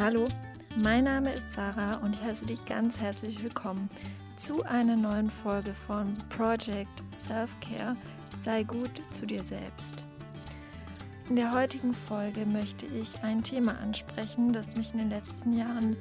Hallo, 0.00 0.26
mein 0.76 1.04
Name 1.04 1.30
ist 1.30 1.52
Sarah 1.52 1.96
und 1.96 2.16
ich 2.16 2.22
heiße 2.22 2.46
dich 2.46 2.64
ganz 2.64 2.98
herzlich 2.98 3.42
willkommen 3.42 3.90
zu 4.34 4.62
einer 4.62 4.96
neuen 4.96 5.30
Folge 5.30 5.74
von 5.74 6.16
Project 6.30 7.02
Self-Care. 7.26 7.96
Sei 8.38 8.62
gut 8.62 9.02
zu 9.10 9.26
dir 9.26 9.42
selbst. 9.42 10.06
In 11.28 11.36
der 11.36 11.52
heutigen 11.52 11.92
Folge 11.92 12.46
möchte 12.46 12.86
ich 12.86 13.22
ein 13.22 13.42
Thema 13.42 13.76
ansprechen, 13.76 14.54
das 14.54 14.74
mich 14.74 14.90
in 14.94 15.00
den 15.00 15.10
letzten 15.10 15.52
Jahren 15.52 15.98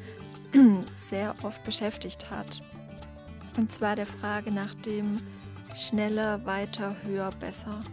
sehr 0.95 1.35
oft 1.43 1.61
beschäftigt 1.65 2.31
hat. 2.31 2.61
Und 3.57 3.69
zwar 3.69 3.97
der 3.97 4.05
Frage 4.05 4.49
nach 4.49 4.75
dem 4.75 5.19
schneller, 5.75 6.45
weiter, 6.45 6.95
höher, 7.03 7.31
besser. 7.41 7.83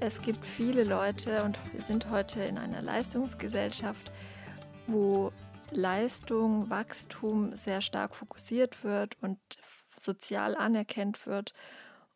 Es 0.00 0.20
gibt 0.20 0.46
viele 0.46 0.84
Leute 0.84 1.44
und 1.44 1.58
wir 1.72 1.80
sind 1.80 2.10
heute 2.10 2.42
in 2.42 2.58
einer 2.58 2.82
Leistungsgesellschaft, 2.82 4.12
wo 4.90 5.32
Leistung, 5.70 6.68
Wachstum 6.70 7.54
sehr 7.54 7.80
stark 7.80 8.14
fokussiert 8.14 8.82
wird 8.82 9.16
und 9.22 9.38
sozial 9.94 10.56
anerkannt 10.56 11.26
wird 11.26 11.52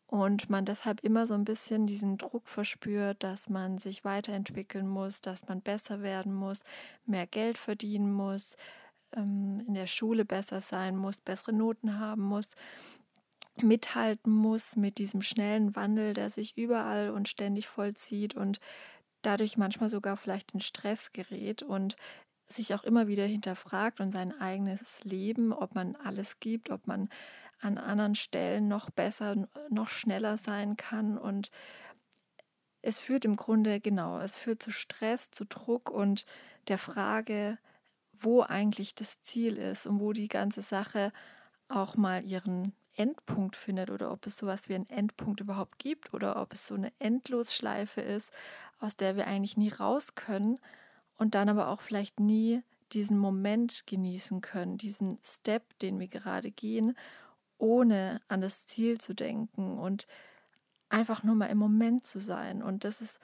und 0.07 0.49
man 0.49 0.65
deshalb 0.65 1.01
immer 1.01 1.25
so 1.25 1.33
ein 1.33 1.45
bisschen 1.45 1.87
diesen 1.87 2.17
Druck 2.17 2.47
verspürt, 2.47 3.23
dass 3.23 3.49
man 3.49 3.77
sich 3.77 4.05
weiterentwickeln 4.05 4.87
muss, 4.87 5.21
dass 5.21 5.47
man 5.47 5.61
besser 5.61 6.01
werden 6.01 6.33
muss, 6.33 6.63
mehr 7.05 7.27
Geld 7.27 7.57
verdienen 7.57 8.13
muss, 8.13 8.55
ähm, 9.15 9.63
in 9.67 9.73
der 9.73 9.87
Schule 9.87 10.25
besser 10.25 10.61
sein 10.61 10.95
muss, 10.95 11.17
bessere 11.17 11.53
Noten 11.53 11.99
haben 11.99 12.21
muss, 12.21 12.51
mithalten 13.61 14.31
muss 14.31 14.75
mit 14.75 14.97
diesem 14.97 15.21
schnellen 15.21 15.75
Wandel, 15.75 16.13
der 16.13 16.29
sich 16.29 16.57
überall 16.57 17.09
und 17.09 17.27
ständig 17.27 17.67
vollzieht 17.67 18.35
und 18.35 18.59
dadurch 19.21 19.57
manchmal 19.57 19.89
sogar 19.89 20.17
vielleicht 20.17 20.53
in 20.53 20.59
Stress 20.59 21.11
gerät. 21.11 21.63
Und 21.63 21.95
sich 22.47 22.73
auch 22.73 22.83
immer 22.83 23.07
wieder 23.07 23.25
hinterfragt 23.25 23.99
und 23.99 24.11
sein 24.11 24.39
eigenes 24.39 25.03
Leben, 25.03 25.51
ob 25.51 25.75
man 25.75 25.95
alles 25.95 26.39
gibt, 26.39 26.69
ob 26.69 26.87
man 26.87 27.09
an 27.59 27.77
anderen 27.77 28.15
Stellen 28.15 28.67
noch 28.67 28.89
besser, 28.89 29.47
noch 29.69 29.89
schneller 29.89 30.37
sein 30.37 30.75
kann. 30.75 31.17
Und 31.17 31.49
es 32.81 32.99
führt 32.99 33.25
im 33.25 33.35
Grunde, 33.35 33.79
genau, 33.79 34.19
es 34.19 34.37
führt 34.37 34.61
zu 34.61 34.71
Stress, 34.71 35.31
zu 35.31 35.45
Druck 35.45 35.89
und 35.89 36.25
der 36.67 36.77
Frage, 36.77 37.57
wo 38.13 38.41
eigentlich 38.41 38.95
das 38.95 39.21
Ziel 39.21 39.57
ist 39.57 39.87
und 39.87 39.99
wo 39.99 40.13
die 40.13 40.27
ganze 40.27 40.61
Sache 40.61 41.11
auch 41.67 41.95
mal 41.95 42.23
ihren 42.23 42.73
Endpunkt 42.95 43.55
findet 43.55 43.89
oder 43.89 44.11
ob 44.11 44.25
es 44.25 44.37
sowas 44.37 44.69
wie 44.69 44.75
einen 44.75 44.89
Endpunkt 44.89 45.41
überhaupt 45.41 45.79
gibt 45.79 46.13
oder 46.13 46.41
ob 46.41 46.53
es 46.53 46.67
so 46.67 46.75
eine 46.75 46.93
Endlosschleife 46.99 48.01
ist, 48.01 48.31
aus 48.79 48.95
der 48.95 49.17
wir 49.17 49.27
eigentlich 49.27 49.57
nie 49.57 49.69
raus 49.69 50.15
können 50.15 50.59
und 51.17 51.35
dann 51.35 51.49
aber 51.49 51.69
auch 51.69 51.81
vielleicht 51.81 52.19
nie 52.19 52.61
diesen 52.91 53.17
Moment 53.17 53.87
genießen 53.87 54.41
können, 54.41 54.77
diesen 54.77 55.17
Step, 55.23 55.77
den 55.79 55.99
wir 55.99 56.07
gerade 56.07 56.51
gehen, 56.51 56.95
ohne 57.57 58.21
an 58.27 58.41
das 58.41 58.67
Ziel 58.67 58.99
zu 58.99 59.13
denken 59.13 59.77
und 59.77 60.07
einfach 60.89 61.23
nur 61.23 61.35
mal 61.35 61.47
im 61.47 61.57
Moment 61.57 62.05
zu 62.05 62.19
sein. 62.19 62.61
Und 62.61 62.83
das 62.83 63.01
ist 63.01 63.19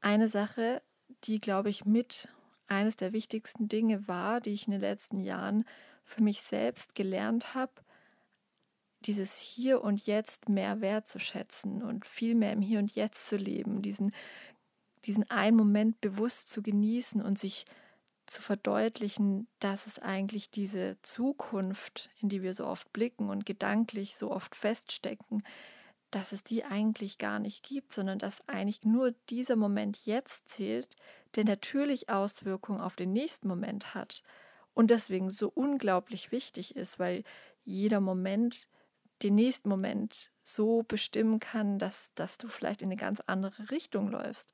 eine 0.00 0.28
Sache, 0.28 0.82
die, 1.24 1.40
glaube 1.40 1.68
ich, 1.68 1.84
mit 1.84 2.28
eines 2.68 2.96
der 2.96 3.12
wichtigsten 3.12 3.68
Dinge 3.68 4.08
war, 4.08 4.40
die 4.40 4.52
ich 4.52 4.66
in 4.66 4.72
den 4.72 4.80
letzten 4.80 5.20
Jahren 5.20 5.64
für 6.04 6.22
mich 6.22 6.40
selbst 6.40 6.94
gelernt 6.94 7.54
habe, 7.54 7.72
dieses 9.00 9.40
Hier 9.40 9.82
und 9.82 10.06
Jetzt 10.06 10.48
mehr 10.48 10.80
wertzuschätzen 10.80 11.82
und 11.82 12.06
viel 12.06 12.34
mehr 12.34 12.52
im 12.52 12.62
Hier 12.62 12.78
und 12.78 12.94
Jetzt 12.94 13.28
zu 13.28 13.36
leben, 13.36 13.82
diesen 13.82 14.12
diesen 15.04 15.28
einen 15.30 15.56
Moment 15.56 16.00
bewusst 16.00 16.50
zu 16.50 16.62
genießen 16.62 17.22
und 17.22 17.38
sich 17.38 17.66
zu 18.26 18.40
verdeutlichen, 18.40 19.48
dass 19.58 19.86
es 19.86 19.98
eigentlich 19.98 20.50
diese 20.50 20.96
Zukunft, 21.02 22.10
in 22.20 22.28
die 22.28 22.42
wir 22.42 22.54
so 22.54 22.66
oft 22.66 22.92
blicken 22.92 23.28
und 23.28 23.46
gedanklich 23.46 24.14
so 24.14 24.30
oft 24.30 24.54
feststecken, 24.54 25.42
dass 26.10 26.32
es 26.32 26.44
die 26.44 26.64
eigentlich 26.64 27.18
gar 27.18 27.38
nicht 27.38 27.64
gibt, 27.64 27.92
sondern 27.92 28.18
dass 28.18 28.46
eigentlich 28.48 28.82
nur 28.84 29.12
dieser 29.30 29.56
Moment 29.56 30.04
jetzt 30.04 30.48
zählt, 30.48 30.94
der 31.34 31.44
natürlich 31.44 32.10
Auswirkungen 32.10 32.80
auf 32.80 32.96
den 32.96 33.12
nächsten 33.12 33.48
Moment 33.48 33.94
hat 33.94 34.22
und 34.74 34.90
deswegen 34.90 35.30
so 35.30 35.48
unglaublich 35.48 36.30
wichtig 36.30 36.76
ist, 36.76 36.98
weil 36.98 37.24
jeder 37.64 38.00
Moment 38.00 38.68
den 39.22 39.34
nächsten 39.34 39.68
Moment 39.68 40.32
so 40.42 40.82
bestimmen 40.82 41.40
kann, 41.40 41.78
dass, 41.78 42.12
dass 42.14 42.38
du 42.38 42.48
vielleicht 42.48 42.82
in 42.82 42.88
eine 42.88 42.96
ganz 42.96 43.20
andere 43.20 43.70
Richtung 43.70 44.08
läufst. 44.08 44.52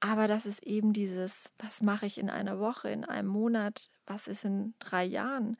Aber 0.00 0.28
das 0.28 0.46
ist 0.46 0.62
eben 0.62 0.92
dieses, 0.92 1.50
was 1.58 1.82
mache 1.82 2.06
ich 2.06 2.18
in 2.18 2.30
einer 2.30 2.58
Woche, 2.58 2.88
in 2.88 3.04
einem 3.04 3.28
Monat, 3.28 3.90
was 4.06 4.28
ist 4.28 4.44
in 4.44 4.74
drei 4.78 5.04
Jahren, 5.04 5.58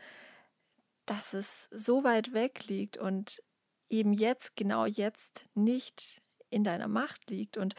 dass 1.05 1.34
es 1.34 1.69
so 1.71 2.05
weit 2.05 2.33
weg 2.33 2.67
liegt 2.67 2.97
und 2.97 3.43
eben 3.91 4.12
jetzt, 4.12 4.56
genau 4.56 4.87
jetzt 4.87 5.45
nicht 5.55 6.23
in 6.49 6.65
deiner 6.65 6.89
Macht 6.89 7.28
liegt. 7.31 7.59
Und 7.59 7.75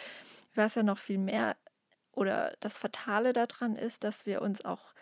was 0.54 0.76
ja 0.76 0.84
noch 0.84 1.00
viel 1.00 1.18
mehr 1.18 1.58
oder 2.12 2.56
das 2.60 2.78
Fatale 2.78 3.34
daran 3.34 3.76
ist, 3.76 4.04
dass 4.04 4.26
wir 4.26 4.42
uns 4.42 4.64
auch 4.64 4.94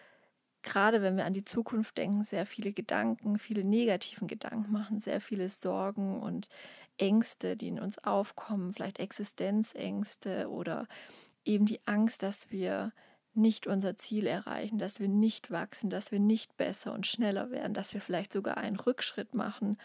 gerade 0.62 1.02
wenn 1.02 1.18
wir 1.18 1.26
an 1.26 1.34
die 1.34 1.46
Zukunft 1.46 1.98
denken, 1.98 2.24
sehr 2.24 2.46
viele 2.46 2.74
Gedanken, 2.74 3.40
viele 3.40 3.64
negativen 3.64 4.28
Gedanken 4.28 4.72
machen, 4.72 5.00
sehr 5.00 5.22
viele 5.22 5.48
Sorgen 5.50 6.22
und 6.22 6.50
Ängste, 6.98 7.56
die 7.56 7.70
in 7.70 7.80
uns 7.80 7.98
aufkommen, 8.00 8.74
vielleicht 8.74 9.00
Existenzängste 9.00 10.50
oder 10.50 10.88
eben 11.46 11.66
die 11.66 11.86
Angst, 11.86 12.24
dass 12.24 12.52
wir 12.52 12.94
nicht 13.34 13.68
unser 13.68 13.96
Ziel 13.96 14.28
erreichen, 14.28 14.78
dass 14.78 15.00
wir 15.00 15.08
nicht 15.08 15.52
wachsen, 15.52 15.90
dass 15.90 16.12
wir 16.12 16.20
nicht 16.20 16.58
besser 16.58 16.94
und 16.94 17.08
schneller 17.08 17.52
werden, 17.52 17.74
dass 17.74 17.94
wir 17.94 18.02
vielleicht 18.02 18.34
sogar 18.34 18.58
einen 18.58 18.76
Rückschritt 18.76 19.34
machen. 19.34 19.78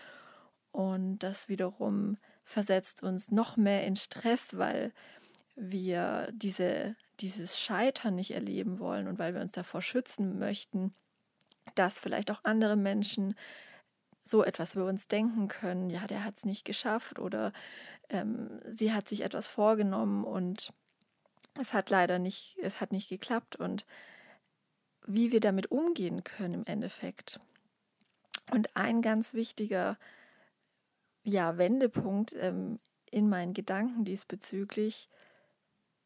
Und 0.72 1.18
das 1.18 1.48
wiederum 1.48 2.16
versetzt 2.44 3.02
uns 3.02 3.30
noch 3.30 3.56
mehr 3.56 3.86
in 3.86 3.96
Stress, 3.96 4.56
weil 4.56 4.92
wir 5.56 6.30
diese, 6.32 6.96
dieses 7.20 7.60
Scheitern 7.60 8.16
nicht 8.16 8.32
erleben 8.32 8.78
wollen 8.80 9.06
und 9.06 9.18
weil 9.18 9.34
wir 9.34 9.40
uns 9.40 9.52
davor 9.52 9.82
schützen 9.82 10.38
möchten, 10.38 10.94
dass 11.74 11.98
vielleicht 11.98 12.30
auch 12.30 12.40
andere 12.42 12.76
Menschen 12.76 13.34
so 14.24 14.42
etwas 14.42 14.74
über 14.74 14.86
uns 14.86 15.06
denken 15.06 15.48
können. 15.48 15.90
Ja, 15.90 16.06
der 16.06 16.24
hat 16.24 16.36
es 16.36 16.44
nicht 16.44 16.64
geschafft 16.64 17.18
oder 17.18 17.52
ähm, 18.08 18.60
sie 18.66 18.92
hat 18.92 19.08
sich 19.08 19.20
etwas 19.20 19.46
vorgenommen 19.46 20.24
und 20.24 20.72
es 21.58 21.72
hat 21.72 21.90
leider 21.90 22.18
nicht, 22.18 22.56
es 22.62 22.80
hat 22.80 22.92
nicht 22.92 23.08
geklappt 23.08 23.56
und 23.56 23.86
wie 25.06 25.32
wir 25.32 25.40
damit 25.40 25.70
umgehen 25.70 26.24
können 26.24 26.54
im 26.54 26.66
Endeffekt. 26.66 27.40
Und 28.50 28.76
ein 28.76 29.02
ganz 29.02 29.34
wichtiger 29.34 29.98
ja, 31.22 31.56
Wendepunkt 31.56 32.34
ähm, 32.34 32.78
in 33.10 33.28
meinen 33.28 33.54
Gedanken 33.54 34.04
diesbezüglich 34.04 35.08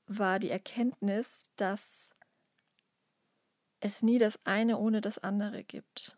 war 0.07 0.39
die 0.39 0.51
Erkenntnis, 0.51 1.51
dass 1.57 2.11
es 3.81 4.03
nie 4.03 4.19
das 4.19 4.45
eine 4.45 4.79
ohne 4.79 5.01
das 5.01 5.19
andere 5.19 5.65
gibt. 5.65 6.17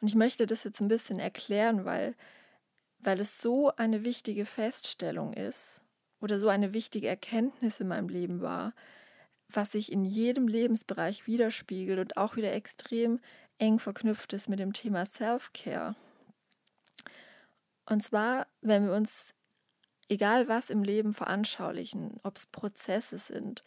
Und 0.00 0.08
ich 0.08 0.14
möchte 0.14 0.46
das 0.46 0.64
jetzt 0.64 0.80
ein 0.80 0.88
bisschen 0.88 1.18
erklären, 1.18 1.84
weil, 1.84 2.14
weil 2.98 3.20
es 3.20 3.40
so 3.40 3.74
eine 3.76 4.04
wichtige 4.04 4.44
Feststellung 4.44 5.32
ist 5.32 5.82
oder 6.26 6.40
so 6.40 6.48
eine 6.48 6.74
wichtige 6.74 7.06
Erkenntnis 7.06 7.78
in 7.78 7.86
meinem 7.86 8.08
Leben 8.08 8.40
war, 8.40 8.74
was 9.48 9.70
sich 9.70 9.92
in 9.92 10.04
jedem 10.04 10.48
Lebensbereich 10.48 11.28
widerspiegelt 11.28 12.00
und 12.00 12.16
auch 12.16 12.34
wieder 12.34 12.52
extrem 12.52 13.20
eng 13.58 13.78
verknüpft 13.78 14.32
ist 14.32 14.48
mit 14.48 14.58
dem 14.58 14.72
Thema 14.72 15.06
Self-Care. 15.06 15.94
Und 17.88 18.02
zwar, 18.02 18.48
wenn 18.60 18.86
wir 18.86 18.92
uns, 18.92 19.34
egal 20.08 20.48
was 20.48 20.68
im 20.68 20.82
Leben 20.82 21.14
veranschaulichen, 21.14 22.16
ob 22.24 22.38
es 22.38 22.46
Prozesse 22.46 23.18
sind, 23.18 23.62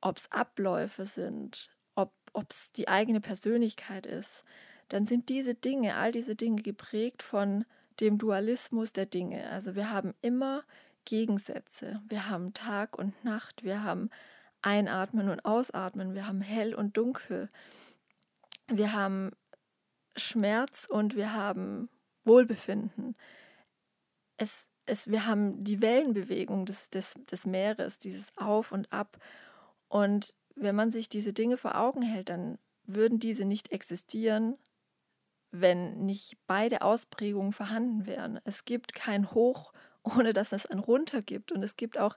ob 0.00 0.16
es 0.16 0.32
Abläufe 0.32 1.04
sind, 1.04 1.70
ob 1.94 2.12
es 2.50 2.72
die 2.72 2.88
eigene 2.88 3.20
Persönlichkeit 3.20 4.06
ist, 4.06 4.42
dann 4.88 5.06
sind 5.06 5.28
diese 5.28 5.54
Dinge, 5.54 5.94
all 5.94 6.10
diese 6.10 6.34
Dinge 6.34 6.62
geprägt 6.62 7.22
von 7.22 7.64
dem 8.00 8.18
Dualismus 8.18 8.92
der 8.92 9.06
Dinge. 9.06 9.48
Also 9.50 9.76
wir 9.76 9.92
haben 9.92 10.14
immer 10.20 10.64
Gegensätze. 11.04 12.02
Wir 12.08 12.28
haben 12.28 12.54
Tag 12.54 12.98
und 12.98 13.24
Nacht, 13.24 13.64
wir 13.64 13.82
haben 13.82 14.10
Einatmen 14.62 15.28
und 15.28 15.44
Ausatmen, 15.44 16.14
wir 16.14 16.26
haben 16.26 16.40
hell 16.40 16.74
und 16.74 16.96
dunkel, 16.96 17.50
wir 18.68 18.92
haben 18.92 19.32
Schmerz 20.16 20.86
und 20.88 21.16
wir 21.16 21.32
haben 21.32 21.88
Wohlbefinden. 22.24 23.16
Es, 24.36 24.68
es, 24.86 25.08
wir 25.08 25.26
haben 25.26 25.64
die 25.64 25.82
Wellenbewegung 25.82 26.66
des, 26.66 26.90
des, 26.90 27.14
des 27.30 27.46
Meeres, 27.46 27.98
dieses 27.98 28.36
Auf 28.36 28.72
und 28.72 28.92
Ab. 28.92 29.18
Und 29.88 30.36
wenn 30.54 30.76
man 30.76 30.90
sich 30.90 31.08
diese 31.08 31.32
Dinge 31.32 31.56
vor 31.56 31.76
Augen 31.76 32.02
hält, 32.02 32.28
dann 32.28 32.58
würden 32.84 33.18
diese 33.18 33.44
nicht 33.44 33.72
existieren, 33.72 34.58
wenn 35.50 36.04
nicht 36.04 36.36
beide 36.46 36.82
Ausprägungen 36.82 37.52
vorhanden 37.52 38.06
wären. 38.06 38.40
Es 38.44 38.64
gibt 38.64 38.94
kein 38.94 39.32
Hoch 39.32 39.72
ohne 40.04 40.32
dass 40.32 40.52
es 40.52 40.66
ein 40.66 40.78
Runter 40.78 41.22
gibt. 41.22 41.52
Und 41.52 41.62
es 41.62 41.76
gibt 41.76 41.98
auch 41.98 42.16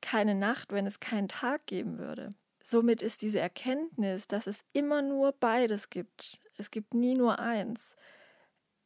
keine 0.00 0.34
Nacht, 0.34 0.72
wenn 0.72 0.86
es 0.86 1.00
keinen 1.00 1.28
Tag 1.28 1.66
geben 1.66 1.98
würde. 1.98 2.34
somit 2.62 3.00
ist 3.00 3.22
diese 3.22 3.38
Erkenntnis, 3.38 4.26
dass 4.26 4.48
es 4.48 4.64
immer 4.72 5.00
nur 5.00 5.32
beides 5.32 5.88
gibt, 5.88 6.42
es 6.58 6.70
gibt 6.72 6.94
nie 6.94 7.14
nur 7.14 7.38
eins, 7.38 7.94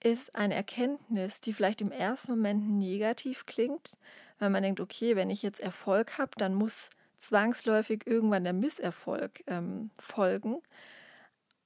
ist 0.02 0.34
eine 0.34 0.54
Erkenntnis, 0.54 1.40
die 1.40 1.52
vielleicht 1.52 1.80
im 1.80 1.92
ersten 1.92 2.32
Moment 2.32 2.68
negativ 2.70 3.46
klingt, 3.46 3.96
weil 4.38 4.50
man 4.50 4.62
denkt, 4.62 4.80
okay, 4.80 5.16
wenn 5.16 5.30
ich 5.30 5.42
jetzt 5.42 5.60
Erfolg 5.60 6.18
habe, 6.18 6.32
dann 6.36 6.54
muss 6.54 6.90
zwangsläufig 7.18 8.06
irgendwann 8.06 8.44
der 8.44 8.54
Misserfolg 8.54 9.42
ähm, 9.46 9.90
folgen. 9.98 10.62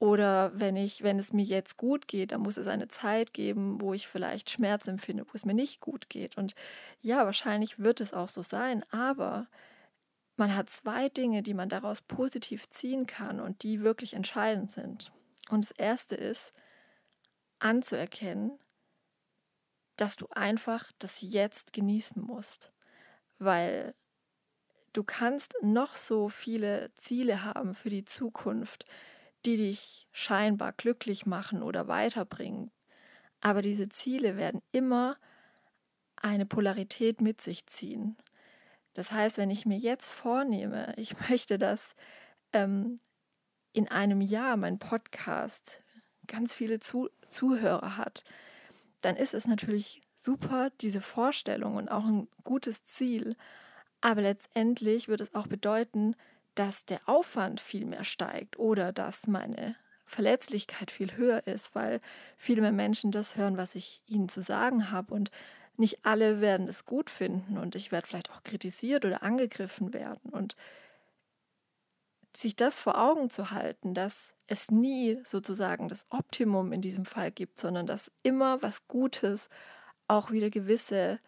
Oder 0.04 0.52
wenn 0.52 0.76
ich, 0.76 1.02
wenn 1.02 1.18
es 1.18 1.32
mir 1.32 1.44
jetzt 1.44 1.78
gut 1.78 2.08
geht, 2.08 2.32
dann 2.32 2.42
muss 2.42 2.58
es 2.58 2.66
eine 2.66 2.88
Zeit 2.88 3.32
geben, 3.32 3.80
wo 3.80 3.94
ich 3.94 4.06
vielleicht 4.06 4.50
Schmerz 4.50 4.86
empfinde, 4.86 5.24
wo 5.24 5.30
es 5.32 5.46
mir 5.46 5.54
nicht 5.54 5.80
gut 5.80 6.10
geht. 6.10 6.36
Und 6.36 6.54
ja, 7.00 7.24
wahrscheinlich 7.24 7.78
wird 7.78 8.02
es 8.02 8.12
auch 8.12 8.28
so 8.28 8.42
sein, 8.42 8.84
aber 8.90 9.48
man 10.36 10.54
hat 10.54 10.68
zwei 10.68 11.08
Dinge, 11.08 11.42
die 11.42 11.54
man 11.54 11.70
daraus 11.70 12.02
positiv 12.02 12.68
ziehen 12.68 13.06
kann 13.06 13.40
und 13.40 13.62
die 13.62 13.80
wirklich 13.80 14.12
entscheidend 14.12 14.70
sind. 14.70 15.10
Und 15.48 15.64
das 15.64 15.70
erste 15.70 16.16
ist, 16.16 16.52
anzuerkennen, 17.58 18.58
dass 19.96 20.16
du 20.16 20.26
einfach 20.32 20.92
das 20.98 21.22
Jetzt 21.22 21.72
genießen 21.72 22.20
musst. 22.20 22.74
Weil 23.38 23.94
du 24.92 25.02
kannst 25.02 25.54
noch 25.62 25.96
so 25.96 26.28
viele 26.28 26.92
Ziele 26.94 27.42
haben 27.42 27.72
für 27.72 27.88
die 27.88 28.04
Zukunft, 28.04 28.84
die 29.46 29.56
dich 29.56 30.06
scheinbar 30.12 30.72
glücklich 30.72 31.26
machen 31.26 31.62
oder 31.62 31.88
weiterbringen. 31.88 32.70
Aber 33.40 33.62
diese 33.62 33.88
Ziele 33.88 34.36
werden 34.36 34.62
immer 34.72 35.16
eine 36.16 36.46
Polarität 36.46 37.20
mit 37.20 37.40
sich 37.40 37.66
ziehen. 37.66 38.16
Das 38.94 39.12
heißt, 39.12 39.36
wenn 39.36 39.50
ich 39.50 39.66
mir 39.66 39.76
jetzt 39.76 40.08
vornehme, 40.08 40.94
ich 40.96 41.18
möchte, 41.28 41.58
dass 41.58 41.94
ähm, 42.52 42.98
in 43.72 43.88
einem 43.88 44.20
Jahr 44.20 44.56
mein 44.56 44.78
Podcast 44.78 45.82
ganz 46.26 46.54
viele 46.54 46.80
Zu 46.80 47.10
Zuhörer 47.28 47.96
hat, 47.96 48.24
dann 49.00 49.16
ist 49.16 49.34
es 49.34 49.46
natürlich 49.46 50.00
super, 50.16 50.70
diese 50.80 51.00
Vorstellung 51.00 51.76
und 51.76 51.90
auch 51.90 52.04
ein 52.04 52.28
gutes 52.44 52.84
Ziel. 52.84 53.36
Aber 54.00 54.22
letztendlich 54.22 55.08
wird 55.08 55.20
es 55.20 55.34
auch 55.34 55.46
bedeuten, 55.46 56.14
dass 56.54 56.84
der 56.84 57.00
Aufwand 57.06 57.60
viel 57.60 57.84
mehr 57.84 58.04
steigt 58.04 58.58
oder 58.58 58.92
dass 58.92 59.26
meine 59.26 59.76
Verletzlichkeit 60.04 60.90
viel 60.90 61.16
höher 61.16 61.46
ist, 61.46 61.74
weil 61.74 62.00
viel 62.36 62.60
mehr 62.60 62.72
Menschen 62.72 63.10
das 63.10 63.36
hören, 63.36 63.56
was 63.56 63.74
ich 63.74 64.00
ihnen 64.06 64.28
zu 64.28 64.42
sagen 64.42 64.90
habe. 64.90 65.14
Und 65.14 65.30
nicht 65.76 66.04
alle 66.04 66.40
werden 66.40 66.68
es 66.68 66.84
gut 66.84 67.10
finden 67.10 67.58
und 67.58 67.74
ich 67.74 67.90
werde 67.90 68.06
vielleicht 68.06 68.30
auch 68.30 68.42
kritisiert 68.42 69.04
oder 69.04 69.22
angegriffen 69.22 69.92
werden. 69.92 70.30
Und 70.30 70.56
sich 72.36 72.56
das 72.56 72.80
vor 72.80 72.98
Augen 72.98 73.30
zu 73.30 73.50
halten, 73.50 73.94
dass 73.94 74.32
es 74.46 74.70
nie 74.70 75.20
sozusagen 75.24 75.88
das 75.88 76.06
Optimum 76.10 76.72
in 76.72 76.80
diesem 76.80 77.04
Fall 77.06 77.30
gibt, 77.30 77.58
sondern 77.58 77.86
dass 77.86 78.10
immer 78.22 78.62
was 78.62 78.86
Gutes 78.88 79.48
auch 80.08 80.30
wieder 80.30 80.50
gewisse 80.50 81.18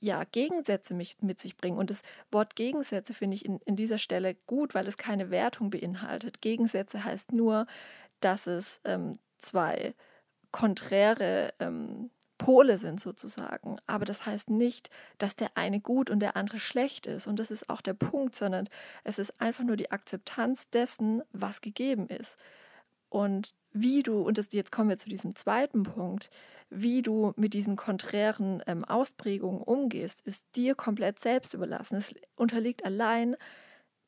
ja, 0.00 0.24
Gegensätze 0.24 0.94
mit, 0.94 1.22
mit 1.22 1.38
sich 1.38 1.56
bringen. 1.56 1.78
Und 1.78 1.90
das 1.90 2.02
Wort 2.30 2.56
Gegensätze 2.56 3.14
finde 3.14 3.36
ich 3.36 3.44
in, 3.44 3.60
in 3.66 3.76
dieser 3.76 3.98
Stelle 3.98 4.34
gut, 4.46 4.74
weil 4.74 4.88
es 4.88 4.96
keine 4.96 5.30
Wertung 5.30 5.70
beinhaltet. 5.70 6.40
Gegensätze 6.40 7.04
heißt 7.04 7.32
nur, 7.32 7.66
dass 8.20 8.46
es 8.46 8.80
ähm, 8.84 9.12
zwei 9.38 9.94
konträre 10.50 11.52
ähm, 11.60 12.10
Pole 12.38 12.78
sind 12.78 12.98
sozusagen. 12.98 13.76
Aber 13.86 14.06
das 14.06 14.24
heißt 14.24 14.48
nicht, 14.48 14.88
dass 15.18 15.36
der 15.36 15.50
eine 15.56 15.80
gut 15.80 16.08
und 16.08 16.20
der 16.20 16.36
andere 16.36 16.58
schlecht 16.58 17.06
ist. 17.06 17.26
Und 17.26 17.38
das 17.38 17.50
ist 17.50 17.68
auch 17.68 17.82
der 17.82 17.92
Punkt, 17.92 18.34
sondern 18.34 18.66
es 19.04 19.18
ist 19.18 19.38
einfach 19.42 19.62
nur 19.64 19.76
die 19.76 19.90
Akzeptanz 19.90 20.70
dessen, 20.70 21.22
was 21.32 21.60
gegeben 21.60 22.08
ist. 22.08 22.38
Und 23.10 23.56
wie 23.72 24.02
du, 24.02 24.22
und 24.22 24.38
das, 24.38 24.52
jetzt 24.52 24.72
kommen 24.72 24.88
wir 24.88 24.96
zu 24.96 25.08
diesem 25.08 25.36
zweiten 25.36 25.82
Punkt, 25.82 26.30
wie 26.70 27.02
du 27.02 27.32
mit 27.36 27.52
diesen 27.52 27.76
konträren 27.76 28.62
ähm, 28.66 28.84
Ausprägungen 28.84 29.60
umgehst, 29.60 30.20
ist 30.26 30.46
dir 30.54 30.74
komplett 30.76 31.18
selbst 31.18 31.52
überlassen. 31.52 31.96
Es 31.96 32.14
unterliegt 32.36 32.84
allein 32.84 33.36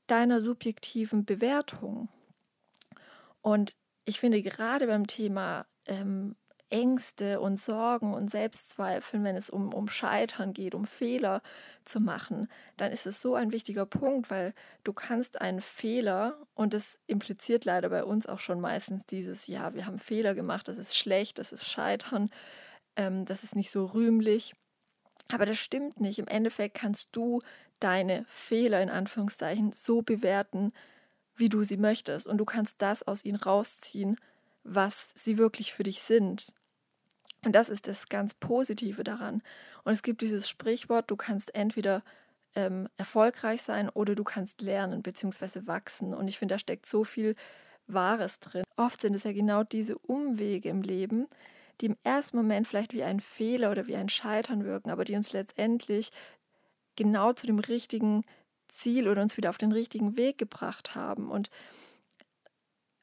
deiner 0.06 0.40
subjektiven 0.40 1.24
Bewertung. 1.24 2.08
Und 3.40 3.76
ich 4.04 4.20
finde 4.20 4.40
gerade 4.42 4.86
beim 4.86 5.08
Thema 5.08 5.66
ähm, 5.86 6.36
Ängste 6.72 7.38
und 7.40 7.56
Sorgen 7.56 8.14
und 8.14 8.30
Selbstzweifeln, 8.30 9.24
wenn 9.24 9.36
es 9.36 9.50
um, 9.50 9.74
um 9.74 9.88
Scheitern 9.88 10.54
geht, 10.54 10.74
um 10.74 10.86
Fehler 10.86 11.42
zu 11.84 12.00
machen, 12.00 12.48
dann 12.78 12.90
ist 12.92 13.06
es 13.06 13.20
so 13.20 13.34
ein 13.34 13.52
wichtiger 13.52 13.84
Punkt, 13.84 14.30
weil 14.30 14.54
du 14.82 14.92
kannst 14.92 15.40
einen 15.40 15.60
Fehler, 15.60 16.38
und 16.54 16.72
das 16.72 16.98
impliziert 17.06 17.66
leider 17.66 17.90
bei 17.90 18.04
uns 18.04 18.26
auch 18.26 18.40
schon 18.40 18.60
meistens 18.60 19.04
dieses, 19.04 19.46
ja, 19.46 19.74
wir 19.74 19.86
haben 19.86 19.98
Fehler 19.98 20.34
gemacht, 20.34 20.66
das 20.66 20.78
ist 20.78 20.96
schlecht, 20.96 21.38
das 21.38 21.52
ist 21.52 21.68
Scheitern, 21.68 22.30
ähm, 22.96 23.26
das 23.26 23.44
ist 23.44 23.54
nicht 23.54 23.70
so 23.70 23.84
rühmlich. 23.84 24.54
Aber 25.30 25.46
das 25.46 25.58
stimmt 25.58 26.00
nicht. 26.00 26.18
Im 26.18 26.26
Endeffekt 26.26 26.74
kannst 26.74 27.08
du 27.12 27.42
deine 27.80 28.24
Fehler 28.28 28.82
in 28.82 28.90
Anführungszeichen 28.90 29.72
so 29.72 30.02
bewerten, 30.02 30.72
wie 31.36 31.48
du 31.48 31.64
sie 31.64 31.76
möchtest. 31.76 32.26
Und 32.26 32.38
du 32.38 32.44
kannst 32.44 32.80
das 32.80 33.02
aus 33.02 33.24
ihnen 33.24 33.36
rausziehen, 33.36 34.16
was 34.64 35.12
sie 35.14 35.38
wirklich 35.38 35.72
für 35.72 35.82
dich 35.82 36.00
sind. 36.00 36.54
Und 37.44 37.52
das 37.52 37.68
ist 37.68 37.88
das 37.88 38.08
ganz 38.08 38.34
Positive 38.34 39.02
daran. 39.02 39.42
Und 39.84 39.92
es 39.92 40.02
gibt 40.02 40.22
dieses 40.22 40.48
Sprichwort, 40.48 41.10
du 41.10 41.16
kannst 41.16 41.54
entweder 41.54 42.02
ähm, 42.54 42.88
erfolgreich 42.96 43.62
sein 43.62 43.88
oder 43.88 44.14
du 44.14 44.24
kannst 44.24 44.60
lernen 44.60 45.02
bzw. 45.02 45.66
wachsen. 45.66 46.14
Und 46.14 46.28
ich 46.28 46.38
finde, 46.38 46.54
da 46.54 46.58
steckt 46.58 46.86
so 46.86 47.04
viel 47.04 47.34
Wahres 47.86 48.40
drin. 48.40 48.64
Oft 48.76 49.00
sind 49.00 49.14
es 49.14 49.24
ja 49.24 49.32
genau 49.32 49.64
diese 49.64 49.98
Umwege 49.98 50.68
im 50.68 50.82
Leben, 50.82 51.26
die 51.80 51.86
im 51.86 51.96
ersten 52.04 52.36
Moment 52.36 52.68
vielleicht 52.68 52.92
wie 52.92 53.02
ein 53.02 53.20
Fehler 53.20 53.70
oder 53.70 53.86
wie 53.86 53.96
ein 53.96 54.08
Scheitern 54.08 54.64
wirken, 54.64 54.90
aber 54.90 55.04
die 55.04 55.16
uns 55.16 55.32
letztendlich 55.32 56.10
genau 56.96 57.32
zu 57.32 57.46
dem 57.46 57.58
richtigen 57.58 58.24
Ziel 58.68 59.08
oder 59.08 59.22
uns 59.22 59.36
wieder 59.36 59.50
auf 59.50 59.58
den 59.58 59.72
richtigen 59.72 60.16
Weg 60.16 60.38
gebracht 60.38 60.94
haben. 60.94 61.30
Und 61.30 61.50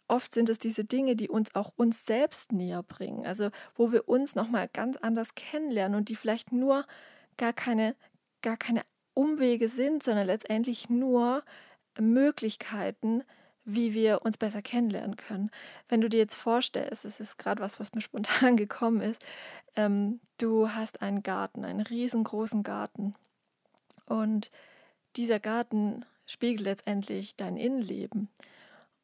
oft 0.10 0.34
sind 0.34 0.50
es 0.50 0.60
diese 0.60 0.84
Dinge, 0.84 1.16
die 1.16 1.30
uns 1.30 1.56
auch 1.56 1.72
uns 1.76 2.06
selbst 2.06 2.52
näher 2.52 2.84
bringen, 2.84 3.26
also 3.26 3.50
wo 3.76 3.92
wir 3.92 4.10
uns 4.10 4.36
nochmal 4.36 4.70
ganz 4.72 4.98
anders 4.98 5.36
kennenlernen 5.36 5.98
und 5.98 6.10
die 6.10 6.16
vielleicht 6.16 6.52
nur 6.52 6.86
gar 7.38 7.54
keine, 7.54 7.96
gar 8.42 8.58
keine 8.58 8.84
Umwege 9.14 9.68
sind, 9.68 10.04
sondern 10.04 10.28
letztendlich 10.28 10.90
nur 10.90 11.44
Möglichkeiten, 12.00 13.24
wie 13.66 13.94
wir 13.94 14.24
uns 14.24 14.38
besser 14.38 14.62
kennenlernen 14.62 15.16
können. 15.16 15.52
Wenn 15.88 16.02
du 16.02 16.10
dir 16.10 16.18
jetzt 16.18 16.36
vorstellst, 16.36 17.06
es 17.06 17.20
ist 17.20 17.38
gerade 17.38 17.62
was, 17.62 17.80
was 17.80 17.94
mir 17.94 18.02
spontan 18.10 18.58
gekommen 18.58 19.02
ist, 19.02 19.24
ähm, 19.76 20.20
du 20.38 20.70
hast 20.70 21.02
einen 21.02 21.24
Garten, 21.24 21.66
einen 21.66 21.82
riesengroßen 21.82 22.64
Garten 22.64 23.16
und 24.06 24.52
dieser 25.16 25.40
Garten 25.40 26.06
spiegelt 26.26 26.62
letztendlich 26.62 27.36
dein 27.36 27.58
Innenleben. 27.58 28.30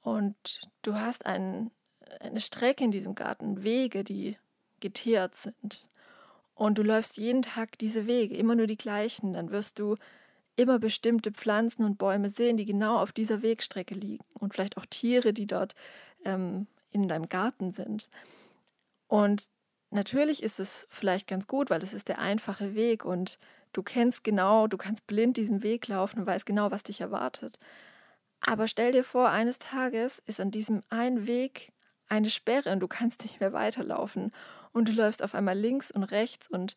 Und 0.05 0.69
du 0.83 0.93
hast 0.93 1.25
ein, 1.25 1.71
eine 2.19 2.39
Strecke 2.39 2.83
in 2.83 2.91
diesem 2.91 3.15
Garten, 3.15 3.63
Wege, 3.63 4.03
die 4.03 4.38
geteert 4.79 5.33
sind. 5.33 5.88
Und 6.53 6.77
du 6.77 6.83
läufst 6.83 7.17
jeden 7.17 7.41
Tag 7.41 7.79
diese 7.79 8.05
Wege, 8.05 8.38
immer 8.38 8.53
nur 8.53 8.67
die 8.67 8.77
gleichen. 8.77 9.33
Dann 9.33 9.50
wirst 9.50 9.79
du 9.79 9.95
immer 10.55 10.77
bestimmte 10.77 11.31
Pflanzen 11.31 11.83
und 11.83 11.97
Bäume 11.97 12.29
sehen, 12.29 12.55
die 12.55 12.65
genau 12.65 13.00
auf 13.00 13.13
dieser 13.13 13.41
Wegstrecke 13.41 13.95
liegen. 13.95 14.24
Und 14.39 14.53
vielleicht 14.53 14.77
auch 14.77 14.85
Tiere, 14.85 15.33
die 15.33 15.47
dort 15.47 15.74
ähm, 16.24 16.67
in 16.91 17.07
deinem 17.07 17.27
Garten 17.27 17.71
sind. 17.71 18.12
Und 19.07 19.45
natürlich 19.89 20.43
ist 20.43 20.59
es 20.59 20.85
vielleicht 20.91 21.27
ganz 21.27 21.47
gut, 21.47 21.71
weil 21.71 21.81
es 21.81 21.95
ist 21.95 22.09
der 22.09 22.19
einfache 22.19 22.75
Weg 22.75 23.05
und 23.05 23.39
du 23.74 23.81
kennst 23.81 24.24
genau, 24.24 24.67
du 24.67 24.77
kannst 24.77 25.07
blind 25.07 25.38
diesen 25.38 25.63
Weg 25.63 25.88
laufen 25.88 26.19
und 26.19 26.27
weißt 26.27 26.45
genau, 26.45 26.69
was 26.69 26.83
dich 26.83 27.01
erwartet. 27.01 27.59
Aber 28.42 28.68
stell 28.68 28.92
dir 28.92 29.04
vor, 29.04 29.30
eines 29.30 29.60
Tages 29.60 30.20
ist 30.25 30.39
an 30.39 30.51
diesem 30.51 30.82
einen 30.89 31.27
Weg 31.27 31.72
eine 32.08 32.30
Sperre 32.30 32.72
und 32.72 32.80
du 32.80 32.88
kannst 32.88 33.24
nicht 33.24 33.39
mehr 33.39 33.54
weiterlaufen. 33.54 34.32
Und 34.72 34.89
du 34.89 34.94
läufst 34.94 35.24
auf 35.24 35.36
einmal 35.36 35.58
links 35.58 35.92
und 35.92 36.04
rechts 36.04 36.48
und 36.48 36.75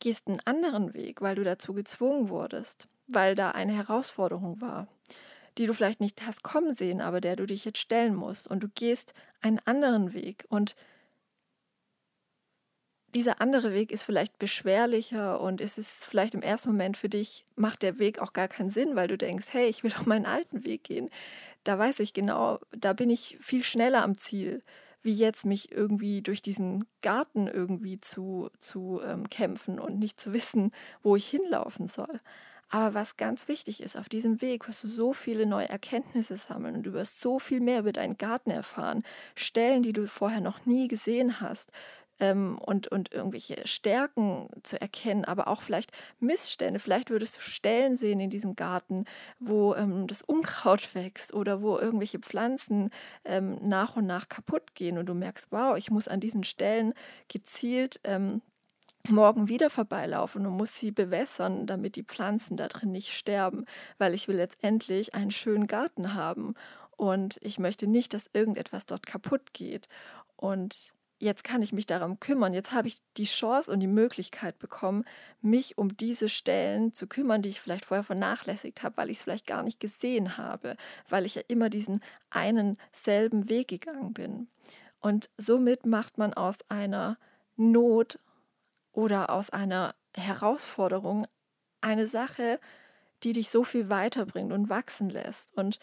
gehst 0.00 0.28
einen 0.28 0.40
anderen 0.44 0.94
Weg, 0.94 1.20
weil 1.20 1.34
du 1.34 1.44
dazu 1.44 1.74
gezwungen 1.74 2.28
wurdest, 2.28 2.88
weil 3.06 3.34
da 3.34 3.50
eine 3.50 3.72
Herausforderung 3.72 4.60
war, 4.60 4.88
die 5.58 5.66
du 5.66 5.74
vielleicht 5.74 6.00
nicht 6.00 6.24
hast 6.24 6.42
kommen 6.42 6.72
sehen, 6.72 7.00
aber 7.00 7.20
der 7.20 7.36
du 7.36 7.46
dich 7.46 7.64
jetzt 7.64 7.78
stellen 7.78 8.14
musst. 8.14 8.48
Und 8.48 8.62
du 8.62 8.68
gehst 8.68 9.14
einen 9.40 9.60
anderen 9.64 10.12
Weg. 10.14 10.46
Und 10.48 10.74
dieser 13.18 13.40
andere 13.40 13.74
Weg 13.74 13.90
ist 13.90 14.04
vielleicht 14.04 14.38
beschwerlicher 14.38 15.40
und 15.40 15.60
es 15.60 15.76
ist 15.76 16.04
vielleicht 16.04 16.34
im 16.34 16.42
ersten 16.42 16.68
Moment 16.68 16.96
für 16.96 17.08
dich, 17.08 17.44
macht 17.56 17.82
der 17.82 17.98
Weg 17.98 18.20
auch 18.20 18.32
gar 18.32 18.46
keinen 18.46 18.70
Sinn, 18.70 18.94
weil 18.94 19.08
du 19.08 19.18
denkst, 19.18 19.48
hey, 19.50 19.66
ich 19.66 19.82
will 19.82 19.90
doch 19.90 20.06
meinen 20.06 20.24
alten 20.24 20.64
Weg 20.64 20.84
gehen. 20.84 21.10
Da 21.64 21.76
weiß 21.76 21.98
ich 21.98 22.12
genau, 22.12 22.60
da 22.70 22.92
bin 22.92 23.10
ich 23.10 23.36
viel 23.40 23.64
schneller 23.64 24.04
am 24.04 24.16
Ziel, 24.16 24.62
wie 25.02 25.12
jetzt 25.12 25.44
mich 25.44 25.72
irgendwie 25.72 26.22
durch 26.22 26.42
diesen 26.42 26.84
Garten 27.02 27.48
irgendwie 27.48 28.00
zu, 28.00 28.50
zu 28.60 29.00
ähm, 29.04 29.28
kämpfen 29.28 29.80
und 29.80 29.98
nicht 29.98 30.20
zu 30.20 30.32
wissen, 30.32 30.70
wo 31.02 31.16
ich 31.16 31.26
hinlaufen 31.26 31.88
soll. 31.88 32.20
Aber 32.70 32.94
was 32.94 33.16
ganz 33.16 33.48
wichtig 33.48 33.82
ist, 33.82 33.96
auf 33.96 34.08
diesem 34.08 34.42
Weg 34.42 34.68
wirst 34.68 34.84
du 34.84 34.88
so 34.88 35.12
viele 35.12 35.46
neue 35.46 35.68
Erkenntnisse 35.68 36.36
sammeln 36.36 36.76
und 36.76 36.82
du 36.82 36.92
wirst 36.92 37.20
so 37.20 37.38
viel 37.38 37.60
mehr 37.60 37.80
über 37.80 37.92
deinen 37.92 38.18
Garten 38.18 38.50
erfahren. 38.50 39.04
Stellen, 39.34 39.82
die 39.82 39.94
du 39.94 40.06
vorher 40.06 40.42
noch 40.42 40.66
nie 40.66 40.86
gesehen 40.86 41.40
hast 41.40 41.72
ähm, 42.20 42.58
und, 42.58 42.88
und 42.88 43.12
irgendwelche 43.12 43.66
Stärken 43.66 44.48
zu 44.62 44.80
erkennen, 44.80 45.24
aber 45.24 45.48
auch 45.48 45.62
vielleicht 45.62 45.92
Missstände. 46.20 46.80
Vielleicht 46.80 47.10
würdest 47.10 47.36
du 47.36 47.40
Stellen 47.40 47.96
sehen 47.96 48.20
in 48.20 48.30
diesem 48.30 48.56
Garten, 48.56 49.04
wo 49.38 49.74
ähm, 49.74 50.06
das 50.06 50.22
Unkraut 50.22 50.94
wächst 50.94 51.32
oder 51.34 51.62
wo 51.62 51.78
irgendwelche 51.78 52.18
Pflanzen 52.18 52.90
ähm, 53.24 53.58
nach 53.62 53.96
und 53.96 54.06
nach 54.06 54.28
kaputt 54.28 54.74
gehen 54.74 54.98
und 54.98 55.06
du 55.06 55.14
merkst, 55.14 55.48
wow, 55.50 55.76
ich 55.76 55.90
muss 55.90 56.08
an 56.08 56.20
diesen 56.20 56.44
Stellen 56.44 56.94
gezielt 57.28 58.00
ähm, 58.04 58.42
morgen 59.08 59.48
wieder 59.48 59.70
vorbeilaufen 59.70 60.46
und 60.46 60.56
muss 60.56 60.78
sie 60.78 60.90
bewässern, 60.90 61.66
damit 61.66 61.96
die 61.96 62.02
Pflanzen 62.02 62.56
da 62.56 62.68
drin 62.68 62.92
nicht 62.92 63.12
sterben, 63.12 63.64
weil 63.96 64.12
ich 64.12 64.28
will 64.28 64.36
letztendlich 64.36 65.14
einen 65.14 65.30
schönen 65.30 65.66
Garten 65.66 66.14
haben 66.14 66.54
und 66.96 67.38
ich 67.42 67.58
möchte 67.58 67.86
nicht, 67.86 68.12
dass 68.12 68.28
irgendetwas 68.32 68.84
dort 68.84 69.06
kaputt 69.06 69.54
geht. 69.54 69.88
Und 70.36 70.92
jetzt 71.18 71.44
kann 71.44 71.62
ich 71.62 71.72
mich 71.72 71.86
darum 71.86 72.20
kümmern. 72.20 72.54
Jetzt 72.54 72.72
habe 72.72 72.88
ich 72.88 72.98
die 73.16 73.24
Chance 73.24 73.70
und 73.70 73.80
die 73.80 73.86
Möglichkeit 73.86 74.58
bekommen, 74.58 75.04
mich 75.40 75.76
um 75.76 75.96
diese 75.96 76.28
Stellen 76.28 76.94
zu 76.94 77.06
kümmern, 77.06 77.42
die 77.42 77.48
ich 77.48 77.60
vielleicht 77.60 77.84
vorher 77.84 78.04
vernachlässigt 78.04 78.82
habe, 78.82 78.96
weil 78.96 79.10
ich 79.10 79.18
es 79.18 79.22
vielleicht 79.24 79.46
gar 79.46 79.62
nicht 79.62 79.80
gesehen 79.80 80.36
habe, 80.36 80.76
weil 81.08 81.26
ich 81.26 81.34
ja 81.34 81.42
immer 81.48 81.70
diesen 81.70 82.02
einen 82.30 82.78
selben 82.92 83.48
Weg 83.48 83.68
gegangen 83.68 84.12
bin. 84.12 84.48
Und 85.00 85.30
somit 85.36 85.86
macht 85.86 86.18
man 86.18 86.34
aus 86.34 86.58
einer 86.70 87.18
Not 87.56 88.18
oder 88.92 89.30
aus 89.30 89.50
einer 89.50 89.94
Herausforderung 90.16 91.26
eine 91.80 92.06
Sache, 92.06 92.60
die 93.22 93.32
dich 93.32 93.48
so 93.50 93.64
viel 93.64 93.90
weiterbringt 93.90 94.52
und 94.52 94.68
wachsen 94.68 95.10
lässt. 95.10 95.56
Und 95.56 95.78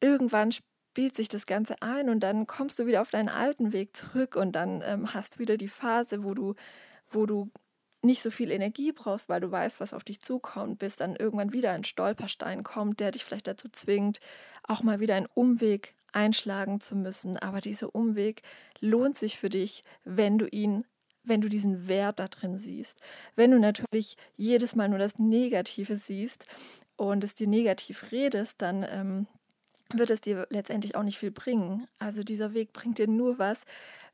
irgendwann 0.00 0.52
spielt 0.96 1.14
sich 1.14 1.28
das 1.28 1.44
Ganze 1.44 1.82
ein 1.82 2.08
und 2.08 2.20
dann 2.20 2.46
kommst 2.46 2.78
du 2.78 2.86
wieder 2.86 3.02
auf 3.02 3.10
deinen 3.10 3.28
alten 3.28 3.74
Weg 3.74 3.94
zurück 3.94 4.34
und 4.34 4.52
dann 4.56 4.80
ähm, 4.82 5.12
hast 5.12 5.34
du 5.34 5.40
wieder 5.40 5.58
die 5.58 5.68
Phase, 5.68 6.24
wo 6.24 6.32
du, 6.32 6.54
wo 7.10 7.26
du 7.26 7.50
nicht 8.00 8.22
so 8.22 8.30
viel 8.30 8.50
Energie 8.50 8.92
brauchst, 8.92 9.28
weil 9.28 9.42
du 9.42 9.50
weißt, 9.50 9.78
was 9.78 9.92
auf 9.92 10.04
dich 10.04 10.22
zukommt, 10.22 10.78
bis 10.78 10.96
dann 10.96 11.14
irgendwann 11.14 11.52
wieder 11.52 11.72
ein 11.72 11.84
Stolperstein 11.84 12.62
kommt, 12.62 13.00
der 13.00 13.10
dich 13.10 13.24
vielleicht 13.26 13.46
dazu 13.46 13.68
zwingt, 13.68 14.20
auch 14.62 14.82
mal 14.82 14.98
wieder 14.98 15.16
einen 15.16 15.28
Umweg 15.34 15.94
einschlagen 16.12 16.80
zu 16.80 16.96
müssen. 16.96 17.36
Aber 17.36 17.60
dieser 17.60 17.94
Umweg 17.94 18.40
lohnt 18.80 19.16
sich 19.16 19.36
für 19.36 19.50
dich, 19.50 19.84
wenn 20.04 20.38
du 20.38 20.46
ihn 20.46 20.86
wenn 21.24 21.42
du 21.42 21.48
diesen 21.50 21.88
Wert 21.88 22.20
da 22.20 22.28
drin 22.28 22.56
siehst. 22.56 23.00
Wenn 23.34 23.50
du 23.50 23.58
natürlich 23.58 24.16
jedes 24.36 24.76
Mal 24.76 24.88
nur 24.88 25.00
das 25.00 25.18
Negative 25.18 25.96
siehst 25.96 26.46
und 26.96 27.22
es 27.22 27.34
dir 27.34 27.48
negativ 27.48 28.12
redest, 28.12 28.62
dann 28.62 28.86
ähm, 28.88 29.26
wird 29.92 30.10
es 30.10 30.20
dir 30.20 30.46
letztendlich 30.50 30.94
auch 30.96 31.02
nicht 31.02 31.18
viel 31.18 31.30
bringen. 31.30 31.86
Also 31.98 32.22
dieser 32.22 32.54
Weg 32.54 32.72
bringt 32.72 32.98
dir 32.98 33.08
nur 33.08 33.38
was, 33.38 33.62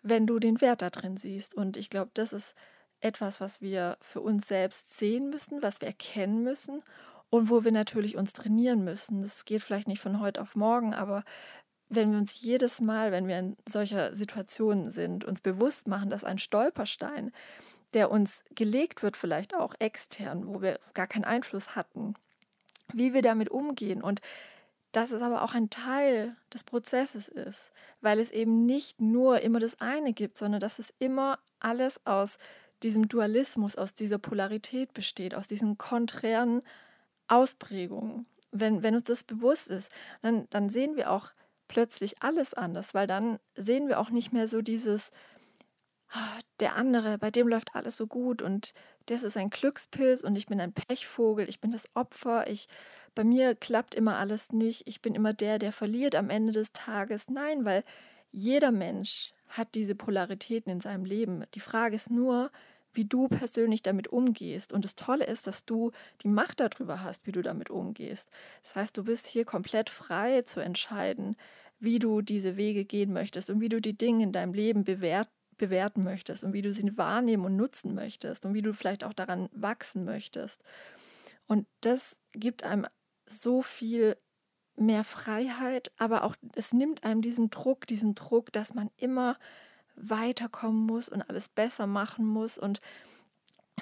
wenn 0.02 0.26
du 0.26 0.38
den 0.38 0.61
Wert 0.61 0.83
da 0.83 0.91
drin 0.91 1.17
siehst. 1.17 1.55
Und 1.55 1.76
ich 1.76 1.91
glaube, 1.91 2.11
das 2.14 2.33
ist 2.33 2.55
etwas, 3.00 3.41
was 3.41 3.61
wir 3.61 3.97
für 4.00 4.21
uns 4.21 4.47
selbst 4.47 4.97
sehen 4.97 5.31
müssen, 5.31 5.62
was 5.62 5.81
wir 5.81 5.88
erkennen 5.88 6.43
müssen 6.43 6.83
und 7.31 7.50
wo 7.50 7.64
wir 7.64 7.73
natürlich 7.73 8.17
uns 8.17 8.33
trainieren 8.33 8.85
müssen. 8.85 9.23
Das 9.23 9.45
geht 9.45 9.62
vielleicht 9.62 9.88
nicht 9.88 10.00
von 10.00 10.21
heute 10.21 10.41
auf 10.41 10.55
morgen, 10.55 10.95
aber 10.95 11.25
wenn 11.88 12.11
wir 12.11 12.19
uns 12.19 12.41
jedes 12.41 12.81
Mal, 12.81 13.12
wenn 13.12 13.29
wir 13.29 13.38
in 13.38 13.57
solcher 13.69 14.14
Situation 14.14 14.91
sind, 14.91 15.25
uns 15.25 15.41
bewusst 15.41 15.88
machen, 15.88 16.11
dass 16.11 16.25
ein 16.25 16.38
Stolperstein, 16.38 17.33
der 17.93 18.11
uns 18.11 18.43
gelegt 18.55 19.02
wird, 19.02 19.17
vielleicht 19.17 19.55
auch 19.55 19.75
extern, 19.79 20.47
wo 20.47 20.62
wir 20.62 20.81
gar 20.95 21.07
keinen 21.07 21.25
Einfluss 21.25 21.76
hatten, 21.76 22.14
wie 22.95 23.12
wir 23.12 23.21
damit 23.21 23.50
umgehen 23.50 24.02
und 24.02 24.21
dass 24.92 25.11
es 25.11 25.22
aber 25.22 25.42
auch 25.42 25.54
ein 25.54 25.70
Teil 25.70 26.37
des 26.52 26.64
Prozesses 26.64 27.28
ist, 27.28 27.72
weil 28.00 28.20
es 28.20 28.30
eben 28.30 28.66
nicht 28.66 29.00
nur 29.00 29.40
immer 29.40 29.58
das 29.58 29.80
eine 29.80 30.12
gibt, 30.12 30.37
sondern 30.37 30.61
dass 30.61 30.78
es 30.78 30.92
immer 30.99 31.38
alles 31.61 32.04
aus 32.06 32.38
diesem 32.82 33.08
Dualismus, 33.08 33.76
aus 33.76 33.94
dieser 33.94 34.18
Polarität 34.18 34.92
besteht, 34.92 35.34
aus 35.34 35.49
diesen 35.49 35.78
konträren 35.78 36.62
Ausprägungen. 37.28 38.26
Wenn, 38.50 38.82
wenn 38.82 38.94
uns 38.94 39.04
das 39.04 39.25
bewusst 39.25 39.68
ist, 39.68 39.90
dann, 40.20 40.46
dann 40.50 40.68
sehen 40.68 40.96
wir 40.96 41.11
auch 41.11 41.32
plötzlich 41.68 42.22
alles 42.22 42.52
anders, 42.52 42.92
weil 42.92 43.06
dann 43.06 43.38
sehen 43.56 43.88
wir 43.88 43.99
auch 43.99 44.11
nicht 44.11 44.32
mehr 44.32 44.46
so 44.46 44.61
dieses, 44.61 45.11
ah, 46.11 46.38
der 46.61 46.76
andere, 46.76 47.16
bei 47.16 47.30
dem 47.30 47.49
läuft 47.49 47.75
alles 47.75 47.96
so 47.96 48.06
gut 48.06 48.42
und 48.42 48.75
das 49.06 49.22
ist 49.22 49.38
ein 49.38 49.49
Glückspilz 49.49 50.22
und 50.22 50.37
ich 50.37 50.46
bin 50.46 50.61
ein 50.61 50.75
Pechvogel, 50.75 51.49
ich 51.49 51.61
bin 51.61 51.70
das 51.70 51.87
Opfer, 51.94 52.46
ich 52.49 52.68
bei 53.14 53.25
mir 53.25 53.54
klappt 53.54 53.95
immer 53.95 54.16
alles 54.16 54.52
nicht, 54.52 54.87
ich 54.87 55.02
bin 55.02 55.14
immer 55.14 55.33
der, 55.33 55.59
der 55.59 55.73
verliert 55.73 56.14
am 56.14 56.31
Ende 56.31 56.52
des 56.52 56.73
Tages. 56.73 57.28
Nein, 57.28 57.64
weil 57.64 57.85
jeder 58.31 58.73
Mensch 58.73 59.35
hat 59.49 59.75
diese 59.75 59.95
Polaritäten 59.95 60.73
in 60.73 60.81
seinem 60.81 61.04
Leben. 61.04 61.45
Die 61.54 61.61
Frage 61.61 61.95
ist 61.95 62.11
nur, 62.11 62.50
wie 62.95 63.04
du 63.04 63.28
persönlich 63.28 63.83
damit 63.83 64.09
umgehst. 64.09 64.73
Und 64.73 64.85
das 64.85 64.97
Tolle 64.97 65.26
ist, 65.26 65.47
dass 65.47 65.64
du 65.64 65.92
die 66.23 66.28
Macht 66.28 66.61
darüber 66.61 67.02
hast, 67.02 67.26
wie 67.26 67.33
du 67.33 67.42
damit 67.42 67.71
umgehst. 67.71 68.31
Das 68.62 68.76
heißt, 68.76 68.97
du 68.97 69.04
bist 69.04 69.26
hier 69.26 69.45
komplett 69.45 69.90
frei 69.90 70.42
zu 70.42 70.61
entscheiden, 70.61 71.37
wie 71.78 71.99
du 71.99 72.23
diese 72.23 72.57
Wege 72.57 72.85
gehen 72.85 73.12
möchtest 73.12 73.50
und 73.50 73.61
wie 73.61 73.69
du 73.69 73.81
die 73.81 73.97
Dinge 73.97 74.25
in 74.25 74.33
deinem 74.33 74.54
Leben 74.54 74.85
bewert, 74.85 75.28
bewerten 75.59 76.04
möchtest 76.04 76.45
und 76.45 76.52
wie 76.52 76.62
du 76.62 76.73
sie 76.73 76.97
wahrnehmen 76.97 77.45
und 77.45 77.57
nutzen 77.57 77.95
möchtest 77.95 78.45
und 78.45 78.54
wie 78.54 78.62
du 78.62 78.73
vielleicht 78.73 79.04
auch 79.04 79.12
daran 79.12 79.49
wachsen 79.52 80.04
möchtest. 80.04 80.62
Und 81.47 81.66
das 81.81 82.19
gibt 82.33 82.62
einem 82.62 82.87
so 83.40 83.62
viel 83.62 84.16
mehr 84.76 85.04
Freiheit, 85.04 85.92
aber 85.98 86.24
auch 86.24 86.34
es 86.54 86.72
nimmt 86.72 87.04
einem 87.04 87.22
diesen 87.22 87.50
Druck, 87.50 87.86
diesen 87.86 88.14
Druck, 88.14 88.52
dass 88.52 88.74
man 88.74 88.90
immer 88.96 89.38
weiterkommen 89.96 90.86
muss 90.86 91.08
und 91.08 91.22
alles 91.22 91.48
besser 91.48 91.86
machen 91.86 92.26
muss 92.26 92.58
und 92.58 92.80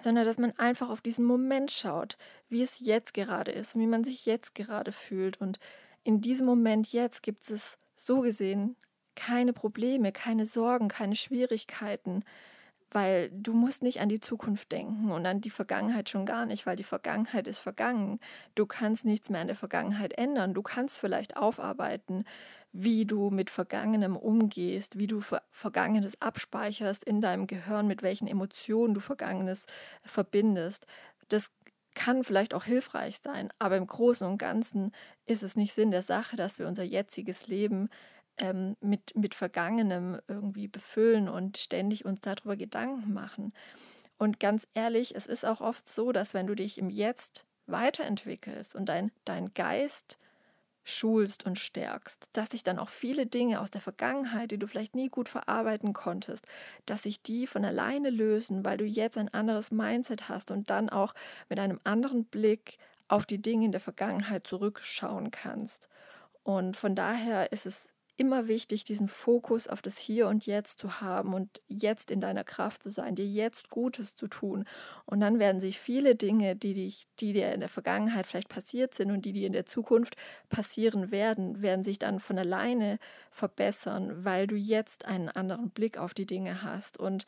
sondern 0.03 0.25
dass 0.25 0.39
man 0.39 0.53
einfach 0.53 0.89
auf 0.89 1.01
diesen 1.01 1.25
Moment 1.25 1.71
schaut, 1.71 2.17
wie 2.49 2.63
es 2.63 2.79
jetzt 2.79 3.13
gerade 3.13 3.51
ist 3.51 3.75
und 3.75 3.81
wie 3.83 3.87
man 3.87 4.05
sich 4.05 4.25
jetzt 4.25 4.55
gerade 4.55 4.93
fühlt. 4.93 5.41
Und 5.41 5.59
in 6.05 6.21
diesem 6.21 6.47
Moment 6.47 6.93
jetzt 6.93 7.23
gibt 7.23 7.51
es 7.51 7.77
so 7.97 8.21
gesehen 8.21 8.77
keine 9.17 9.53
Probleme, 9.53 10.13
keine 10.13 10.47
Sorgen, 10.47 10.89
keine 10.89 11.15
Schwierigkeiten, 11.15 12.25
weil 12.91 13.31
du 13.31 13.53
musst 13.53 13.83
nicht 13.83 14.01
an 14.01 14.09
die 14.09 14.21
Zukunft 14.21 14.73
denken 14.73 15.11
und 15.11 15.25
an 15.27 15.41
die 15.41 15.51
Vergangenheit 15.51 16.09
schon 16.09 16.27
gar 16.27 16.47
nicht, 16.47 16.67
weil 16.67 16.77
die 16.77 16.85
Vergangenheit 16.85 17.47
ist 17.47 17.59
vergangen. 17.59 18.19
Du 18.55 18.67
kannst 18.67 19.05
nichts 19.05 19.31
mehr 19.31 19.41
an 19.41 19.47
der 19.47 19.57
Vergangenheit 19.57 20.13
ändern. 20.15 20.55
Du 20.55 20.63
kannst 20.63 20.99
vielleicht 20.99 21.37
aufarbeiten, 21.37 22.25
wie 22.73 23.05
du 23.07 23.31
mit 23.31 23.51
Vergangenem 23.51 24.17
umgehst, 24.17 24.99
wie 24.99 25.07
du 25.07 25.21
Vergangenes 25.51 26.21
abspeicherst 26.21 27.05
in 27.05 27.21
deinem 27.21 27.47
Gehirn, 27.47 27.87
mit 27.87 28.03
welchen 28.03 28.29
Emotionen 28.29 28.95
du 28.95 29.01
Vergangenes 29.01 29.67
verbindest. 30.03 30.87
Das 31.29 31.51
kann 31.95 32.23
vielleicht 32.25 32.55
auch 32.55 32.65
hilfreich 32.65 33.19
sein, 33.19 33.53
aber 33.59 33.77
im 33.77 33.87
Großen 33.87 34.27
und 34.27 34.39
Ganzen 34.39 34.93
ist 35.27 35.43
es 35.43 35.57
nicht 35.57 35.73
Sinn 35.73 35.91
der 35.91 36.03
Sache, 36.03 36.37
dass 36.37 36.59
wir 36.59 36.69
unser 36.69 36.85
jetziges 36.85 37.49
Leben 37.49 37.89
ähm, 38.41 38.77
mit, 38.81 39.15
mit 39.15 39.35
Vergangenem 39.35 40.21
irgendwie 40.27 40.67
befüllen 40.67 41.29
und 41.29 41.59
ständig 41.59 42.05
uns 42.05 42.21
darüber 42.21 42.57
Gedanken 42.57 43.13
machen. 43.13 43.53
Und 44.19 44.41
ganz 44.41 44.67
ehrlich, 44.75 45.15
es 45.15 45.27
ist 45.27 45.47
auch 45.47 45.61
oft 45.61 45.87
so, 45.87 46.13
dass 46.13 46.35
wenn 46.35 46.47
du 46.47 46.55
dich 46.55 46.79
im 46.79 46.91
Jetzt 46.91 47.45
weiterentwickelst 47.67 48.75
und 48.75 48.89
dein, 48.89 49.13
dein 49.25 49.55
Geist 49.55 50.19
schulst 50.83 51.47
und 51.47 51.59
stärkst, 51.59 52.31
dass 52.33 52.51
sich 52.51 52.65
dann 52.65 52.79
auch 52.79 52.89
viele 52.89 53.27
Dinge 53.27 53.61
aus 53.61 53.71
der 53.71 53.81
Vergangenheit, 53.81 54.51
die 54.51 54.59
du 54.59 54.67
vielleicht 54.67 54.95
nie 54.95 55.09
gut 55.09 55.29
verarbeiten 55.29 55.93
konntest, 55.93 56.47
dass 56.87 57.05
sich 57.05 57.23
die 57.23 57.47
von 57.47 57.65
alleine 57.65 58.11
lösen, 58.11 58.65
weil 58.65 58.79
du 58.79 58.85
jetzt 58.85 59.19
ein 59.19 59.33
anderes 59.33 59.71
Mindset 59.71 60.29
hast 60.29 60.51
und 60.51 60.71
dann 60.71 60.89
auch 60.89 61.15
mit 61.49 61.59
einem 61.59 61.79
anderen 61.85 62.25
Blick 62.25 62.79
auf 63.09 63.27
die 63.27 63.43
Dinge 63.43 63.67
in 63.67 63.73
der 63.73 63.81
Vergangenheit 63.81 64.47
zurückschauen 64.47 65.31
kannst. 65.31 65.89
Und 66.43 66.77
von 66.77 66.95
daher 66.95 67.53
ist 67.53 67.67
es 67.67 67.93
immer 68.21 68.49
wichtig, 68.49 68.85
diesen 68.85 69.09
Fokus 69.09 69.67
auf 69.67 69.81
das 69.81 69.97
Hier 69.97 70.29
und 70.29 70.45
Jetzt 70.45 70.79
zu 70.79 71.01
haben 71.01 71.33
und 71.33 71.63
jetzt 71.69 72.11
in 72.11 72.21
deiner 72.21 72.45
Kraft 72.45 72.83
zu 72.83 72.91
sein, 72.91 73.15
dir 73.15 73.25
jetzt 73.25 73.71
Gutes 73.71 74.15
zu 74.15 74.29
tun. 74.29 74.67
Und 75.07 75.21
dann 75.21 75.39
werden 75.39 75.59
sich 75.59 75.81
viele 75.81 76.15
Dinge, 76.17 76.55
die, 76.55 76.75
dich, 76.75 77.07
die 77.19 77.33
dir 77.33 77.51
in 77.55 77.61
der 77.61 77.71
Vergangenheit 77.71 78.27
vielleicht 78.27 78.51
passiert 78.51 78.93
sind 78.93 79.11
und 79.11 79.25
die 79.25 79.33
dir 79.33 79.47
in 79.47 79.55
der 79.55 79.65
Zukunft 79.65 80.17
passieren 80.51 81.11
werden, 81.11 81.63
werden 81.63 81.83
sich 81.83 81.99
dann 81.99 82.21
von 82.21 82.37
alleine 82.37 82.99
verbessern, 83.31 84.23
weil 84.23 84.47
du 84.47 84.55
jetzt 84.55 85.07
einen 85.07 85.31
anderen 85.31 85.71
Blick 85.71 85.97
auf 85.97 86.13
die 86.13 86.27
Dinge 86.27 86.63
hast. 86.63 87.01
Und 87.01 87.25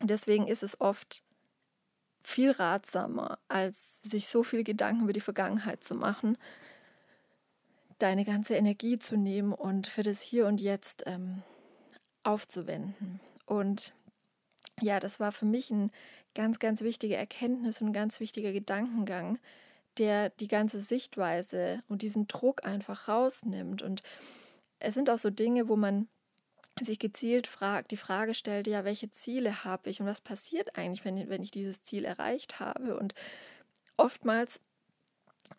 deswegen 0.00 0.46
ist 0.46 0.62
es 0.62 0.80
oft 0.80 1.24
viel 2.22 2.52
ratsamer, 2.52 3.40
als 3.48 3.98
sich 4.02 4.28
so 4.28 4.44
viele 4.44 4.62
Gedanken 4.62 5.02
über 5.02 5.12
die 5.12 5.20
Vergangenheit 5.20 5.82
zu 5.82 5.96
machen, 5.96 6.38
deine 8.02 8.24
ganze 8.24 8.54
Energie 8.54 8.98
zu 8.98 9.16
nehmen 9.16 9.52
und 9.52 9.86
für 9.86 10.02
das 10.02 10.22
Hier 10.22 10.46
und 10.46 10.60
Jetzt 10.60 11.04
ähm, 11.06 11.42
aufzuwenden. 12.22 13.20
Und 13.46 13.94
ja, 14.80 15.00
das 15.00 15.20
war 15.20 15.32
für 15.32 15.46
mich 15.46 15.70
ein 15.70 15.90
ganz, 16.34 16.58
ganz 16.58 16.82
wichtige 16.82 17.16
Erkenntnis 17.16 17.80
und 17.80 17.88
ein 17.88 17.92
ganz 17.92 18.20
wichtiger 18.20 18.52
Gedankengang, 18.52 19.38
der 19.98 20.30
die 20.30 20.48
ganze 20.48 20.78
Sichtweise 20.80 21.82
und 21.88 22.02
diesen 22.02 22.28
Druck 22.28 22.64
einfach 22.64 23.08
rausnimmt. 23.08 23.82
Und 23.82 24.02
es 24.78 24.94
sind 24.94 25.10
auch 25.10 25.18
so 25.18 25.30
Dinge, 25.30 25.68
wo 25.68 25.76
man 25.76 26.08
sich 26.80 26.98
gezielt 26.98 27.46
fragt, 27.46 27.90
die 27.90 27.96
Frage 27.96 28.32
stellt, 28.32 28.66
ja, 28.66 28.84
welche 28.84 29.10
Ziele 29.10 29.64
habe 29.64 29.90
ich 29.90 30.00
und 30.00 30.06
was 30.06 30.20
passiert 30.20 30.76
eigentlich, 30.76 31.04
wenn, 31.04 31.28
wenn 31.28 31.42
ich 31.42 31.50
dieses 31.50 31.82
Ziel 31.82 32.04
erreicht 32.04 32.60
habe? 32.60 32.96
Und 32.96 33.14
oftmals 33.96 34.60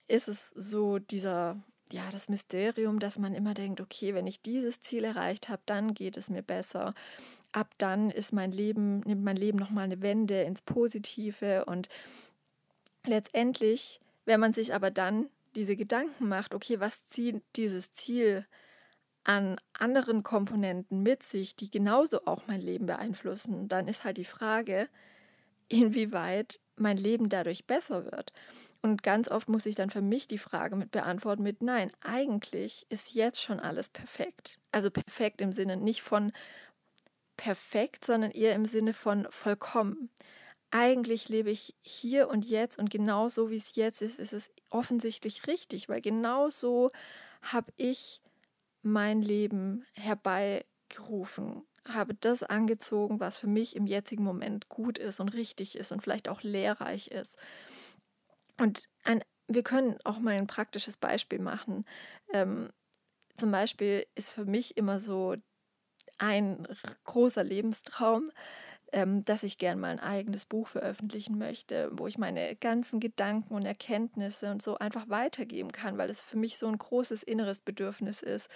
ist 0.07 0.27
es 0.27 0.49
so 0.49 0.97
dieser, 0.99 1.61
ja, 1.93 2.09
das 2.11 2.29
Mysterium, 2.29 2.99
dass 2.99 3.19
man 3.19 3.33
immer 3.33 3.53
denkt, 3.53 3.81
okay, 3.81 4.13
wenn 4.13 4.27
ich 4.27 4.41
dieses 4.41 4.81
Ziel 4.81 5.03
erreicht 5.03 5.49
habe, 5.49 5.61
dann 5.65 5.93
geht 5.93 6.17
es 6.17 6.29
mir 6.29 6.41
besser. 6.41 6.93
Ab 7.51 7.73
dann 7.77 8.09
ist 8.09 8.33
mein 8.33 8.51
Leben, 8.51 9.01
nimmt 9.01 9.23
mein 9.23 9.35
Leben 9.35 9.57
nochmal 9.57 9.85
eine 9.85 10.01
Wende 10.01 10.41
ins 10.43 10.61
Positive 10.61 11.65
und 11.65 11.89
letztendlich, 13.05 13.99
wenn 14.25 14.39
man 14.39 14.53
sich 14.53 14.73
aber 14.73 14.91
dann 14.91 15.27
diese 15.55 15.75
Gedanken 15.75 16.27
macht, 16.27 16.53
okay, 16.53 16.79
was 16.79 17.05
zieht 17.05 17.41
dieses 17.55 17.91
Ziel 17.91 18.45
an 19.23 19.57
anderen 19.73 20.23
Komponenten 20.23 21.03
mit 21.03 21.23
sich, 21.23 21.55
die 21.55 21.69
genauso 21.69 22.25
auch 22.25 22.47
mein 22.47 22.61
Leben 22.61 22.85
beeinflussen, 22.85 23.67
dann 23.67 23.87
ist 23.87 24.03
halt 24.03 24.17
die 24.17 24.25
Frage, 24.25 24.87
inwieweit 25.67 26.59
mein 26.75 26.97
Leben 26.97 27.29
dadurch 27.29 27.65
besser 27.65 28.05
wird. 28.05 28.33
Und 28.81 29.03
ganz 29.03 29.29
oft 29.29 29.47
muss 29.47 29.67
ich 29.67 29.75
dann 29.75 29.91
für 29.91 30.01
mich 30.01 30.27
die 30.27 30.39
Frage 30.39 30.75
mit 30.75 30.91
beantworten 30.91 31.43
mit 31.43 31.61
Nein, 31.61 31.91
eigentlich 32.01 32.87
ist 32.89 33.13
jetzt 33.13 33.41
schon 33.41 33.59
alles 33.59 33.89
perfekt. 33.89 34.59
Also 34.71 34.89
perfekt 34.89 35.41
im 35.41 35.51
Sinne 35.51 35.77
nicht 35.77 36.01
von 36.01 36.31
perfekt, 37.37 38.05
sondern 38.05 38.31
eher 38.31 38.55
im 38.55 38.65
Sinne 38.65 38.93
von 38.93 39.27
vollkommen. 39.29 40.09
Eigentlich 40.71 41.29
lebe 41.29 41.51
ich 41.51 41.75
hier 41.81 42.29
und 42.29 42.45
jetzt 42.45 42.79
und 42.79 42.89
genau 42.89 43.29
so 43.29 43.49
wie 43.51 43.57
es 43.57 43.75
jetzt 43.75 44.01
ist, 44.01 44.19
ist 44.19 44.33
es 44.33 44.51
offensichtlich 44.69 45.47
richtig, 45.47 45.89
weil 45.89 46.01
genau 46.01 46.49
so 46.49 46.91
habe 47.41 47.73
ich 47.77 48.21
mein 48.81 49.21
Leben 49.21 49.85
herbeigerufen, 49.93 51.63
habe 51.85 52.13
das 52.15 52.43
angezogen, 52.43 53.19
was 53.19 53.37
für 53.37 53.47
mich 53.47 53.75
im 53.75 53.85
jetzigen 53.85 54.23
Moment 54.23 54.69
gut 54.69 54.97
ist 54.97 55.19
und 55.19 55.29
richtig 55.29 55.75
ist 55.75 55.91
und 55.91 56.01
vielleicht 56.01 56.29
auch 56.29 56.41
lehrreich 56.41 57.09
ist. 57.09 57.37
Und 58.61 58.89
ein, 59.03 59.23
wir 59.47 59.63
können 59.63 59.97
auch 60.03 60.19
mal 60.19 60.35
ein 60.35 60.45
praktisches 60.45 60.95
Beispiel 60.95 61.39
machen. 61.39 61.83
Ähm, 62.31 62.69
zum 63.35 63.51
Beispiel 63.51 64.05
ist 64.13 64.29
für 64.29 64.45
mich 64.45 64.77
immer 64.77 64.99
so 64.99 65.35
ein 66.19 66.67
großer 67.05 67.43
Lebenstraum, 67.43 68.29
ähm, 68.91 69.25
dass 69.25 69.41
ich 69.41 69.57
gern 69.57 69.79
mal 69.79 69.89
ein 69.89 69.99
eigenes 69.99 70.45
Buch 70.45 70.67
veröffentlichen 70.67 71.39
möchte, 71.39 71.89
wo 71.91 72.05
ich 72.05 72.19
meine 72.19 72.55
ganzen 72.55 72.99
Gedanken 72.99 73.55
und 73.55 73.65
Erkenntnisse 73.65 74.51
und 74.51 74.61
so 74.61 74.77
einfach 74.77 75.09
weitergeben 75.09 75.71
kann, 75.71 75.97
weil 75.97 76.11
es 76.11 76.21
für 76.21 76.37
mich 76.37 76.59
so 76.59 76.67
ein 76.67 76.77
großes 76.77 77.23
inneres 77.23 77.61
Bedürfnis 77.61 78.21
ist, 78.21 78.47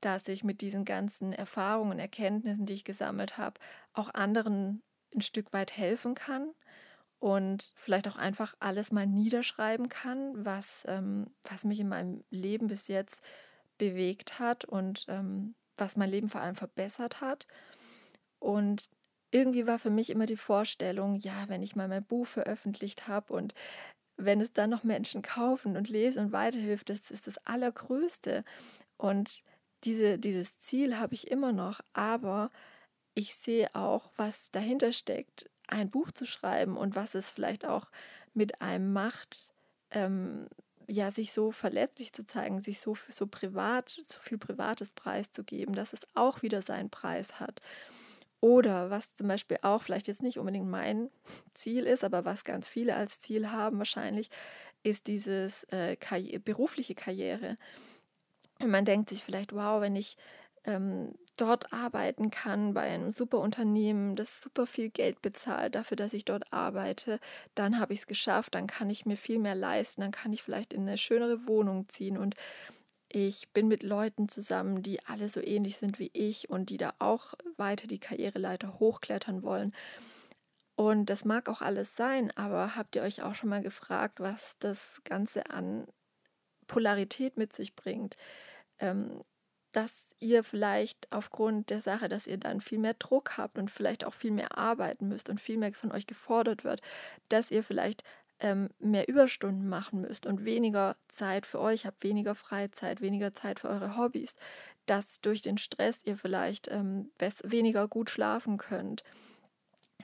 dass 0.00 0.28
ich 0.28 0.44
mit 0.44 0.62
diesen 0.62 0.86
ganzen 0.86 1.34
Erfahrungen 1.34 1.92
und 1.92 1.98
Erkenntnissen, 1.98 2.64
die 2.64 2.72
ich 2.72 2.84
gesammelt 2.84 3.36
habe, 3.36 3.60
auch 3.92 4.14
anderen 4.14 4.82
ein 5.14 5.20
Stück 5.20 5.52
weit 5.52 5.76
helfen 5.76 6.14
kann 6.14 6.54
und 7.22 7.72
vielleicht 7.76 8.08
auch 8.08 8.16
einfach 8.16 8.56
alles 8.58 8.90
mal 8.90 9.06
niederschreiben 9.06 9.88
kann, 9.88 10.44
was, 10.44 10.84
ähm, 10.88 11.28
was 11.44 11.62
mich 11.62 11.78
in 11.78 11.88
meinem 11.88 12.24
Leben 12.30 12.66
bis 12.66 12.88
jetzt 12.88 13.22
bewegt 13.78 14.40
hat 14.40 14.64
und 14.64 15.04
ähm, 15.06 15.54
was 15.76 15.96
mein 15.96 16.10
Leben 16.10 16.26
vor 16.26 16.40
allem 16.40 16.56
verbessert 16.56 17.20
hat. 17.20 17.46
Und 18.40 18.90
irgendwie 19.30 19.68
war 19.68 19.78
für 19.78 19.88
mich 19.88 20.10
immer 20.10 20.26
die 20.26 20.36
Vorstellung, 20.36 21.14
ja, 21.14 21.44
wenn 21.46 21.62
ich 21.62 21.76
mal 21.76 21.86
mein 21.86 22.04
Buch 22.04 22.26
veröffentlicht 22.26 23.06
habe 23.06 23.32
und 23.34 23.54
wenn 24.16 24.40
es 24.40 24.52
dann 24.52 24.70
noch 24.70 24.82
Menschen 24.82 25.22
kaufen 25.22 25.76
und 25.76 25.88
lesen 25.88 26.26
und 26.26 26.32
weiterhilft, 26.32 26.90
das 26.90 27.12
ist 27.12 27.28
das 27.28 27.38
Allergrößte. 27.46 28.42
Und 28.96 29.44
diese, 29.84 30.18
dieses 30.18 30.58
Ziel 30.58 30.98
habe 30.98 31.14
ich 31.14 31.30
immer 31.30 31.52
noch, 31.52 31.82
aber 31.92 32.50
ich 33.14 33.36
sehe 33.36 33.72
auch, 33.76 34.10
was 34.16 34.50
dahinter 34.50 34.90
steckt, 34.90 35.48
ein 35.68 35.90
Buch 35.90 36.10
zu 36.10 36.26
schreiben 36.26 36.76
und 36.76 36.96
was 36.96 37.14
es 37.14 37.30
vielleicht 37.30 37.66
auch 37.66 37.86
mit 38.34 38.60
einem 38.60 38.92
macht, 38.92 39.52
ähm, 39.90 40.48
ja, 40.88 41.10
sich 41.10 41.32
so 41.32 41.52
verletzlich 41.52 42.12
zu 42.12 42.24
zeigen, 42.24 42.60
sich 42.60 42.80
so, 42.80 42.96
so 43.08 43.26
privat, 43.26 43.90
so 43.90 44.18
viel 44.18 44.38
privates 44.38 44.92
Preis 44.92 45.30
zu 45.30 45.44
geben, 45.44 45.74
dass 45.74 45.92
es 45.92 46.06
auch 46.14 46.42
wieder 46.42 46.62
seinen 46.62 46.90
Preis 46.90 47.40
hat. 47.40 47.62
Oder 48.40 48.90
was 48.90 49.14
zum 49.14 49.28
Beispiel 49.28 49.58
auch 49.62 49.82
vielleicht 49.82 50.08
jetzt 50.08 50.22
nicht 50.22 50.38
unbedingt 50.38 50.68
mein 50.68 51.10
Ziel 51.54 51.84
ist, 51.84 52.04
aber 52.04 52.24
was 52.24 52.44
ganz 52.44 52.68
viele 52.68 52.96
als 52.96 53.20
Ziel 53.20 53.50
haben 53.50 53.78
wahrscheinlich, 53.78 54.30
ist 54.82 55.06
dieses 55.06 55.64
äh, 55.64 55.96
Karri 55.96 56.38
berufliche 56.38 56.94
Karriere. 56.94 57.56
Und 58.58 58.70
man 58.70 58.84
denkt 58.84 59.10
sich 59.10 59.22
vielleicht, 59.22 59.52
wow, 59.54 59.80
wenn 59.80 59.96
ich 59.96 60.16
ähm, 60.64 61.14
dort 61.36 61.72
arbeiten 61.72 62.30
kann 62.30 62.74
bei 62.74 62.82
einem 62.82 63.12
super 63.12 63.38
Unternehmen, 63.38 64.16
das 64.16 64.42
super 64.42 64.66
viel 64.66 64.90
Geld 64.90 65.22
bezahlt 65.22 65.74
dafür, 65.74 65.96
dass 65.96 66.12
ich 66.12 66.24
dort 66.24 66.52
arbeite, 66.52 67.20
dann 67.54 67.78
habe 67.78 67.92
ich 67.92 68.00
es 68.00 68.06
geschafft, 68.06 68.54
dann 68.54 68.66
kann 68.66 68.90
ich 68.90 69.06
mir 69.06 69.16
viel 69.16 69.38
mehr 69.38 69.54
leisten, 69.54 70.02
dann 70.02 70.10
kann 70.10 70.32
ich 70.32 70.42
vielleicht 70.42 70.72
in 70.72 70.82
eine 70.82 70.98
schönere 70.98 71.46
Wohnung 71.46 71.88
ziehen 71.88 72.18
und 72.18 72.34
ich 73.08 73.50
bin 73.50 73.68
mit 73.68 73.82
Leuten 73.82 74.28
zusammen, 74.28 74.82
die 74.82 75.04
alle 75.04 75.28
so 75.28 75.40
ähnlich 75.40 75.76
sind 75.76 75.98
wie 75.98 76.10
ich 76.14 76.48
und 76.48 76.70
die 76.70 76.78
da 76.78 76.94
auch 76.98 77.34
weiter 77.56 77.86
die 77.86 77.98
Karriereleiter 77.98 78.78
hochklettern 78.78 79.42
wollen. 79.42 79.74
Und 80.76 81.10
das 81.10 81.26
mag 81.26 81.50
auch 81.50 81.60
alles 81.60 81.94
sein, 81.94 82.34
aber 82.36 82.74
habt 82.74 82.96
ihr 82.96 83.02
euch 83.02 83.22
auch 83.22 83.34
schon 83.34 83.50
mal 83.50 83.62
gefragt, 83.62 84.20
was 84.20 84.56
das 84.60 85.02
Ganze 85.04 85.50
an 85.50 85.86
Polarität 86.66 87.36
mit 87.36 87.52
sich 87.52 87.74
bringt? 87.76 88.16
Ähm, 88.78 89.22
dass 89.72 90.14
ihr 90.20 90.44
vielleicht 90.44 91.10
aufgrund 91.10 91.70
der 91.70 91.80
Sache, 91.80 92.08
dass 92.08 92.26
ihr 92.26 92.36
dann 92.36 92.60
viel 92.60 92.78
mehr 92.78 92.94
Druck 92.94 93.38
habt 93.38 93.58
und 93.58 93.70
vielleicht 93.70 94.04
auch 94.04 94.12
viel 94.14 94.30
mehr 94.30 94.58
arbeiten 94.58 95.08
müsst 95.08 95.28
und 95.28 95.40
viel 95.40 95.56
mehr 95.56 95.72
von 95.72 95.92
euch 95.92 96.06
gefordert 96.06 96.62
wird, 96.64 96.82
dass 97.28 97.50
ihr 97.50 97.64
vielleicht 97.64 98.04
ähm, 98.40 98.70
mehr 98.78 99.08
Überstunden 99.08 99.68
machen 99.68 100.02
müsst 100.02 100.26
und 100.26 100.44
weniger 100.44 100.96
Zeit 101.08 101.46
für 101.46 101.60
euch 101.60 101.86
habt, 101.86 102.02
weniger 102.02 102.34
Freizeit, 102.34 103.00
weniger 103.00 103.34
Zeit 103.34 103.60
für 103.60 103.68
eure 103.68 103.96
Hobbys, 103.96 104.36
dass 104.86 105.20
durch 105.20 105.42
den 105.42 105.58
Stress 105.58 106.04
ihr 106.04 106.16
vielleicht 106.16 106.68
ähm, 106.68 107.10
weniger 107.44 107.88
gut 107.88 108.10
schlafen 108.10 108.58
könnt, 108.58 109.04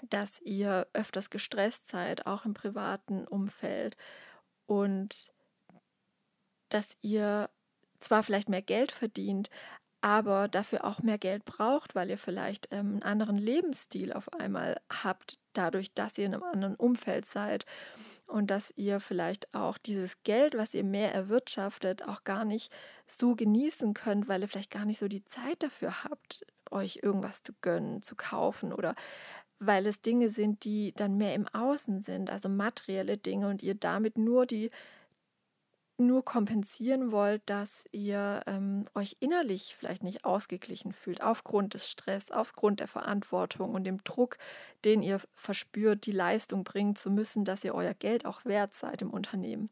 dass 0.09 0.41
ihr 0.41 0.87
öfters 0.93 1.31
gestresst 1.31 1.89
seid, 1.89 2.27
auch 2.27 2.45
im 2.45 2.55
privaten 2.55 3.27
Umfeld 3.27 3.97
und 4.67 5.33
dass 6.69 6.97
ihr 7.01 7.51
zwar 8.01 8.23
vielleicht 8.23 8.49
mehr 8.49 8.63
Geld 8.63 8.93
verdient, 8.93 9.51
aber 10.01 10.47
dafür 10.47 10.85
auch 10.85 11.01
mehr 11.01 11.19
Geld 11.19 11.45
braucht, 11.45 11.95
weil 11.95 12.11
ihr 12.11 12.19
vielleicht 12.19 12.69
ähm, 12.71 12.93
einen 12.93 13.03
anderen 13.03 13.39
Lebensstil 13.39 14.13
auf 14.13 14.33
einmal 14.33 14.81
habt, 14.91 15.39
dadurch, 15.55 15.93
dass 15.93 16.17
ihr 16.19 16.27
in 16.27 16.35
einem 16.35 16.45
anderen 16.45 16.77
Umfeld 16.77 17.27
seid 17.27 17.67
und 18.27 18.51
dass 18.51 18.73
ihr 18.77 19.01
vielleicht 19.01 19.53
auch 19.55 19.77
dieses 19.77 20.23
Geld, 20.23 20.57
was 20.57 20.73
ihr 20.75 20.85
mehr 20.85 21.13
erwirtschaftet, 21.13 22.07
auch 22.07 22.23
gar 22.23 22.45
nicht 22.45 22.73
so 23.07 23.35
genießen 23.35 23.93
könnt, 23.95 24.29
weil 24.29 24.43
ihr 24.43 24.49
vielleicht 24.49 24.71
gar 24.71 24.85
nicht 24.85 24.99
so 24.99 25.09
die 25.09 25.25
Zeit 25.25 25.63
dafür 25.65 26.05
habt, 26.05 26.47
euch 26.71 27.01
irgendwas 27.03 27.43
zu 27.43 27.53
gönnen, 27.61 28.01
zu 28.01 28.15
kaufen 28.15 28.73
oder 28.73 28.95
weil 29.59 29.87
es 29.87 30.01
Dinge 30.01 30.31
sind, 30.31 30.65
die 30.65 30.93
dann 30.95 31.17
mehr 31.17 31.35
im 31.35 31.49
Außen 31.49 32.03
sind, 32.03 32.31
also 32.31 32.49
materielle 32.49 33.17
Dinge 33.17 33.49
und 33.49 33.65
ihr 33.65 33.75
damit 33.75 34.17
nur 34.17 34.47
die 34.47 34.71
nur 35.99 36.25
kompensieren 36.25 37.11
wollt, 37.11 37.43
dass 37.47 37.89
ihr 37.91 38.43
ähm, 38.47 38.87
euch 38.95 39.17
innerlich 39.21 39.75
vielleicht 39.79 40.05
nicht 40.05 40.25
ausgeglichen 40.25 40.93
fühlt, 40.93 41.23
aufgrund 41.23 41.75
des 41.75 41.91
Stress, 41.91 42.31
aufgrund 42.31 42.81
der 42.81 42.87
Verantwortung 42.87 43.75
und 43.75 43.85
dem 43.85 44.03
Druck, 44.05 44.39
den 44.85 45.03
ihr 45.03 45.21
verspürt, 45.35 46.07
die 46.07 46.13
Leistung 46.13 46.63
bringen 46.63 46.95
zu 46.95 47.11
müssen, 47.11 47.45
dass 47.45 47.65
ihr 47.65 47.75
euer 47.75 47.95
Geld 47.95 48.27
auch 48.27 48.45
wert 48.45 48.75
seid 48.75 49.03
im 49.03 49.11
Unternehmen. 49.11 49.71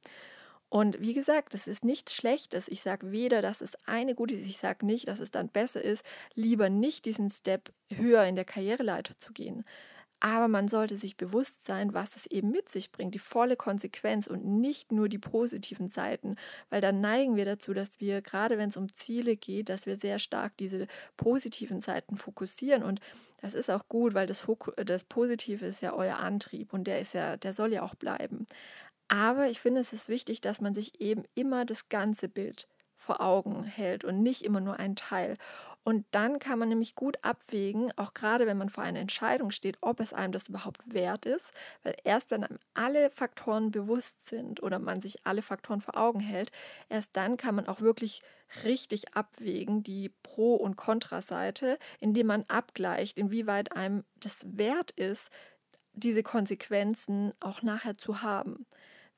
Und 0.69 1.01
wie 1.01 1.15
gesagt, 1.15 1.55
es 1.55 1.69
ist 1.69 1.85
nichts 1.85 2.13
Schlechtes. 2.13 2.67
Ich 2.67 2.83
sage 2.83 3.13
weder, 3.13 3.41
dass 3.41 3.61
es 3.61 3.77
eine 3.87 4.17
gute 4.17 4.35
ist, 4.35 4.47
ich 4.47 4.59
sage 4.59 4.85
nicht, 4.85 5.07
dass 5.07 5.21
es 5.21 5.31
dann 5.31 5.49
besser 5.49 5.83
ist, 5.83 6.05
lieber 6.35 6.69
nicht 6.69 7.05
diesen 7.05 7.31
Step 7.31 7.73
höher 7.89 8.25
in 8.25 8.35
der 8.35 8.45
Karriereleiter 8.45 9.17
zu 9.17 9.33
gehen. 9.33 9.65
Aber 10.21 10.49
man 10.49 10.67
sollte 10.69 10.97
sich 10.97 11.17
bewusst 11.17 11.65
sein, 11.65 11.93
was 11.93 12.17
es 12.17 12.27
eben 12.27 12.51
mit 12.51 12.69
sich 12.69 12.91
bringt, 12.91 13.15
die 13.15 13.19
volle 13.19 13.57
Konsequenz 13.57 14.27
und 14.27 14.45
nicht 14.45 14.91
nur 14.91 15.09
die 15.09 15.19
positiven 15.19 15.89
Seiten, 15.89 16.37
weil 16.71 16.81
dann 16.81 17.01
neigen 17.01 17.37
wir 17.37 17.45
dazu, 17.45 17.75
dass 17.75 18.01
wir, 18.01 18.23
gerade 18.23 18.57
wenn 18.57 18.71
es 18.71 18.77
um 18.77 18.93
Ziele 18.93 19.37
geht, 19.37 19.69
dass 19.69 19.87
wir 19.87 19.97
sehr 19.97 20.19
stark 20.19 20.57
diese 20.57 20.87
positiven 21.17 21.81
Seiten 21.81 22.17
fokussieren 22.17 22.83
und 22.83 23.01
das 23.43 23.55
ist 23.55 23.71
auch 23.71 23.87
gut, 23.89 24.15
weil 24.15 24.27
das, 24.27 24.41
Foku 24.41 24.73
das 24.73 25.05
Positive 25.05 25.65
ist 25.67 25.83
ja 25.83 25.93
euer 25.93 26.17
Antrieb 26.17 26.73
und 26.73 26.85
der 26.85 27.01
ist 27.01 27.13
ja, 27.13 27.37
der 27.37 27.53
soll 27.53 27.73
ja 27.73 27.83
auch 27.83 27.95
bleiben. 27.95 28.47
Aber 29.09 29.49
ich 29.49 29.61
finde, 29.61 29.81
es 29.81 29.93
ist 29.93 30.09
wichtig, 30.09 30.41
dass 30.41 30.61
man 30.61 30.75
sich 30.75 31.01
eben 31.01 31.25
immer 31.35 31.65
das 31.65 31.89
ganze 31.89 32.29
Bild 32.29 32.69
vor 32.97 33.21
Augen 33.21 33.63
hält 33.65 34.05
und 34.05 34.23
nicht 34.23 34.43
immer 34.43 34.61
nur 34.61 34.79
ein 34.79 34.97
Teil. 34.97 35.37
Und 35.87 36.05
dann 36.11 36.41
kann 36.41 36.59
man 36.59 36.69
nämlich 36.69 36.97
gut 36.97 37.17
abwägen, 37.23 37.93
auch 37.95 38.13
gerade 38.13 38.49
wenn 38.49 38.59
man 38.59 38.71
vor 38.71 38.83
einer 38.83 38.99
Entscheidung 38.99 39.53
steht, 39.53 39.79
ob 39.83 40.01
es 40.01 40.13
einem 40.13 40.33
das 40.33 40.49
überhaupt 40.49 40.81
wert 40.93 41.27
ist. 41.27 41.53
Weil 41.85 41.95
erst 42.03 42.33
wenn 42.33 42.43
einem 42.43 42.59
alle 42.75 43.09
Faktoren 43.09 43.71
bewusst 43.71 44.27
sind 44.27 44.61
oder 44.65 44.81
man 44.81 45.01
sich 45.01 45.25
alle 45.25 45.43
Faktoren 45.43 45.81
vor 45.81 45.97
Augen 45.97 46.19
hält, 46.19 46.51
erst 46.89 47.17
dann 47.17 47.37
kann 47.37 47.55
man 47.55 47.69
auch 47.69 47.81
wirklich 47.81 48.21
richtig 48.65 49.15
abwägen, 49.15 49.85
die 49.85 50.09
Pro- 50.25 50.57
und 50.57 50.75
Kontraseite, 50.75 51.79
indem 52.01 52.27
man 52.27 52.45
abgleicht, 52.49 53.17
inwieweit 53.17 53.71
einem 53.71 54.03
das 54.17 54.41
wert 54.45 54.91
ist, 54.91 55.31
diese 55.93 56.25
Konsequenzen 56.25 57.33
auch 57.39 57.63
nachher 57.63 57.97
zu 57.97 58.23
haben 58.23 58.67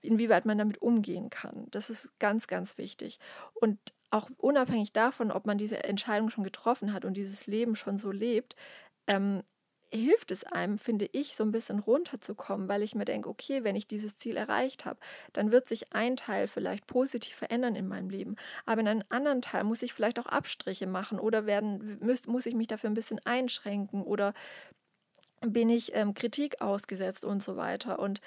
inwieweit 0.00 0.46
man 0.46 0.58
damit 0.58 0.80
umgehen 0.80 1.28
kann. 1.28 1.66
Das 1.72 1.90
ist 1.90 2.16
ganz, 2.20 2.46
ganz 2.46 2.78
wichtig. 2.78 3.18
Und 3.54 3.80
auch 4.10 4.28
unabhängig 4.38 4.92
davon, 4.92 5.30
ob 5.30 5.46
man 5.46 5.58
diese 5.58 5.84
Entscheidung 5.84 6.30
schon 6.30 6.44
getroffen 6.44 6.92
hat 6.92 7.04
und 7.04 7.14
dieses 7.14 7.46
Leben 7.46 7.74
schon 7.74 7.98
so 7.98 8.10
lebt, 8.10 8.56
ähm, 9.06 9.42
hilft 9.90 10.30
es 10.30 10.44
einem, 10.44 10.78
finde 10.78 11.08
ich, 11.12 11.34
so 11.34 11.44
ein 11.44 11.50
bisschen 11.50 11.78
runterzukommen, 11.78 12.68
weil 12.68 12.82
ich 12.82 12.94
mir 12.94 13.04
denke, 13.04 13.28
okay, 13.28 13.64
wenn 13.64 13.76
ich 13.76 13.86
dieses 13.86 14.18
Ziel 14.18 14.36
erreicht 14.36 14.84
habe, 14.84 15.00
dann 15.32 15.50
wird 15.50 15.66
sich 15.68 15.92
ein 15.94 16.16
Teil 16.16 16.46
vielleicht 16.46 16.86
positiv 16.86 17.34
verändern 17.34 17.74
in 17.74 17.88
meinem 17.88 18.10
Leben. 18.10 18.36
Aber 18.66 18.80
in 18.80 18.88
einem 18.88 19.04
anderen 19.08 19.40
Teil 19.40 19.64
muss 19.64 19.82
ich 19.82 19.94
vielleicht 19.94 20.18
auch 20.20 20.26
Abstriche 20.26 20.86
machen 20.86 21.18
oder 21.18 21.46
werden, 21.46 21.98
muss, 22.00 22.26
muss 22.26 22.46
ich 22.46 22.54
mich 22.54 22.66
dafür 22.66 22.90
ein 22.90 22.94
bisschen 22.94 23.20
einschränken 23.24 24.02
oder 24.02 24.34
bin 25.40 25.70
ich 25.70 25.94
ähm, 25.94 26.14
Kritik 26.14 26.60
ausgesetzt 26.60 27.24
und 27.24 27.42
so 27.42 27.56
weiter. 27.56 27.98
Und 27.98 28.20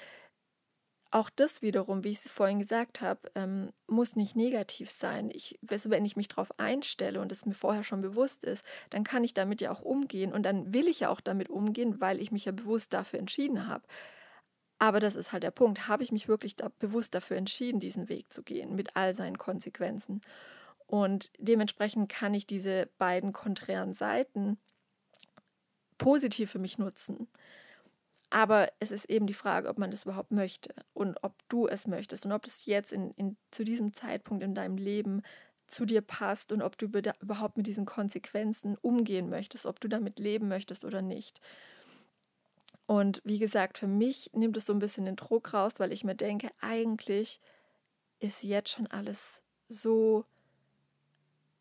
auch 1.12 1.30
das 1.30 1.62
wiederum, 1.62 2.04
wie 2.04 2.10
ich 2.10 2.24
es 2.24 2.30
vorhin 2.30 2.58
gesagt 2.58 3.00
habe, 3.00 3.30
ähm, 3.34 3.70
muss 3.86 4.16
nicht 4.16 4.34
negativ 4.34 4.90
sein. 4.90 5.30
Ich, 5.32 5.58
wenn 5.60 6.04
ich 6.04 6.16
mich 6.16 6.28
darauf 6.28 6.58
einstelle 6.58 7.20
und 7.20 7.30
es 7.30 7.44
mir 7.46 7.54
vorher 7.54 7.84
schon 7.84 8.00
bewusst 8.00 8.44
ist, 8.44 8.64
dann 8.90 9.04
kann 9.04 9.22
ich 9.22 9.34
damit 9.34 9.60
ja 9.60 9.70
auch 9.70 9.82
umgehen 9.82 10.32
und 10.32 10.42
dann 10.44 10.72
will 10.72 10.88
ich 10.88 11.00
ja 11.00 11.10
auch 11.10 11.20
damit 11.20 11.50
umgehen, 11.50 12.00
weil 12.00 12.20
ich 12.20 12.32
mich 12.32 12.46
ja 12.46 12.52
bewusst 12.52 12.94
dafür 12.94 13.18
entschieden 13.18 13.68
habe. 13.68 13.84
Aber 14.78 14.98
das 14.98 15.14
ist 15.14 15.32
halt 15.32 15.42
der 15.42 15.50
Punkt. 15.52 15.86
Habe 15.86 16.02
ich 16.02 16.10
mich 16.10 16.28
wirklich 16.28 16.56
da 16.56 16.70
bewusst 16.80 17.14
dafür 17.14 17.36
entschieden, 17.36 17.78
diesen 17.78 18.08
Weg 18.08 18.32
zu 18.32 18.42
gehen, 18.42 18.74
mit 18.74 18.96
all 18.96 19.14
seinen 19.14 19.38
Konsequenzen? 19.38 20.22
Und 20.86 21.30
dementsprechend 21.38 22.10
kann 22.10 22.34
ich 22.34 22.46
diese 22.46 22.88
beiden 22.98 23.32
konträren 23.32 23.92
Seiten 23.92 24.58
positiv 25.98 26.50
für 26.50 26.58
mich 26.58 26.78
nutzen. 26.78 27.28
Aber 28.32 28.72
es 28.80 28.92
ist 28.92 29.10
eben 29.10 29.26
die 29.26 29.34
Frage, 29.34 29.68
ob 29.68 29.76
man 29.76 29.90
das 29.90 30.04
überhaupt 30.04 30.30
möchte 30.30 30.74
und 30.94 31.22
ob 31.22 31.34
du 31.50 31.66
es 31.68 31.86
möchtest 31.86 32.24
und 32.24 32.32
ob 32.32 32.46
es 32.46 32.64
jetzt 32.64 32.90
in, 32.90 33.10
in, 33.10 33.36
zu 33.50 33.62
diesem 33.62 33.92
Zeitpunkt 33.92 34.42
in 34.42 34.54
deinem 34.54 34.78
Leben 34.78 35.20
zu 35.66 35.84
dir 35.84 36.00
passt 36.00 36.50
und 36.50 36.62
ob 36.62 36.78
du 36.78 36.86
überhaupt 36.86 37.58
mit 37.58 37.66
diesen 37.66 37.84
Konsequenzen 37.84 38.78
umgehen 38.80 39.28
möchtest, 39.28 39.66
ob 39.66 39.80
du 39.80 39.88
damit 39.88 40.18
leben 40.18 40.48
möchtest 40.48 40.86
oder 40.86 41.02
nicht. 41.02 41.42
Und 42.86 43.20
wie 43.22 43.38
gesagt, 43.38 43.76
für 43.76 43.86
mich 43.86 44.30
nimmt 44.32 44.56
es 44.56 44.64
so 44.64 44.72
ein 44.72 44.78
bisschen 44.78 45.04
den 45.04 45.16
Druck 45.16 45.52
raus, 45.52 45.74
weil 45.76 45.92
ich 45.92 46.02
mir 46.02 46.14
denke, 46.14 46.48
eigentlich 46.58 47.38
ist 48.18 48.44
jetzt 48.44 48.70
schon 48.70 48.86
alles 48.86 49.42
so, 49.68 50.24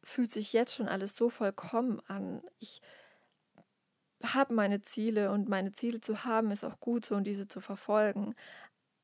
fühlt 0.03 0.31
sich 0.31 0.53
jetzt 0.53 0.75
schon 0.75 0.87
alles 0.87 1.17
so 1.17 1.27
vollkommen 1.27 1.99
an. 2.07 2.41
Ich 2.59 2.81
habe 4.23 4.53
meine 4.53 4.81
Ziele 4.81 5.31
und 5.31 5.49
meine 5.49 5.73
Ziele 5.73 6.01
zu 6.01 6.23
haben 6.23 6.51
ist 6.51 6.63
auch 6.63 6.79
gut 6.79 7.05
so 7.05 7.15
und 7.15 7.25
diese 7.25 7.47
zu 7.47 7.61
verfolgen. 7.61 8.35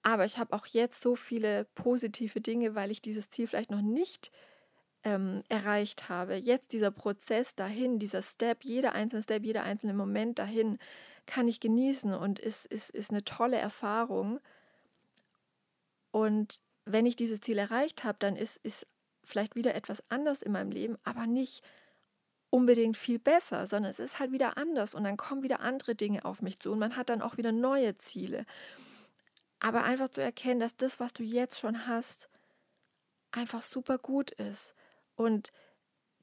Aber 0.04 0.26
ich 0.26 0.38
habe 0.38 0.54
auch 0.56 0.66
jetzt 0.68 1.02
so 1.02 1.16
viele 1.16 1.66
positive 1.76 2.40
Dinge, 2.42 2.76
weil 2.76 2.92
ich 2.92 3.02
dieses 3.02 3.30
Ziel 3.30 3.48
vielleicht 3.48 3.72
noch 3.72 3.82
nicht 3.82 4.32
ähm, 5.04 5.44
erreicht 5.50 6.10
habe. 6.10 6.36
Jetzt 6.36 6.74
dieser 6.74 6.92
Prozess 6.92 7.56
dahin, 7.56 8.00
dieser 8.00 8.22
Step, 8.22 8.64
jeder 8.64 8.94
einzelne 8.94 9.24
Step, 9.24 9.44
jeder 9.44 9.64
einzelne 9.64 9.94
Moment 9.94 10.40
dahin 10.40 10.78
kann 11.26 11.48
ich 11.48 11.60
genießen 11.60 12.14
und 12.14 12.40
ist, 12.40 12.66
ist, 12.68 12.90
ist 12.90 13.12
eine 13.12 13.24
tolle 13.24 13.58
Erfahrung. 13.58 14.40
Und 16.12 16.62
wenn 16.86 17.06
ich 17.06 17.16
dieses 17.16 17.42
Ziel 17.42 17.58
erreicht 17.58 18.04
habe, 18.04 18.18
dann 18.20 18.36
ist, 18.36 18.58
ist 18.64 18.88
vielleicht 19.24 19.56
wieder 19.56 19.76
etwas 19.76 20.04
anders 20.10 20.42
in 20.42 20.54
meinem 20.54 20.72
Leben, 20.72 20.98
aber 21.04 21.28
nicht 21.28 21.64
unbedingt 22.50 22.98
viel 22.98 23.20
besser, 23.20 23.66
sondern 23.68 23.90
es 23.90 24.00
ist 24.00 24.20
halt 24.20 24.32
wieder 24.32 24.58
anders 24.58 24.96
und 24.96 25.04
dann 25.04 25.18
kommen 25.18 25.44
wieder 25.44 25.60
andere 25.60 25.96
Dinge 25.96 26.26
auf 26.26 26.42
mich 26.42 26.60
zu 26.60 26.72
und 26.72 26.80
man 26.80 26.96
hat 26.96 27.10
dann 27.10 27.22
auch 27.22 27.38
wieder 27.38 27.52
neue 27.52 27.98
Ziele. 27.98 28.46
Aber 29.60 29.84
einfach 29.84 30.10
zu 30.10 30.22
erkennen, 30.22 30.60
dass 30.60 30.78
das, 30.78 31.00
was 31.00 31.14
du 31.14 31.24
jetzt 31.24 31.60
schon 31.60 31.88
hast, 31.88 32.30
einfach 33.32 33.62
super 33.62 33.98
gut 33.98 34.32
ist. 34.32 34.76
Und 35.16 35.52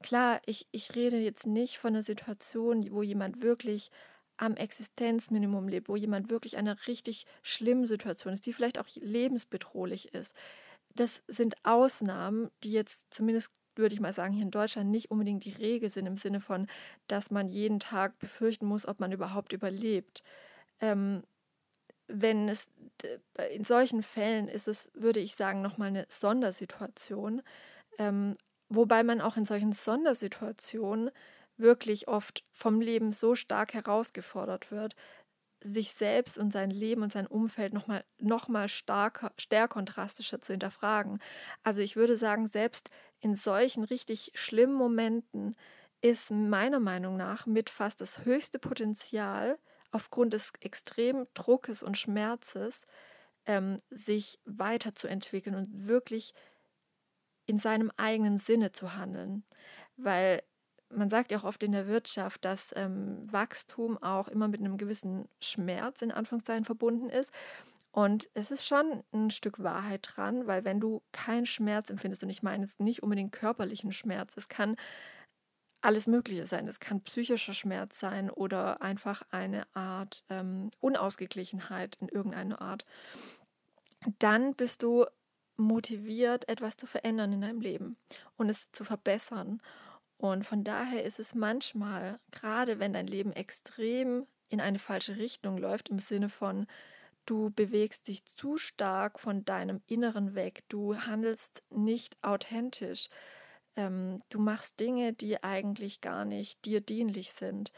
klar, 0.01 0.41
ich, 0.45 0.67
ich 0.71 0.95
rede 0.95 1.17
jetzt 1.17 1.45
nicht 1.45 1.77
von 1.77 1.93
einer 1.93 2.03
Situation, 2.03 2.89
wo 2.91 3.03
jemand 3.03 3.41
wirklich 3.41 3.91
am 4.37 4.55
Existenzminimum 4.55 5.67
lebt, 5.67 5.89
wo 5.89 5.95
jemand 5.95 6.29
wirklich 6.29 6.57
eine 6.57 6.87
richtig 6.87 7.25
schlimme 7.41 7.87
Situation 7.87 8.33
ist, 8.33 8.45
die 8.45 8.53
vielleicht 8.53 8.79
auch 8.79 8.87
lebensbedrohlich 8.95 10.13
ist. 10.13 10.35
Das 10.93 11.23
sind 11.27 11.55
Ausnahmen, 11.63 12.49
die 12.63 12.71
jetzt 12.71 13.13
zumindest 13.13 13.51
würde 13.75 13.93
ich 13.93 14.01
mal 14.01 14.13
sagen, 14.13 14.33
hier 14.33 14.43
in 14.43 14.51
Deutschland 14.51 14.89
nicht 14.89 15.11
unbedingt 15.11 15.45
die 15.45 15.51
Regel 15.51 15.89
sind 15.89 16.05
im 16.05 16.17
Sinne 16.17 16.39
von, 16.39 16.67
dass 17.07 17.31
man 17.31 17.49
jeden 17.49 17.79
Tag 17.79 18.17
befürchten 18.19 18.65
muss, 18.65 18.87
ob 18.87 18.99
man 18.99 19.11
überhaupt 19.11 19.53
überlebt. 19.53 20.23
Ähm, 20.79 21.23
wenn 22.07 22.49
es 22.49 22.67
in 23.51 23.63
solchen 23.63 24.03
Fällen 24.03 24.47
ist 24.47 24.67
es, 24.67 24.91
würde 24.93 25.19
ich 25.19 25.35
sagen, 25.35 25.61
nochmal 25.61 25.89
eine 25.89 26.05
Sondersituation, 26.09 27.41
ähm, 27.97 28.37
wobei 28.69 29.03
man 29.03 29.21
auch 29.21 29.37
in 29.37 29.45
solchen 29.45 29.73
Sondersituationen 29.73 31.11
wirklich 31.57 32.07
oft 32.07 32.43
vom 32.51 32.81
Leben 32.81 33.11
so 33.11 33.35
stark 33.35 33.73
herausgefordert 33.73 34.71
wird, 34.71 34.95
sich 35.61 35.91
selbst 35.91 36.37
und 36.37 36.51
sein 36.51 36.69
Leben 36.69 37.01
und 37.03 37.11
sein 37.11 37.27
Umfeld 37.27 37.73
nochmal 37.73 38.05
noch 38.19 38.47
mal 38.47 38.67
stärker, 38.69 39.31
stärker 39.37 39.77
und 39.77 39.85
drastischer 39.85 40.41
zu 40.41 40.53
hinterfragen. 40.53 41.19
Also 41.63 41.81
ich 41.81 41.95
würde 41.95 42.17
sagen, 42.17 42.47
selbst 42.47 42.89
in 43.19 43.35
solchen 43.35 43.83
richtig 43.83 44.31
schlimmen 44.35 44.75
Momenten 44.75 45.55
ist 46.01 46.31
meiner 46.31 46.79
Meinung 46.79 47.17
nach 47.17 47.45
mit 47.45 47.69
fast 47.69 48.01
das 48.01 48.25
höchste 48.25 48.59
Potenzial 48.59 49.57
aufgrund 49.91 50.33
des 50.33 50.51
extremen 50.59 51.25
Druckes 51.33 51.81
und 51.81 51.97
Schmerzes, 51.97 52.85
ähm, 53.45 53.79
sich 53.89 54.39
weiterzuentwickeln 54.45 55.55
und 55.55 55.87
wirklich 55.87 56.33
in 57.45 57.57
seinem 57.57 57.91
eigenen 57.97 58.37
Sinne 58.37 58.71
zu 58.71 58.95
handeln. 58.95 59.45
Weil 59.97 60.41
man 60.95 61.09
sagt 61.09 61.31
ja 61.31 61.39
auch 61.39 61.43
oft 61.43 61.63
in 61.63 61.71
der 61.71 61.87
Wirtschaft, 61.87 62.45
dass 62.45 62.73
ähm, 62.75 63.31
Wachstum 63.31 64.01
auch 64.01 64.27
immer 64.27 64.47
mit 64.47 64.59
einem 64.59 64.77
gewissen 64.77 65.27
Schmerz 65.39 66.01
in 66.01 66.11
Anführungszeichen 66.11 66.65
verbunden 66.65 67.09
ist. 67.09 67.33
Und 67.91 68.29
es 68.33 68.51
ist 68.51 68.67
schon 68.67 69.03
ein 69.13 69.29
Stück 69.29 69.63
Wahrheit 69.63 70.07
dran, 70.11 70.47
weil 70.47 70.65
wenn 70.65 70.81
du 70.81 71.01
keinen 71.13 71.45
Schmerz 71.45 71.89
empfindest, 71.89 72.23
und 72.23 72.29
ich 72.29 72.43
meine 72.43 72.63
jetzt 72.63 72.81
nicht 72.81 73.03
unbedingt 73.03 73.31
körperlichen 73.31 73.93
Schmerz, 73.93 74.35
es 74.35 74.49
kann 74.49 74.75
alles 75.85 76.07
Mögliche 76.07 76.45
sein. 76.45 76.67
Es 76.67 76.79
kann 76.79 77.03
psychischer 77.03 77.53
Schmerz 77.53 77.99
sein 77.99 78.29
oder 78.29 78.81
einfach 78.81 79.21
eine 79.29 79.65
Art 79.75 80.23
ähm, 80.29 80.71
Unausgeglichenheit 80.81 81.95
in 82.01 82.09
irgendeiner 82.09 82.59
Art. 82.59 82.85
Dann 84.19 84.55
bist 84.55 84.83
du 84.83 85.05
motiviert, 85.57 86.49
etwas 86.49 86.75
zu 86.75 86.87
verändern 86.87 87.33
in 87.33 87.41
deinem 87.41 87.61
Leben 87.61 87.97
und 88.35 88.49
es 88.49 88.71
zu 88.71 88.83
verbessern. 88.83 89.61
Und 90.17 90.45
von 90.45 90.63
daher 90.63 91.03
ist 91.03 91.19
es 91.19 91.35
manchmal, 91.35 92.19
gerade 92.31 92.79
wenn 92.79 92.93
dein 92.93 93.07
Leben 93.07 93.33
extrem 93.33 94.25
in 94.49 94.61
eine 94.61 94.79
falsche 94.79 95.17
Richtung 95.17 95.57
läuft, 95.57 95.89
im 95.89 95.99
Sinne 95.99 96.29
von, 96.29 96.67
Du 97.25 97.49
bewegst 97.49 98.07
dich 98.07 98.23
zu 98.25 98.57
stark 98.57 99.19
von 99.19 99.45
deinem 99.45 99.81
Inneren 99.87 100.35
weg. 100.35 100.63
Du 100.69 100.95
handelst 100.95 101.63
nicht 101.71 102.17
authentisch. 102.21 103.09
Ähm, 103.75 104.21
du 104.29 104.39
machst 104.39 104.79
Dinge, 104.79 105.13
die 105.13 105.43
eigentlich 105.43 106.01
gar 106.01 106.23
nicht 106.23 106.63
dir 106.65 106.81
dienlich 106.81 107.31
sind. 107.31 107.71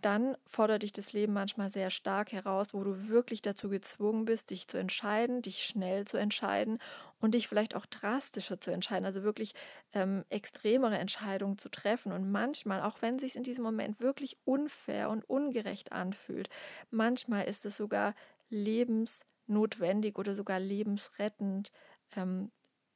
Dann 0.00 0.36
fordert 0.46 0.82
dich 0.82 0.92
das 0.92 1.12
Leben 1.12 1.32
manchmal 1.32 1.68
sehr 1.68 1.90
stark 1.90 2.32
heraus, 2.32 2.68
wo 2.72 2.82
du 2.84 3.08
wirklich 3.08 3.42
dazu 3.42 3.68
gezwungen 3.68 4.24
bist, 4.24 4.50
dich 4.50 4.66
zu 4.68 4.78
entscheiden, 4.78 5.42
dich 5.42 5.64
schnell 5.64 6.06
zu 6.06 6.16
entscheiden 6.16 6.78
und 7.20 7.34
dich 7.34 7.48
vielleicht 7.48 7.74
auch 7.74 7.86
drastischer 7.86 8.60
zu 8.60 8.70
entscheiden, 8.70 9.04
also 9.04 9.22
wirklich 9.24 9.52
ähm, 9.92 10.24
extremere 10.30 10.96
Entscheidungen 10.96 11.58
zu 11.58 11.68
treffen. 11.70 12.12
Und 12.12 12.30
manchmal, 12.30 12.82
auch 12.82 13.02
wenn 13.02 13.16
es 13.16 13.22
sich 13.22 13.36
in 13.36 13.42
diesem 13.42 13.64
Moment 13.64 14.00
wirklich 14.00 14.38
unfair 14.44 15.10
und 15.10 15.28
ungerecht 15.28 15.92
anfühlt, 15.92 16.48
manchmal 16.90 17.44
ist 17.46 17.66
es 17.66 17.76
sogar 17.76 18.14
lebensnotwendig 18.48 20.18
oder 20.18 20.34
sogar 20.34 20.60
lebensrettend, 20.60 21.72
ähm, 22.16 22.50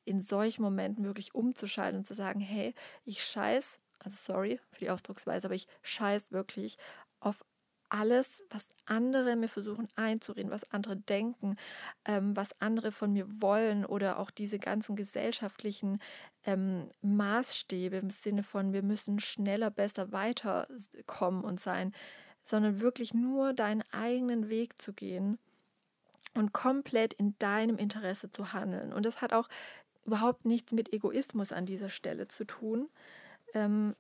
in 0.06 0.20
solchen 0.20 0.62
Momenten 0.62 1.04
wirklich 1.04 1.34
umzuschalten 1.34 1.98
und 1.98 2.04
zu 2.04 2.14
sagen, 2.14 2.40
hey, 2.40 2.74
ich 3.04 3.24
scheiß, 3.24 3.78
also 4.04 4.16
sorry 4.16 4.60
für 4.70 4.80
die 4.80 4.90
Ausdrucksweise, 4.90 5.46
aber 5.46 5.54
ich 5.54 5.66
scheiß 5.82 6.32
wirklich 6.32 6.76
auf 7.20 7.44
alles, 7.88 8.42
was 8.50 8.70
andere 8.86 9.36
mir 9.36 9.48
versuchen 9.48 9.88
einzureden, 9.94 10.50
was 10.50 10.70
andere 10.72 10.96
denken, 10.96 11.56
ähm, 12.04 12.34
was 12.34 12.60
andere 12.60 12.90
von 12.90 13.12
mir 13.12 13.26
wollen 13.40 13.84
oder 13.84 14.18
auch 14.18 14.30
diese 14.30 14.58
ganzen 14.58 14.96
gesellschaftlichen 14.96 16.00
ähm, 16.44 16.88
Maßstäbe 17.02 17.96
im 17.96 18.10
Sinne 18.10 18.42
von, 18.42 18.72
wir 18.72 18.82
müssen 18.82 19.20
schneller, 19.20 19.70
besser 19.70 20.12
weiterkommen 20.12 21.44
und 21.44 21.60
sein, 21.60 21.92
sondern 22.42 22.80
wirklich 22.80 23.14
nur 23.14 23.52
deinen 23.52 23.84
eigenen 23.92 24.48
Weg 24.48 24.80
zu 24.80 24.92
gehen 24.92 25.38
und 26.34 26.52
komplett 26.52 27.14
in 27.14 27.38
deinem 27.38 27.78
Interesse 27.78 28.30
zu 28.30 28.52
handeln. 28.52 28.92
Und 28.92 29.06
das 29.06 29.20
hat 29.20 29.32
auch 29.32 29.48
überhaupt 30.04 30.44
nichts 30.44 30.72
mit 30.72 30.92
Egoismus 30.92 31.52
an 31.52 31.64
dieser 31.64 31.90
Stelle 31.90 32.28
zu 32.28 32.44
tun, 32.44 32.88
ähm, 33.54 33.94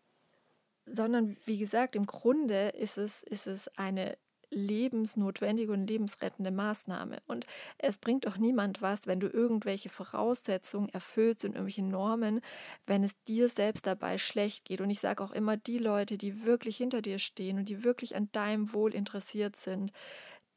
sondern 0.86 1.36
wie 1.46 1.58
gesagt, 1.58 1.96
im 1.96 2.06
Grunde 2.06 2.68
ist 2.70 2.98
es, 2.98 3.22
ist 3.22 3.46
es 3.46 3.68
eine 3.78 4.18
lebensnotwendige 4.50 5.72
und 5.72 5.86
lebensrettende 5.86 6.50
Maßnahme. 6.50 7.18
Und 7.26 7.46
es 7.78 7.98
bringt 7.98 8.26
doch 8.26 8.36
niemand 8.36 8.82
was, 8.82 9.06
wenn 9.06 9.20
du 9.20 9.28
irgendwelche 9.28 9.88
Voraussetzungen 9.88 10.88
erfüllst 10.90 11.44
und 11.44 11.52
irgendwelche 11.52 11.82
Normen, 11.82 12.40
wenn 12.86 13.02
es 13.02 13.20
dir 13.24 13.48
selbst 13.48 13.86
dabei 13.86 14.18
schlecht 14.18 14.64
geht. 14.64 14.80
Und 14.80 14.90
ich 14.90 15.00
sage 15.00 15.22
auch 15.22 15.32
immer, 15.32 15.56
die 15.56 15.78
Leute, 15.78 16.18
die 16.18 16.44
wirklich 16.44 16.76
hinter 16.76 17.02
dir 17.02 17.18
stehen 17.18 17.58
und 17.58 17.68
die 17.68 17.84
wirklich 17.84 18.16
an 18.16 18.28
deinem 18.32 18.72
Wohl 18.72 18.94
interessiert 18.94 19.56
sind, 19.56 19.92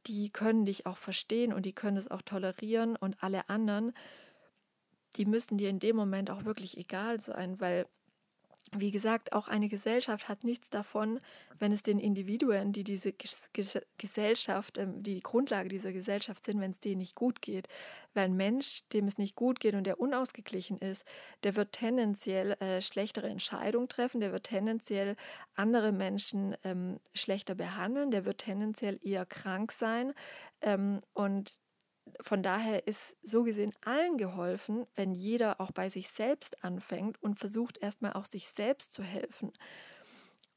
die 0.05 0.29
können 0.29 0.65
dich 0.65 0.85
auch 0.85 0.97
verstehen 0.97 1.51
und 1.51 1.65
die 1.65 1.73
können 1.73 1.97
es 1.97 2.09
auch 2.09 2.21
tolerieren 2.21 2.95
und 2.95 3.21
alle 3.21 3.49
anderen, 3.49 3.93
die 5.15 5.25
müssen 5.25 5.57
dir 5.57 5.69
in 5.69 5.79
dem 5.79 5.95
Moment 5.95 6.29
auch 6.29 6.45
wirklich 6.45 6.77
egal 6.77 7.19
sein, 7.19 7.59
weil 7.59 7.87
wie 8.75 8.91
gesagt, 8.91 9.33
auch 9.33 9.47
eine 9.47 9.69
Gesellschaft 9.69 10.27
hat 10.27 10.43
nichts 10.43 10.69
davon, 10.69 11.19
wenn 11.59 11.71
es 11.71 11.83
den 11.83 11.99
Individuen, 11.99 12.73
die 12.73 12.83
diese 12.83 13.13
Gesellschaft, 13.97 14.77
ähm, 14.77 15.03
die 15.03 15.21
Grundlage 15.21 15.69
dieser 15.69 15.91
Gesellschaft 15.91 16.45
sind, 16.45 16.59
wenn 16.59 16.71
es 16.71 16.79
denen 16.79 16.99
nicht 16.99 17.15
gut 17.15 17.41
geht. 17.41 17.67
Weil 18.13 18.25
ein 18.25 18.37
Mensch, 18.37 18.87
dem 18.93 19.05
es 19.05 19.17
nicht 19.17 19.35
gut 19.35 19.59
geht 19.59 19.75
und 19.75 19.85
der 19.85 19.99
unausgeglichen 19.99 20.77
ist, 20.79 21.05
der 21.43 21.55
wird 21.55 21.71
tendenziell 21.71 22.53
äh, 22.53 22.81
schlechtere 22.81 23.29
Entscheidungen 23.29 23.89
treffen, 23.89 24.19
der 24.19 24.31
wird 24.31 24.43
tendenziell 24.43 25.15
andere 25.55 25.91
Menschen 25.91 26.55
ähm, 26.63 26.99
schlechter 27.13 27.55
behandeln, 27.55 28.11
der 28.11 28.25
wird 28.25 28.39
tendenziell 28.39 28.99
eher 29.03 29.25
krank 29.25 29.71
sein. 29.71 30.13
Ähm, 30.61 31.01
und 31.13 31.59
von 32.21 32.43
daher 32.43 32.87
ist 32.87 33.15
so 33.23 33.43
gesehen 33.43 33.73
allen 33.83 34.17
geholfen, 34.17 34.85
wenn 34.95 35.11
jeder 35.11 35.61
auch 35.61 35.71
bei 35.71 35.89
sich 35.89 36.09
selbst 36.09 36.63
anfängt 36.63 37.21
und 37.21 37.39
versucht 37.39 37.77
erstmal 37.77 38.13
auch 38.13 38.25
sich 38.25 38.47
selbst 38.47 38.93
zu 38.93 39.03
helfen. 39.03 39.51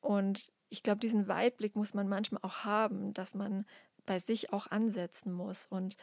Und 0.01 0.53
ich 0.69 0.83
glaube, 0.83 1.01
diesen 1.01 1.29
Weitblick 1.29 1.77
muss 1.77 1.95
man 1.95 2.09
manchmal 2.09 2.43
auch 2.43 2.65
haben, 2.65 3.13
dass 3.13 3.35
man 3.35 3.67
bei 4.07 4.19
sich 4.19 4.53
auch 4.53 4.67
ansetzen 4.69 5.33
muss. 5.33 5.67
Und 5.67 5.97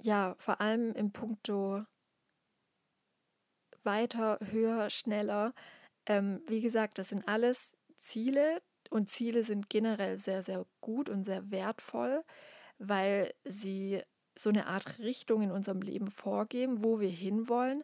ja, 0.00 0.34
vor 0.38 0.60
allem 0.60 0.92
im 0.92 1.12
Punkto 1.12 1.84
weiter, 3.82 4.38
höher, 4.42 4.90
schneller. 4.90 5.54
Ähm, 6.06 6.42
wie 6.46 6.60
gesagt, 6.60 6.98
das 6.98 7.08
sind 7.08 7.26
alles 7.26 7.76
Ziele 7.96 8.62
und 8.90 9.08
Ziele 9.08 9.44
sind 9.44 9.68
generell 9.68 10.18
sehr, 10.18 10.42
sehr 10.42 10.64
gut 10.80 11.08
und 11.08 11.24
sehr 11.24 11.50
wertvoll 11.50 12.24
weil 12.78 13.34
sie 13.44 14.02
so 14.36 14.50
eine 14.50 14.66
Art 14.66 14.98
Richtung 15.00 15.42
in 15.42 15.50
unserem 15.50 15.82
Leben 15.82 16.08
vorgeben, 16.08 16.84
wo 16.84 17.00
wir 17.00 17.08
hinwollen, 17.10 17.82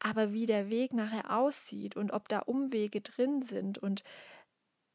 aber 0.00 0.32
wie 0.32 0.46
der 0.46 0.68
Weg 0.70 0.92
nachher 0.92 1.36
aussieht 1.36 1.96
und 1.96 2.12
ob 2.12 2.28
da 2.28 2.40
Umwege 2.40 3.00
drin 3.00 3.42
sind 3.42 3.78
und 3.78 4.02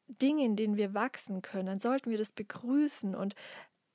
Dinge, 0.07 0.43
in 0.43 0.55
denen 0.55 0.77
wir 0.77 0.93
wachsen 0.93 1.41
können, 1.41 1.67
dann 1.67 1.79
sollten 1.79 2.09
wir 2.09 2.17
das 2.17 2.31
begrüßen 2.31 3.15
und 3.15 3.35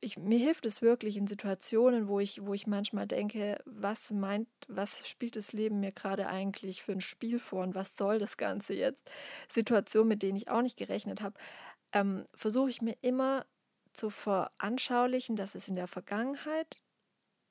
ich, 0.01 0.19
mir 0.19 0.39
hilft 0.39 0.67
es 0.67 0.83
wirklich 0.83 1.17
in 1.17 1.27
Situationen, 1.27 2.09
wo 2.09 2.21
ich, 2.21 2.45
wo 2.45 2.53
ich 2.53 2.67
manchmal 2.67 3.07
denke, 3.07 3.59
was 3.65 4.11
meint, 4.11 4.49
was 4.69 5.09
spielt 5.09 5.35
das 5.37 5.53
Leben 5.53 5.81
mir 5.81 5.93
gerade 5.93 6.29
eigentlich 6.29 6.83
für 6.83 6.93
ein 6.93 7.01
Spiel 7.01 7.39
vor 7.39 7.63
und 7.63 7.75
was 7.75 7.97
soll 7.97 8.19
das 8.19 8.37
Ganze 8.37 8.75
jetzt? 8.75 9.11
Situationen, 9.49 10.09
mit 10.09 10.23
denen 10.23 10.37
ich 10.37 10.51
auch 10.51 10.61
nicht 10.63 10.77
gerechnet 10.77 11.23
habe, 11.23 11.37
ähm, 11.93 12.27
versuche 12.35 12.69
ich 12.71 12.83
mir 12.83 12.97
immer 13.01 13.47
zu 13.95 14.11
veranschaulichen, 14.11 15.37
dass 15.37 15.55
es 15.55 15.69
in 15.69 15.75
der 15.75 15.87
Vergangenheit 15.87 16.83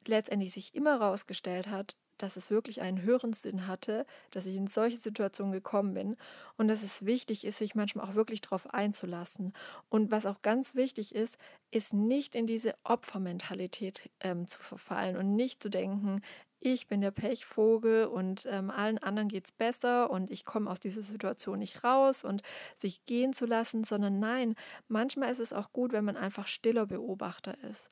letztendlich 0.06 0.51
sich 0.51 0.75
immer 0.75 0.99
herausgestellt 0.99 1.67
hat, 1.67 1.95
dass 2.17 2.38
es 2.38 2.49
wirklich 2.49 2.82
einen 2.82 3.01
höheren 3.01 3.34
Sinn 3.34 3.67
hatte, 3.67 4.06
dass 4.32 4.45
ich 4.45 4.56
in 4.56 4.67
solche 4.67 4.97
Situationen 4.97 5.51
gekommen 5.51 5.93
bin 5.93 6.15
und 6.58 6.67
dass 6.67 6.84
es 6.84 7.06
wichtig 7.06 7.43
ist, 7.43 7.58
sich 7.58 7.75
manchmal 7.75 8.08
auch 8.08 8.15
wirklich 8.15 8.41
darauf 8.41 8.73
einzulassen. 8.73 9.53
Und 9.89 10.12
was 10.12 10.25
auch 10.25 10.41
ganz 10.41 10.75
wichtig 10.75 11.13
ist, 11.15 11.38
ist 11.71 11.93
nicht 11.93 12.36
in 12.36 12.47
diese 12.47 12.75
Opfermentalität 12.84 14.10
ähm, 14.19 14.47
zu 14.47 14.60
verfallen 14.60 15.17
und 15.17 15.36
nicht 15.36 15.62
zu 15.62 15.69
denken, 15.69 16.21
ich 16.65 16.88
bin 16.88 17.02
der 17.02 17.12
Pechvogel 17.12 18.06
und 18.06 18.47
ähm, 18.49 18.69
allen 18.69 18.97
anderen 18.97 19.28
geht 19.28 19.45
es 19.45 19.52
besser 19.52 20.10
und 20.10 20.32
ich 20.32 20.45
komme 20.45 20.69
aus 20.71 20.80
dieser 20.80 21.04
Situation 21.04 21.60
nicht 21.60 21.84
raus 21.84 22.23
und 22.23 22.41
sich 22.78 23.04
gehen 23.04 23.34
zu 23.34 23.45
lassen, 23.45 23.84
sondern 23.84 24.19
nein, 24.19 24.56
manchmal 24.88 25.30
ist 25.30 25.41
es 25.41 25.52
auch 25.52 25.73
gut, 25.73 25.91
wenn 25.91 26.06
man 26.06 26.15
einfach 26.15 26.47
stiller 26.47 26.86
Beobachter 26.86 27.62
ist. 27.69 27.89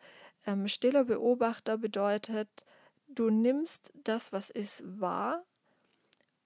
Ähm, 0.47 0.69
stiller 0.69 1.03
Beobachter 1.03 1.77
bedeutet, 1.77 2.65
du 3.09 3.29
nimmst 3.29 3.91
das, 4.05 4.31
was 4.31 4.49
ist, 4.49 4.83
wahr 4.85 5.43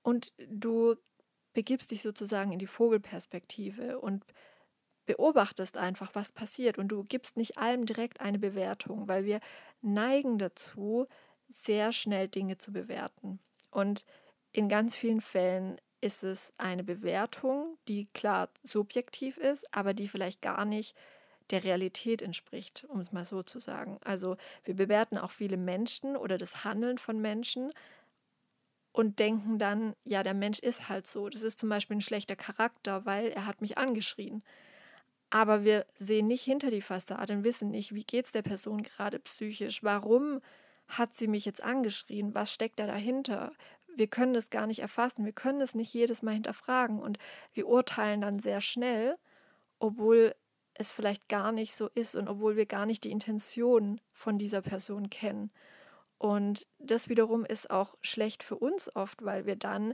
und 0.01 0.33
du 0.37 0.95
begibst 1.53 1.91
dich 1.91 2.01
sozusagen 2.01 2.51
in 2.51 2.59
die 2.59 2.65
Vogelperspektive 2.65 3.99
und 3.99 4.25
beobachtest 5.05 5.77
einfach, 5.77 6.15
was 6.15 6.31
passiert 6.31 6.79
und 6.79 6.87
du 6.87 7.03
gibst 7.03 7.37
nicht 7.37 7.59
allem 7.59 7.85
direkt 7.85 8.19
eine 8.19 8.39
Bewertung, 8.39 9.07
weil 9.07 9.25
wir 9.25 9.39
neigen 9.81 10.39
dazu, 10.39 11.05
sehr 11.47 11.91
schnell 11.91 12.27
Dinge 12.27 12.57
zu 12.57 12.71
bewerten. 12.71 13.39
Und 13.71 14.05
in 14.51 14.69
ganz 14.69 14.95
vielen 14.95 15.21
Fällen 15.21 15.79
ist 16.01 16.23
es 16.23 16.53
eine 16.57 16.83
Bewertung, 16.83 17.77
die 17.87 18.07
klar 18.13 18.49
subjektiv 18.63 19.37
ist, 19.37 19.73
aber 19.73 19.93
die 19.93 20.07
vielleicht 20.07 20.41
gar 20.41 20.65
nicht 20.65 20.95
der 21.51 21.63
Realität 21.63 22.21
entspricht, 22.21 22.85
um 22.89 22.99
es 22.99 23.11
mal 23.11 23.25
so 23.25 23.43
zu 23.43 23.59
sagen. 23.59 23.99
Also 24.03 24.37
wir 24.63 24.75
bewerten 24.75 25.17
auch 25.17 25.31
viele 25.31 25.57
Menschen 25.57 26.17
oder 26.17 26.37
das 26.37 26.63
Handeln 26.63 26.97
von 26.97 27.21
Menschen 27.21 27.71
und 28.91 29.19
denken 29.19 29.59
dann, 29.59 29.93
ja, 30.05 30.23
der 30.23 30.33
Mensch 30.33 30.59
ist 30.59 30.89
halt 30.89 31.05
so. 31.05 31.29
Das 31.29 31.43
ist 31.43 31.59
zum 31.59 31.69
Beispiel 31.69 31.97
ein 31.97 32.01
schlechter 32.01 32.35
Charakter, 32.35 33.05
weil 33.05 33.27
er 33.27 33.45
hat 33.45 33.61
mich 33.61 33.77
angeschrien. 33.77 34.43
Aber 35.29 35.63
wir 35.65 35.85
sehen 35.95 36.27
nicht 36.27 36.43
hinter 36.43 36.71
die 36.71 36.81
Fassade 36.81 37.33
und 37.33 37.43
wissen 37.43 37.71
nicht, 37.71 37.93
wie 37.93 38.03
geht 38.05 38.25
es 38.25 38.31
der 38.31 38.41
Person 38.41 38.83
gerade 38.83 39.19
psychisch, 39.19 39.83
warum 39.83 40.39
hat 40.87 41.13
sie 41.13 41.27
mich 41.27 41.45
jetzt 41.45 41.63
angeschrien? 41.63 42.33
Was 42.35 42.51
steckt 42.51 42.79
da 42.79 42.87
dahinter? 42.87 43.51
Wir 43.95 44.07
können 44.07 44.33
das 44.33 44.49
gar 44.49 44.67
nicht 44.67 44.79
erfassen, 44.79 45.25
wir 45.25 45.33
können 45.33 45.61
es 45.61 45.73
nicht 45.73 45.93
jedes 45.93 46.21
Mal 46.21 46.33
hinterfragen 46.33 46.99
und 46.99 47.17
wir 47.53 47.67
urteilen 47.67 48.21
dann 48.21 48.39
sehr 48.39 48.59
schnell, 48.59 49.17
obwohl 49.79 50.35
es 50.73 50.91
vielleicht 50.91 51.29
gar 51.29 51.53
nicht 51.53 51.73
so 51.73 51.87
ist 51.87 52.15
und 52.15 52.27
obwohl 52.27 52.57
wir 52.57 52.65
gar 52.65 52.85
nicht 52.85 53.05
die 53.05 53.11
Intention 53.11 54.01
von 54.11 54.37
dieser 54.37 54.61
Person 54.61 55.09
kennen. 55.09 55.51
Und 56.17 56.67
das 56.79 57.09
wiederum 57.09 57.45
ist 57.45 57.69
auch 57.69 57.95
schlecht 58.01 58.43
für 58.43 58.57
uns 58.57 58.93
oft, 58.95 59.23
weil 59.23 59.45
wir 59.45 59.55
dann 59.55 59.93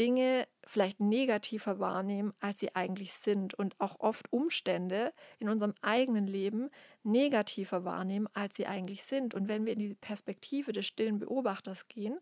Dinge 0.00 0.48
vielleicht 0.64 0.98
negativer 0.98 1.78
wahrnehmen, 1.78 2.32
als 2.40 2.58
sie 2.58 2.74
eigentlich 2.74 3.12
sind 3.12 3.52
und 3.52 3.78
auch 3.78 4.00
oft 4.00 4.32
Umstände 4.32 5.12
in 5.38 5.50
unserem 5.50 5.74
eigenen 5.82 6.26
Leben 6.26 6.70
negativer 7.02 7.84
wahrnehmen, 7.84 8.26
als 8.32 8.56
sie 8.56 8.66
eigentlich 8.66 9.02
sind. 9.02 9.34
Und 9.34 9.48
wenn 9.48 9.66
wir 9.66 9.74
in 9.74 9.78
die 9.78 9.94
Perspektive 9.94 10.72
des 10.72 10.86
stillen 10.86 11.18
Beobachters 11.18 11.88
gehen, 11.88 12.18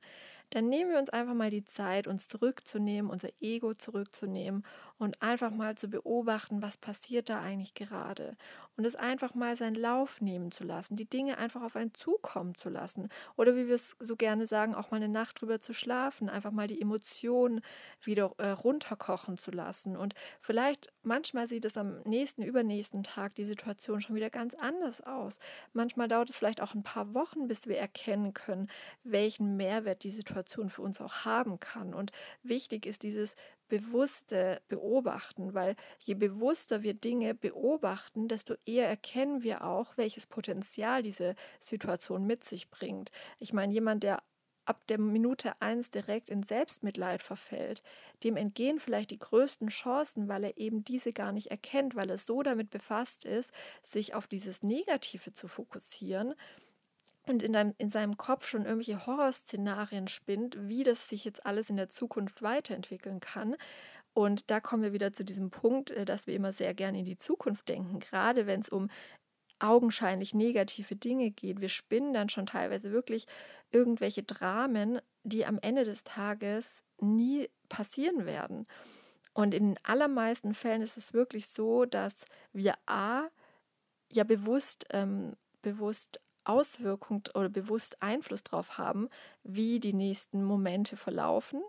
dann 0.51 0.69
nehmen 0.69 0.91
wir 0.91 0.99
uns 0.99 1.11
einfach 1.11 1.35
mal 1.35 1.51
die 1.51 1.65
Zeit, 1.65 2.09
uns 2.09 2.27
zurückzunehmen, 2.27 3.11
unser 3.11 3.29
Ego 3.41 3.75
zurückzunehmen 3.75 4.65
und 4.99 5.23
einfach 5.23 5.51
mal 5.51 5.77
zu 5.77 5.89
beobachten, 5.89 6.63
was 6.63 6.77
passiert 6.77 7.29
da 7.29 7.41
eigentlich 7.41 7.75
gerade. 7.75 8.37
Und 8.77 8.85
es 8.85 8.97
einfach 8.97 9.35
mal 9.35 9.57
seinen 9.57 9.75
Lauf 9.75 10.21
nehmen 10.21 10.53
zu 10.53 10.65
lassen, 10.65 10.97
die 10.97 11.09
Dinge 11.09 11.39
einfach 11.39 11.63
auf 11.63 11.77
einen 11.77 11.95
zukommen 11.95 12.55
zu 12.55 12.69
lassen. 12.69 13.09
Oder 13.37 13.57
wie 13.57 13.67
wir 13.67 13.75
es 13.75 13.97
so 13.99 14.17
gerne 14.17 14.47
sagen, 14.47 14.75
auch 14.75 14.91
mal 14.91 14.99
eine 14.99 15.09
Nacht 15.09 15.41
drüber 15.41 15.61
zu 15.61 15.73
schlafen, 15.73 16.29
einfach 16.29 16.53
mal 16.53 16.67
die 16.67 16.81
Emotionen 16.81 17.61
wieder 18.03 18.33
äh, 18.39 18.51
runterkochen 18.51 19.39
zu 19.39 19.51
lassen. 19.51 19.97
Und 19.97 20.15
vielleicht, 20.41 20.93
manchmal 21.03 21.47
sieht 21.47 21.65
es 21.65 21.77
am 21.77 22.01
nächsten, 22.03 22.43
übernächsten 22.43 23.03
Tag 23.03 23.35
die 23.35 23.45
Situation 23.45 24.01
schon 24.01 24.17
wieder 24.17 24.31
ganz 24.31 24.55
anders 24.55 25.01
aus. 25.01 25.39
Manchmal 25.73 26.09
dauert 26.09 26.31
es 26.31 26.37
vielleicht 26.37 26.61
auch 26.61 26.75
ein 26.75 26.83
paar 26.83 27.15
Wochen, 27.15 27.49
bis 27.49 27.67
wir 27.67 27.79
erkennen 27.79 28.35
können, 28.35 28.69
welchen 29.03 29.57
Mehrwert 29.57 30.05
die 30.05 30.11
Situation 30.11 30.59
Situation 30.59 30.71
für 30.71 30.83
uns 30.83 31.01
auch 31.01 31.25
haben 31.25 31.61
kann. 31.61 31.95
Und 31.95 32.13
wichtig 32.43 32.87
ist 32.87 33.03
dieses 33.03 33.37
bewusste 33.69 34.61
Beobachten, 34.69 35.55
weil 35.55 35.77
je 36.05 36.15
bewusster 36.15 36.83
wir 36.83 36.95
Dinge 36.95 37.35
beobachten, 37.35 38.29
desto 38.29 38.55
eher 38.65 38.89
erkennen 38.89 39.43
wir 39.43 39.65
auch, 39.65 39.97
welches 39.97 40.27
Potenzial 40.27 41.03
diese 41.03 41.35
Situation 41.61 42.27
mit 42.27 42.45
sich 42.45 42.71
bringt. 42.71 43.11
Ich 43.39 43.53
meine, 43.53 43.73
jemand, 43.73 44.03
der 44.03 44.23
ab 44.69 44.87
der 44.89 44.99
Minute 44.99 45.61
eins 45.63 45.91
direkt 45.91 46.29
in 46.29 46.43
Selbstmitleid 46.43 47.23
verfällt, 47.23 47.83
dem 48.23 48.37
entgehen 48.37 48.79
vielleicht 48.79 49.11
die 49.11 49.19
größten 49.19 49.69
Chancen, 49.69 50.29
weil 50.29 50.45
er 50.45 50.59
eben 50.59 50.85
diese 50.85 51.15
gar 51.15 51.33
nicht 51.33 51.47
erkennt, 51.51 51.97
weil 51.97 52.11
er 52.11 52.19
so 52.19 52.43
damit 52.43 52.69
befasst 52.71 53.25
ist, 53.25 53.53
sich 53.83 54.15
auf 54.15 54.27
dieses 54.27 54.63
Negative 54.63 55.33
zu 55.33 55.49
fokussieren 55.49 56.35
und 57.29 57.43
in, 57.43 57.53
deinem, 57.53 57.75
in 57.79 57.89
seinem 57.89 58.17
Kopf 58.17 58.47
schon 58.47 58.65
irgendwelche 58.65 59.07
Horrorszenarien 59.07 60.09
spinnt, 60.09 60.57
wie 60.69 60.83
das 60.83 61.09
sich 61.09 61.25
jetzt 61.25 61.45
alles 61.47 61.71
in 61.71 61.77
der 61.77 61.89
Zukunft 61.89 62.43
weiterentwickeln 62.43 63.21
kann. 63.21 63.57
Und 64.15 64.51
da 64.51 64.61
kommen 64.61 64.83
wir 64.83 64.93
wieder 64.93 65.13
zu 65.13 65.25
diesem 65.25 65.51
Punkt, 65.51 65.91
äh, 65.91 66.05
dass 66.05 66.27
wir 66.27 66.35
immer 66.35 66.53
sehr 66.53 66.75
gerne 66.75 66.99
in 66.99 67.05
die 67.05 67.19
Zukunft 67.19 67.69
denken, 67.69 68.01
gerade 68.01 68.47
wenn 68.47 68.61
es 68.61 68.69
um 68.69 68.91
augenscheinlich 69.61 70.35
negative 70.35 70.97
Dinge 70.97 71.31
geht. 71.31 71.61
Wir 71.61 71.69
spinnen 71.69 72.13
dann 72.13 72.29
schon 72.29 72.47
teilweise 72.47 72.93
wirklich 72.93 73.27
irgendwelche 73.71 74.23
Dramen, 74.23 75.01
die 75.25 75.47
am 75.47 75.59
Ende 75.61 75.85
des 75.85 76.05
Tages 76.05 76.83
nie 77.01 77.49
passieren 77.69 78.25
werden. 78.25 78.67
Und 79.35 79.55
in 79.55 79.75
den 79.75 79.85
allermeisten 79.85 80.55
Fällen 80.55 80.83
ist 80.83 80.97
es 80.97 81.13
wirklich 81.13 81.47
so, 81.47 81.85
dass 81.85 82.25
wir 82.53 82.75
A 82.87 83.29
ja 84.11 84.25
bewusst, 84.25 84.87
ähm, 84.91 85.37
bewusst 85.63 86.21
Auswirkung 86.49 87.23
oder 87.35 87.49
bewusst 87.49 88.03
Einfluss 88.03 88.43
darauf 88.43 88.79
haben, 88.79 89.09
wie 89.43 89.81
die 89.81 89.93
nächsten 89.93 90.43
Momente 90.43 90.97
verlaufen. 90.97 91.63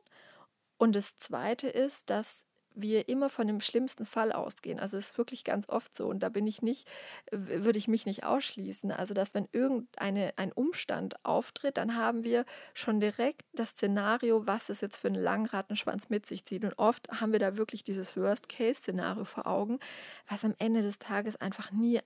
Und 0.77 0.95
das 0.95 1.17
Zweite 1.17 1.67
ist, 1.67 2.09
dass 2.09 2.45
wir 2.75 3.09
immer 3.09 3.29
von 3.29 3.47
dem 3.47 3.59
schlimmsten 3.61 4.05
Fall 4.05 4.31
ausgehen. 4.31 4.79
Also 4.79 4.97
es 4.97 5.07
ist 5.07 5.17
wirklich 5.17 5.43
ganz 5.43 5.69
oft 5.69 5.95
so 5.95 6.07
und 6.07 6.21
da 6.21 6.29
bin 6.29 6.47
ich 6.47 6.61
nicht, 6.61 6.87
würde 7.31 7.77
ich 7.77 7.87
mich 7.87 8.05
nicht 8.05 8.23
ausschließen. 8.23 8.91
Also 8.91 9.13
dass 9.13 9.33
wenn 9.33 9.47
irgendein 9.51 10.31
ein 10.37 10.51
Umstand 10.51 11.23
auftritt, 11.25 11.77
dann 11.77 11.95
haben 11.95 12.23
wir 12.23 12.45
schon 12.73 12.99
direkt 12.99 13.41
das 13.53 13.71
Szenario, 13.71 14.47
was 14.47 14.69
es 14.69 14.81
jetzt 14.81 14.97
für 14.97 15.07
einen 15.07 15.21
Langrattenschwanz 15.21 16.09
mit 16.09 16.25
sich 16.25 16.45
zieht. 16.45 16.63
Und 16.63 16.77
oft 16.77 17.09
haben 17.19 17.31
wir 17.31 17.39
da 17.39 17.57
wirklich 17.57 17.83
dieses 17.83 18.15
Worst-Case-Szenario 18.15 19.25
vor 19.25 19.47
Augen, 19.47 19.79
was 20.27 20.45
am 20.45 20.55
Ende 20.59 20.81
des 20.81 20.99
Tages 20.99 21.35
einfach 21.35 21.71
nie 21.71 21.99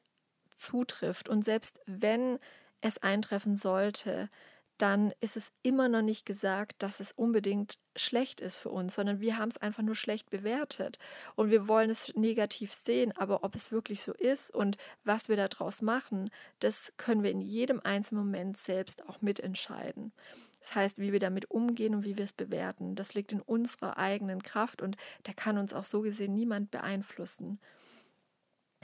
zutrifft. 0.55 1.29
Und 1.29 1.43
selbst 1.43 1.81
wenn 1.85 2.39
es 2.83 3.01
eintreffen 3.01 3.55
sollte, 3.55 4.29
dann 4.77 5.13
ist 5.21 5.37
es 5.37 5.51
immer 5.61 5.87
noch 5.87 6.01
nicht 6.01 6.25
gesagt, 6.25 6.81
dass 6.81 6.99
es 6.99 7.11
unbedingt 7.11 7.77
schlecht 7.95 8.41
ist 8.41 8.57
für 8.57 8.69
uns, 8.69 8.95
sondern 8.95 9.21
wir 9.21 9.37
haben 9.37 9.49
es 9.49 9.57
einfach 9.57 9.83
nur 9.83 9.95
schlecht 9.95 10.29
bewertet 10.29 10.97
und 11.35 11.51
wir 11.51 11.67
wollen 11.67 11.89
es 11.89 12.13
negativ 12.15 12.73
sehen, 12.73 13.11
aber 13.15 13.43
ob 13.43 13.55
es 13.55 13.71
wirklich 13.71 14.01
so 14.01 14.13
ist 14.13 14.53
und 14.53 14.77
was 15.03 15.29
wir 15.29 15.37
daraus 15.37 15.81
machen, 15.81 16.29
das 16.59 16.91
können 16.97 17.23
wir 17.23 17.31
in 17.31 17.41
jedem 17.41 17.79
einzelnen 17.81 18.25
Moment 18.25 18.57
selbst 18.57 19.07
auch 19.07 19.21
mitentscheiden. 19.21 20.11
Das 20.59 20.75
heißt, 20.75 20.97
wie 20.97 21.11
wir 21.11 21.19
damit 21.19 21.51
umgehen 21.51 21.93
und 21.93 22.03
wie 22.03 22.17
wir 22.17 22.25
es 22.25 22.33
bewerten, 22.33 22.95
das 22.95 23.13
liegt 23.13 23.31
in 23.31 23.41
unserer 23.41 23.97
eigenen 23.97 24.41
Kraft 24.41 24.81
und 24.81 24.97
da 25.23 25.33
kann 25.33 25.57
uns 25.57 25.73
auch 25.73 25.85
so 25.85 26.01
gesehen 26.01 26.33
niemand 26.33 26.71
beeinflussen. 26.71 27.59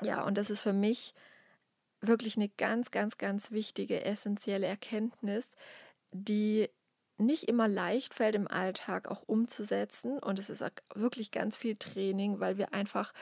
Ja, 0.04 0.24
und 0.24 0.38
das 0.38 0.50
ist 0.50 0.62
für 0.62 0.74
mich 0.74 1.14
wirklich 2.02 2.38
eine 2.38 2.50
ganz, 2.50 2.92
ganz, 2.92 3.18
ganz 3.18 3.52
wichtige, 3.52 4.04
essentielle 4.06 4.68
Erkenntnis, 4.68 5.52
die 6.12 6.70
nicht 7.18 7.44
immer 7.46 7.68
leicht 7.68 8.14
fällt 8.14 8.36
im 8.36 8.48
Alltag 8.48 9.10
auch 9.10 9.24
umzusetzen. 9.26 10.20
Und 10.20 10.40
es 10.40 10.50
ist 10.50 10.64
wirklich 10.96 11.32
ganz 11.32 11.58
viel 11.58 11.76
Training, 11.76 12.40
weil 12.40 12.58
wir 12.58 12.74
einfach 12.74 13.14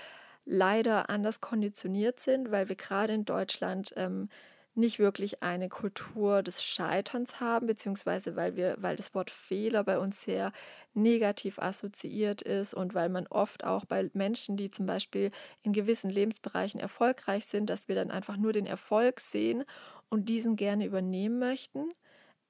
leider 0.45 1.09
anders 1.09 1.41
konditioniert 1.41 2.19
sind, 2.19 2.51
weil 2.51 2.69
wir 2.69 2.75
gerade 2.75 3.13
in 3.13 3.25
Deutschland 3.25 3.93
ähm, 3.97 4.29
nicht 4.77 4.99
wirklich 4.99 5.43
eine 5.43 5.69
Kultur 5.69 6.43
des 6.43 6.63
Scheiterns 6.63 7.39
haben, 7.39 7.67
beziehungsweise 7.67 8.35
weil 8.35 8.55
wir, 8.55 8.75
weil 8.79 8.95
das 8.95 9.13
Wort 9.15 9.31
Fehler 9.31 9.83
bei 9.83 9.99
uns 9.99 10.23
sehr 10.23 10.51
negativ 10.93 11.59
assoziiert 11.59 12.41
ist 12.41 12.73
und 12.73 12.93
weil 12.93 13.09
man 13.09 13.27
oft 13.27 13.63
auch 13.63 13.85
bei 13.85 14.09
Menschen, 14.13 14.57
die 14.57 14.71
zum 14.71 14.85
Beispiel 14.85 15.31
in 15.63 15.73
gewissen 15.73 16.09
Lebensbereichen 16.09 16.79
erfolgreich 16.79 17.45
sind, 17.45 17.69
dass 17.69 17.87
wir 17.87 17.95
dann 17.95 18.11
einfach 18.11 18.37
nur 18.37 18.53
den 18.53 18.65
Erfolg 18.65 19.19
sehen 19.19 19.63
und 20.09 20.29
diesen 20.29 20.55
gerne 20.55 20.85
übernehmen 20.85 21.39
möchten, 21.39 21.91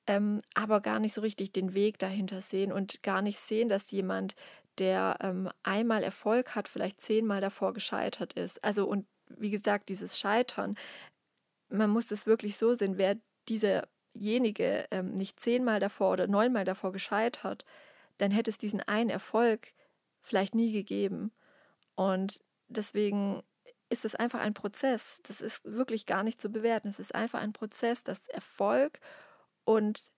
ähm, 0.08 0.40
aber 0.54 0.82
gar 0.82 1.00
nicht 1.00 1.14
so 1.14 1.22
richtig 1.22 1.52
den 1.52 1.74
Weg 1.74 2.00
dahinter 2.00 2.42
sehen 2.42 2.72
und 2.72 3.04
gar 3.04 3.22
nicht 3.22 3.40
sehen, 3.40 3.70
dass 3.70 3.92
jemand, 3.92 4.36
der 4.80 5.18
ähm, 5.22 5.50
einmal 5.64 6.04
Erfolg 6.04 6.56
hat, 6.56 6.68
vielleicht 6.68 7.02
zehnmal 7.02 7.42
davor 7.42 7.74
gescheitert 7.74 8.34
ist. 8.34 8.64
Also 8.64 8.88
und 8.88 9.08
wie 9.30 9.50
gesagt, 9.50 9.90
dieses 9.90 10.20
Scheitern 10.20 10.76
man 11.70 11.90
muss 11.90 12.12
es 12.12 12.26
wirklich 12.26 12.58
so 12.58 12.74
sehen, 12.74 12.98
wäre 12.98 13.20
dieserjenige 13.50 14.88
ähm, 14.92 15.14
nicht 15.14 15.40
zehnmal 15.40 15.80
davor 15.80 16.14
oder 16.14 16.28
neunmal 16.28 16.66
davor 16.66 16.92
gescheitert, 16.92 17.66
dann 18.18 18.32
hätte 18.32 18.50
es 18.50 18.58
diesen 18.58 18.82
einen 18.82 19.10
Erfolg 19.10 19.74
vielleicht 20.22 20.56
nie 20.56 20.72
gegeben. 20.72 21.32
Und 21.96 22.42
deswegen 22.68 23.44
ist 23.90 24.06
es 24.06 24.16
einfach 24.16 24.40
ein 24.40 24.54
Prozess. 24.54 25.20
Das 25.24 25.42
ist 25.42 25.64
wirklich 25.66 26.06
gar 26.06 26.24
nicht 26.24 26.42
zu 26.42 26.50
bewerten. 26.50 26.90
Es 26.90 27.00
ist 27.00 27.16
einfach 27.16 27.40
ein 27.40 27.54
Prozess, 27.54 28.04
dass 28.04 28.28
Erfolg 28.28 29.00
und 29.64 30.12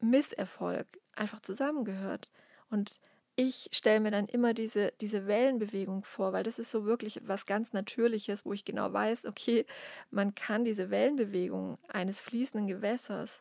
Misserfolg 0.00 0.86
einfach 1.14 1.40
zusammengehört. 1.40 2.30
Und 2.70 3.00
ich 3.38 3.68
stelle 3.70 4.00
mir 4.00 4.10
dann 4.10 4.26
immer 4.26 4.52
diese, 4.52 4.92
diese 5.00 5.28
Wellenbewegung 5.28 6.02
vor, 6.02 6.32
weil 6.32 6.42
das 6.42 6.58
ist 6.58 6.72
so 6.72 6.86
wirklich 6.86 7.20
was 7.22 7.46
ganz 7.46 7.72
Natürliches, 7.72 8.44
wo 8.44 8.52
ich 8.52 8.64
genau 8.64 8.92
weiß, 8.92 9.26
okay, 9.26 9.64
man 10.10 10.34
kann 10.34 10.64
diese 10.64 10.90
Wellenbewegung 10.90 11.78
eines 11.86 12.18
fließenden 12.18 12.66
Gewässers, 12.66 13.40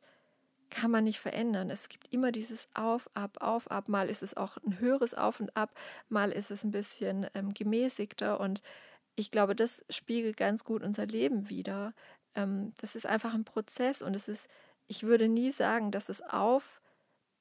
kann 0.69 0.91
man 0.91 1.03
nicht 1.03 1.19
verändern. 1.19 1.71
Es 1.71 1.89
gibt 1.89 2.13
immer 2.13 2.31
dieses 2.31 2.67
Auf, 2.75 3.09
Ab, 3.15 3.37
Auf, 3.39 3.71
Ab. 3.71 3.89
Mal 3.89 4.07
ist 4.07 4.21
es 4.21 4.37
auch 4.37 4.57
ein 4.57 4.77
höheres 4.77 5.15
Auf 5.15 5.39
und 5.39 5.57
Ab, 5.57 5.73
mal 6.09 6.31
ist 6.31 6.51
es 6.51 6.63
ein 6.63 6.71
bisschen 6.71 7.25
ähm, 7.33 7.55
gemäßigter. 7.55 8.39
Und 8.39 8.61
ich 9.15 9.31
glaube, 9.31 9.55
das 9.55 9.83
spiegelt 9.89 10.37
ganz 10.37 10.63
gut 10.63 10.83
unser 10.83 11.07
Leben 11.07 11.49
wider. 11.49 11.95
Ähm, 12.35 12.71
das 12.81 12.95
ist 12.95 13.07
einfach 13.07 13.33
ein 13.33 13.45
Prozess 13.45 14.03
und 14.03 14.15
es 14.15 14.27
ist, 14.27 14.47
ich 14.85 15.01
würde 15.01 15.27
nie 15.27 15.49
sagen, 15.49 15.89
dass 15.89 16.07
es 16.09 16.21
auf 16.21 16.81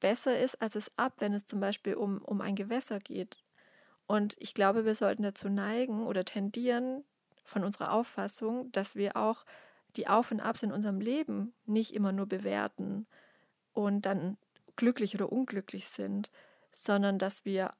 besser 0.01 0.39
ist 0.39 0.61
als 0.61 0.77
es 0.77 0.91
ab, 0.99 1.15
wenn 1.19 1.35
es 1.35 1.47
zum 1.47 1.61
Beispiel 1.61 1.95
um, 1.95 2.19
um 2.23 2.41
ein 2.41 2.55
Gewässer 2.55 2.99
geht. 2.99 3.39
Und 4.07 4.37
ich 4.39 4.55
glaube, 4.55 4.85
wir 4.85 4.95
sollten 4.95 5.23
dazu 5.23 5.49
neigen 5.49 6.07
oder 6.07 6.25
tendieren 6.25 7.05
von 7.45 7.65
unserer 7.65 7.93
Auffassung, 7.93 8.71
dass 8.73 8.95
wir 8.95 9.17
auch 9.17 9.45
die 9.97 10.09
Auf 10.09 10.31
und 10.31 10.41
Abs 10.41 10.63
in 10.63 10.73
unserem 10.73 11.01
Leben 11.01 11.55
nicht 11.65 11.93
immer 11.93 12.13
nur 12.13 12.27
bewerten 12.27 13.07
und 13.73 14.07
dann 14.07 14.37
glücklich 14.77 15.15
oder 15.15 15.33
unglücklich 15.33 15.87
sind, 15.87 16.31
sondern 16.73 17.19
dass 17.19 17.45
wir 17.45 17.73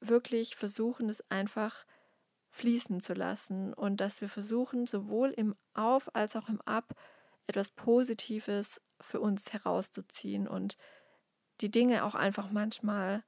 wirklich 0.00 0.56
versuchen, 0.56 1.08
es 1.08 1.22
einfach 1.30 1.86
fließen 2.50 3.00
zu 3.00 3.14
lassen 3.14 3.72
und 3.72 4.00
dass 4.00 4.20
wir 4.20 4.28
versuchen, 4.28 4.86
sowohl 4.86 5.30
im 5.30 5.54
Auf 5.74 6.14
als 6.14 6.36
auch 6.36 6.48
im 6.48 6.60
Ab 6.62 6.94
etwas 7.46 7.70
Positives 7.70 8.82
für 9.00 9.20
uns 9.20 9.52
herauszuziehen 9.52 10.46
und 10.46 10.76
die 11.60 11.70
Dinge 11.70 12.04
auch 12.04 12.14
einfach 12.14 12.50
manchmal 12.50 13.22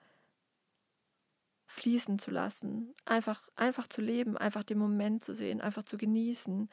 fließen 1.67 2.19
zu 2.19 2.31
lassen, 2.31 2.95
einfach, 3.05 3.49
einfach 3.57 3.87
zu 3.87 4.01
leben, 4.01 4.37
einfach 4.37 4.63
den 4.63 4.79
Moment 4.79 5.25
zu 5.25 5.35
sehen, 5.35 5.61
einfach 5.61 5.83
zu 5.83 5.97
genießen, 5.97 6.69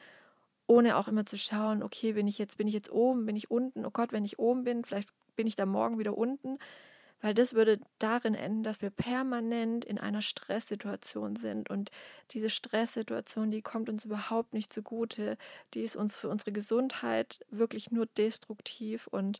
ohne 0.66 0.96
auch 0.96 1.08
immer 1.08 1.26
zu 1.26 1.36
schauen, 1.36 1.82
okay, 1.82 2.12
bin 2.12 2.28
ich 2.28 2.38
jetzt, 2.38 2.56
bin 2.56 2.68
ich 2.68 2.74
jetzt 2.74 2.90
oben, 2.90 3.26
bin 3.26 3.36
ich 3.36 3.50
unten, 3.50 3.84
oh 3.84 3.90
Gott, 3.90 4.12
wenn 4.12 4.24
ich 4.24 4.38
oben 4.38 4.64
bin, 4.64 4.84
vielleicht 4.84 5.10
bin 5.34 5.46
ich 5.46 5.56
da 5.56 5.66
morgen 5.66 5.98
wieder 5.98 6.16
unten, 6.16 6.58
weil 7.20 7.34
das 7.34 7.54
würde 7.54 7.80
darin 7.98 8.34
enden, 8.34 8.64
dass 8.64 8.82
wir 8.82 8.90
permanent 8.90 9.84
in 9.84 9.98
einer 9.98 10.22
Stresssituation 10.22 11.36
sind. 11.36 11.70
Und 11.70 11.90
diese 12.32 12.50
Stresssituation, 12.50 13.50
die 13.50 13.62
kommt 13.62 13.88
uns 13.88 14.04
überhaupt 14.04 14.52
nicht 14.54 14.72
zugute, 14.72 15.38
die 15.72 15.82
ist 15.82 15.96
uns 15.96 16.16
für 16.16 16.28
unsere 16.28 16.52
Gesundheit 16.52 17.40
wirklich 17.48 17.92
nur 17.92 18.06
destruktiv. 18.06 19.06
Und 19.06 19.38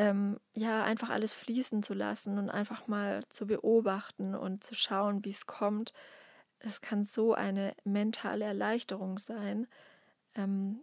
ähm, 0.00 0.40
ja, 0.56 0.82
einfach 0.82 1.10
alles 1.10 1.34
fließen 1.34 1.82
zu 1.82 1.92
lassen 1.92 2.38
und 2.38 2.48
einfach 2.48 2.86
mal 2.86 3.22
zu 3.28 3.46
beobachten 3.46 4.34
und 4.34 4.64
zu 4.64 4.74
schauen, 4.74 5.26
wie 5.26 5.30
es 5.30 5.44
kommt. 5.44 5.92
Es 6.58 6.80
kann 6.80 7.04
so 7.04 7.34
eine 7.34 7.74
mentale 7.84 8.46
Erleichterung 8.46 9.18
sein. 9.18 9.66
Ähm, 10.34 10.80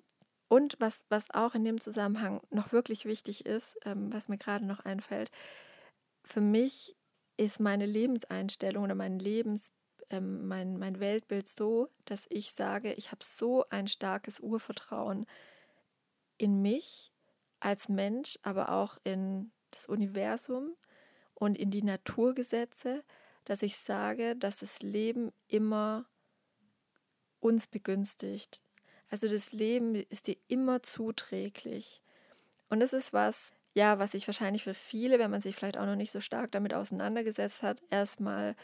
und 0.49 0.75
was, 0.79 1.01
was 1.09 1.31
auch 1.31 1.55
in 1.55 1.63
dem 1.63 1.81
Zusammenhang 1.81 2.41
noch 2.51 2.71
wirklich 2.71 3.05
wichtig 3.05 3.47
ist, 3.47 3.79
ähm, 3.85 4.13
was 4.13 4.29
mir 4.29 4.37
gerade 4.37 4.67
noch 4.67 4.81
einfällt, 4.81 5.31
für 6.23 6.41
mich 6.41 6.95
ist 7.37 7.59
meine 7.59 7.87
Lebenseinstellung 7.87 8.83
oder 8.83 8.95
mein 8.95 9.17
Lebens, 9.17 9.73
ähm, 10.11 10.47
mein, 10.47 10.77
mein 10.77 10.99
Weltbild 10.99 11.47
so, 11.47 11.89
dass 12.05 12.27
ich 12.29 12.51
sage, 12.51 12.93
ich 12.93 13.11
habe 13.11 13.23
so 13.23 13.65
ein 13.71 13.87
starkes 13.87 14.39
Urvertrauen 14.39 15.25
in 16.37 16.61
mich, 16.61 17.11
als 17.59 17.89
Mensch, 17.89 18.37
aber 18.43 18.69
auch 18.69 18.97
in 19.03 19.51
das 19.71 19.87
Universum 19.87 20.75
und 21.33 21.57
in 21.57 21.71
die 21.71 21.83
Naturgesetze, 21.83 23.03
dass 23.45 23.61
ich 23.61 23.77
sage, 23.77 24.35
dass 24.35 24.57
das 24.57 24.81
Leben 24.81 25.31
immer 25.47 26.05
uns 27.39 27.67
begünstigt. 27.67 28.63
Also 29.09 29.27
das 29.27 29.53
Leben 29.53 29.95
ist 29.95 30.27
dir 30.27 30.37
immer 30.47 30.83
zuträglich. 30.83 32.01
Und 32.69 32.79
das 32.79 32.93
ist 32.93 33.13
was, 33.13 33.51
ja, 33.73 33.99
was 33.99 34.11
sich 34.11 34.27
wahrscheinlich 34.27 34.63
für 34.63 34.73
viele, 34.73 35.19
wenn 35.19 35.31
man 35.31 35.41
sich 35.41 35.55
vielleicht 35.55 35.77
auch 35.77 35.85
noch 35.85 35.95
nicht 35.95 36.11
so 36.11 36.19
stark 36.19 36.51
damit 36.51 36.73
auseinandergesetzt 36.73 37.63
hat, 37.63 37.81
erstmal 37.89 38.55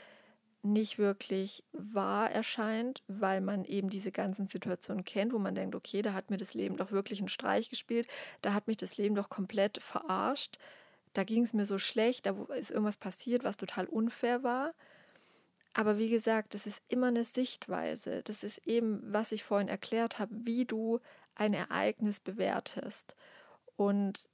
nicht 0.63 0.97
wirklich 0.97 1.63
wahr 1.73 2.31
erscheint, 2.31 3.03
weil 3.07 3.41
man 3.41 3.65
eben 3.65 3.89
diese 3.89 4.11
ganzen 4.11 4.47
Situationen 4.47 5.03
kennt, 5.03 5.33
wo 5.33 5.39
man 5.39 5.55
denkt, 5.55 5.75
okay, 5.75 6.01
da 6.01 6.13
hat 6.13 6.29
mir 6.29 6.37
das 6.37 6.53
Leben 6.53 6.77
doch 6.77 6.91
wirklich 6.91 7.19
einen 7.19 7.27
Streich 7.27 7.69
gespielt, 7.69 8.07
da 8.41 8.53
hat 8.53 8.67
mich 8.67 8.77
das 8.77 8.97
Leben 8.97 9.15
doch 9.15 9.29
komplett 9.29 9.81
verarscht, 9.81 10.57
da 11.13 11.23
ging 11.23 11.43
es 11.43 11.53
mir 11.53 11.65
so 11.65 11.77
schlecht, 11.77 12.25
da 12.25 12.31
ist 12.55 12.71
irgendwas 12.71 12.97
passiert, 12.97 13.43
was 13.43 13.57
total 13.57 13.85
unfair 13.85 14.43
war. 14.43 14.73
Aber 15.73 15.97
wie 15.97 16.09
gesagt, 16.09 16.53
das 16.53 16.65
ist 16.67 16.81
immer 16.87 17.07
eine 17.07 17.23
Sichtweise. 17.23 18.21
Das 18.23 18.43
ist 18.43 18.59
eben, 18.67 19.01
was 19.11 19.31
ich 19.31 19.43
vorhin 19.43 19.67
erklärt 19.67 20.19
habe, 20.19 20.45
wie 20.45 20.65
du 20.65 20.99
ein 21.35 21.53
Ereignis 21.53 22.19
bewertest. 22.19 23.15
Und 23.75 24.29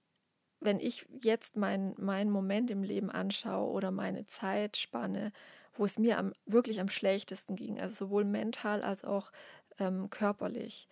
wenn 0.60 0.80
ich 0.80 1.06
jetzt 1.22 1.56
meinen 1.56 1.96
mein 1.98 2.30
Moment 2.30 2.70
im 2.72 2.84
Leben 2.84 3.10
anschaue 3.10 3.72
oder 3.72 3.92
meine 3.92 4.26
Zeitspanne, 4.26 5.32
wo 5.80 5.86
es 5.86 5.98
mir 5.98 6.18
am, 6.18 6.34
wirklich 6.46 6.82
am 6.82 6.90
schlechtesten 6.90 7.56
ging, 7.56 7.80
also 7.80 8.06
sowohl 8.06 8.26
mental 8.26 8.84
als 8.84 9.06
auch 9.06 9.32
ähm, 9.80 10.10
körperlich, 10.10 10.90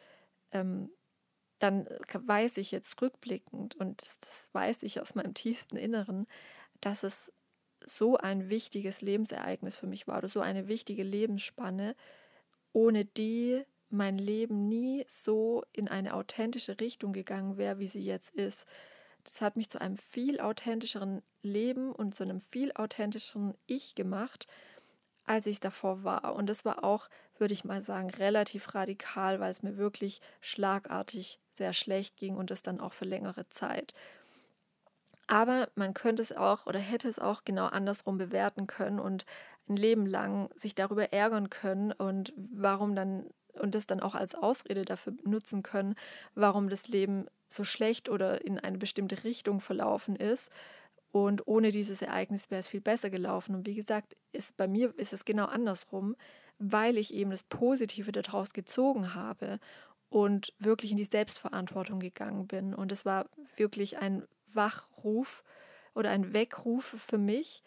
ähm, 0.51 0.89
dann 1.59 1.89
weiß 2.13 2.55
ich 2.55 2.71
jetzt 2.71 3.01
rückblickend 3.01 3.75
und 3.75 4.01
das, 4.01 4.17
das 4.19 4.49
weiß 4.53 4.83
ich 4.83 5.01
aus 5.01 5.13
meinem 5.13 5.33
tiefsten 5.33 5.75
Inneren, 5.75 6.25
dass 6.79 7.03
es 7.03 7.33
so 7.85 8.15
ein 8.15 8.49
wichtiges 8.49 9.01
Lebensereignis 9.01 9.75
für 9.75 9.87
mich 9.87 10.07
war 10.07 10.19
oder 10.19 10.29
so 10.29 10.39
eine 10.39 10.69
wichtige 10.69 11.03
Lebensspanne, 11.03 11.93
ohne 12.71 13.03
die 13.03 13.63
mein 13.89 14.17
Leben 14.17 14.69
nie 14.69 15.03
so 15.07 15.65
in 15.73 15.89
eine 15.89 16.13
authentische 16.13 16.79
Richtung 16.79 17.11
gegangen 17.11 17.57
wäre, 17.57 17.79
wie 17.79 17.87
sie 17.87 18.03
jetzt 18.03 18.33
ist. 18.33 18.65
Das 19.25 19.41
hat 19.41 19.57
mich 19.57 19.69
zu 19.69 19.81
einem 19.81 19.97
viel 19.97 20.39
authentischeren 20.39 21.23
Leben 21.41 21.91
und 21.91 22.15
zu 22.15 22.23
einem 22.23 22.39
viel 22.39 22.71
authentischeren 22.73 23.53
Ich 23.65 23.93
gemacht, 23.93 24.47
als 25.27 25.45
ich 25.45 25.55
es 25.55 25.59
davor 25.59 26.03
war. 26.03 26.35
Und 26.35 26.47
das 26.47 26.65
war 26.65 26.83
auch, 26.83 27.09
würde 27.37 27.53
ich 27.53 27.65
mal 27.65 27.83
sagen, 27.83 28.09
relativ 28.09 28.73
radikal, 28.73 29.39
weil 29.39 29.51
es 29.51 29.61
mir 29.61 29.77
wirklich 29.77 30.21
schlagartig 30.41 31.39
sehr 31.53 31.73
schlecht 31.73 32.17
ging 32.17 32.35
und 32.35 32.49
das 32.49 32.63
dann 32.63 32.79
auch 32.79 32.93
für 32.93 33.05
längere 33.05 33.47
Zeit. 33.49 33.93
Aber 35.27 35.69
man 35.75 35.93
könnte 35.93 36.23
es 36.23 36.31
auch 36.31 36.65
oder 36.65 36.79
hätte 36.79 37.09
es 37.09 37.19
auch 37.19 37.43
genau 37.43 37.65
andersrum 37.67 38.17
bewerten 38.17 38.65
können 38.65 38.99
und 38.99 39.25
ein 39.69 39.75
Leben 39.75 40.05
lang 40.05 40.49
sich 40.55 40.73
darüber 40.73 41.11
ärgern 41.11 41.49
können 41.49 41.91
und 41.91 42.33
warum 42.37 42.95
dann 42.95 43.29
und 43.59 43.75
das 43.75 43.87
dann 43.87 43.99
auch 44.01 44.15
als 44.15 44.35
Ausrede 44.35 44.85
dafür 44.85 45.13
nutzen 45.23 45.63
können, 45.63 45.95
warum 46.35 46.69
das 46.69 46.87
Leben 46.87 47.25
so 47.49 47.63
schlecht 47.63 48.07
oder 48.07 48.45
in 48.45 48.59
eine 48.59 48.77
bestimmte 48.77 49.23
Richtung 49.23 49.61
verlaufen 49.61 50.15
ist. 50.15 50.51
Und 51.11 51.47
ohne 51.47 51.71
dieses 51.71 52.01
Ereignis 52.01 52.49
wäre 52.49 52.59
es 52.59 52.67
viel 52.67 52.81
besser 52.81 53.09
gelaufen. 53.09 53.55
Und 53.55 53.65
wie 53.65 53.75
gesagt, 53.75 54.15
ist 54.31 54.57
bei 54.57 54.67
mir 54.67 54.93
ist 54.97 55.13
es 55.13 55.25
genau 55.25 55.45
andersrum, 55.45 56.15
weil 56.59 56.97
ich 56.97 57.13
eben 57.13 57.31
das 57.31 57.43
Positive 57.43 58.11
daraus 58.11 58.53
gezogen 58.53 59.13
habe 59.15 59.59
und 60.09 60.53
wirklich 60.59 60.91
in 60.91 60.97
die 60.97 61.03
Selbstverantwortung 61.03 61.99
gegangen 61.99 62.47
bin. 62.47 62.73
Und 62.73 62.91
es 62.91 63.05
war 63.05 63.29
wirklich 63.55 63.97
ein 63.97 64.23
Wachruf 64.53 65.43
oder 65.93 66.09
ein 66.11 66.33
Weckruf 66.33 66.83
für 66.85 67.17
mich. 67.17 67.63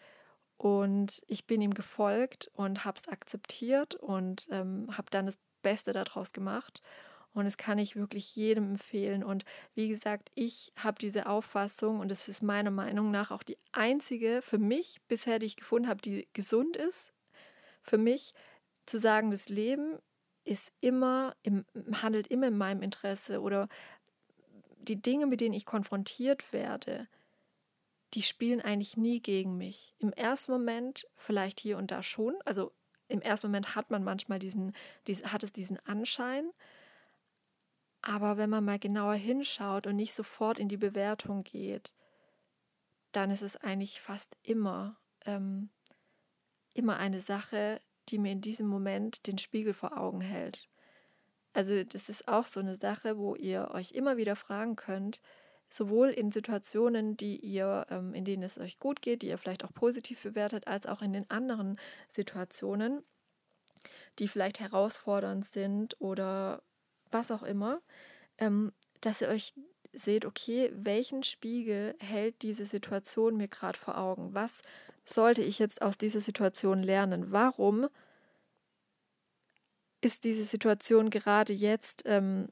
Und 0.57 1.23
ich 1.27 1.47
bin 1.47 1.61
ihm 1.61 1.73
gefolgt 1.73 2.51
und 2.53 2.85
habe 2.85 2.99
es 2.99 3.07
akzeptiert 3.07 3.95
und 3.95 4.47
ähm, 4.51 4.87
habe 4.95 5.07
dann 5.09 5.25
das 5.25 5.39
Beste 5.63 5.93
daraus 5.93 6.33
gemacht. 6.33 6.81
Und 7.33 7.45
das 7.45 7.57
kann 7.57 7.77
ich 7.77 7.95
wirklich 7.95 8.35
jedem 8.35 8.71
empfehlen. 8.71 9.23
Und 9.23 9.45
wie 9.73 9.87
gesagt, 9.87 10.31
ich 10.35 10.73
habe 10.77 10.99
diese 10.99 11.27
Auffassung 11.27 11.99
und 11.99 12.09
das 12.09 12.27
ist 12.27 12.43
meiner 12.43 12.71
Meinung 12.71 13.09
nach 13.09 13.31
auch 13.31 13.43
die 13.43 13.57
einzige 13.71 14.41
für 14.41 14.57
mich 14.57 15.01
bisher, 15.07 15.39
die 15.39 15.45
ich 15.45 15.55
gefunden 15.55 15.87
habe, 15.87 16.01
die 16.01 16.27
gesund 16.33 16.75
ist. 16.75 17.13
Für 17.81 17.97
mich 17.97 18.33
zu 18.85 18.99
sagen, 18.99 19.31
das 19.31 19.47
Leben 19.47 19.97
ist 20.43 20.73
immer, 20.81 21.35
im, 21.43 21.65
handelt 22.01 22.27
immer 22.27 22.47
in 22.47 22.57
meinem 22.57 22.81
Interesse 22.81 23.41
oder 23.41 23.69
die 24.77 25.01
Dinge, 25.01 25.27
mit 25.27 25.39
denen 25.39 25.53
ich 25.53 25.65
konfrontiert 25.65 26.51
werde, 26.51 27.07
die 28.13 28.21
spielen 28.21 28.59
eigentlich 28.59 28.97
nie 28.97 29.21
gegen 29.21 29.57
mich. 29.57 29.95
Im 29.99 30.11
ersten 30.11 30.51
Moment 30.51 31.07
vielleicht 31.15 31.59
hier 31.59 31.77
und 31.77 31.91
da 31.91 32.03
schon. 32.03 32.35
Also 32.43 32.73
im 33.07 33.21
ersten 33.21 33.47
Moment 33.47 33.75
hat 33.75 33.89
man 33.89 34.03
manchmal 34.03 34.39
diesen, 34.39 34.73
diesen, 35.07 35.31
hat 35.31 35.43
es 35.43 35.53
diesen 35.53 35.79
Anschein. 35.85 36.49
Aber 38.01 38.37
wenn 38.37 38.49
man 38.49 38.65
mal 38.65 38.79
genauer 38.79 39.13
hinschaut 39.13 39.85
und 39.85 39.95
nicht 39.95 40.13
sofort 40.13 40.59
in 40.59 40.67
die 40.67 40.77
Bewertung 40.77 41.43
geht, 41.43 41.93
dann 43.11 43.29
ist 43.29 43.43
es 43.43 43.57
eigentlich 43.57 44.01
fast 44.01 44.37
immer, 44.41 44.97
ähm, 45.25 45.69
immer 46.73 46.97
eine 46.97 47.19
Sache, 47.19 47.81
die 48.09 48.17
mir 48.17 48.31
in 48.31 48.41
diesem 48.41 48.67
Moment 48.67 49.27
den 49.27 49.37
Spiegel 49.37 49.73
vor 49.73 49.97
Augen 49.97 50.21
hält. 50.21 50.67
Also 51.53 51.83
das 51.83 52.09
ist 52.09 52.27
auch 52.27 52.45
so 52.45 52.59
eine 52.59 52.75
Sache, 52.75 53.17
wo 53.17 53.35
ihr 53.35 53.71
euch 53.71 53.91
immer 53.91 54.17
wieder 54.17 54.35
fragen 54.35 54.75
könnt, 54.75 55.21
sowohl 55.69 56.09
in 56.09 56.31
Situationen, 56.31 57.17
die 57.17 57.37
ihr, 57.37 57.85
ähm, 57.89 58.13
in 58.13 58.25
denen 58.25 58.43
es 58.43 58.57
euch 58.57 58.79
gut 58.79 59.01
geht, 59.01 59.21
die 59.21 59.27
ihr 59.27 59.37
vielleicht 59.37 59.63
auch 59.63 59.73
positiv 59.73 60.23
bewertet, 60.23 60.67
als 60.67 60.85
auch 60.85 61.01
in 61.01 61.13
den 61.13 61.29
anderen 61.29 61.77
Situationen, 62.09 63.03
die 64.19 64.27
vielleicht 64.27 64.59
herausfordernd 64.59 65.45
sind 65.45 65.99
oder 65.99 66.63
was 67.11 67.31
auch 67.31 67.43
immer, 67.43 67.81
ähm, 68.37 68.71
dass 69.01 69.21
ihr 69.21 69.29
euch 69.29 69.53
seht, 69.93 70.25
okay, 70.25 70.71
welchen 70.73 71.23
Spiegel 71.23 71.95
hält 71.99 72.41
diese 72.41 72.65
Situation 72.65 73.37
mir 73.37 73.47
gerade 73.47 73.77
vor 73.77 73.97
Augen? 73.97 74.33
Was 74.33 74.61
sollte 75.05 75.41
ich 75.41 75.59
jetzt 75.59 75.81
aus 75.81 75.97
dieser 75.97 76.21
Situation 76.21 76.81
lernen? 76.83 77.31
Warum 77.31 77.89
ist 80.01 80.23
diese 80.23 80.45
Situation 80.45 81.09
gerade 81.09 81.53
jetzt 81.53 82.03
ähm, 82.05 82.49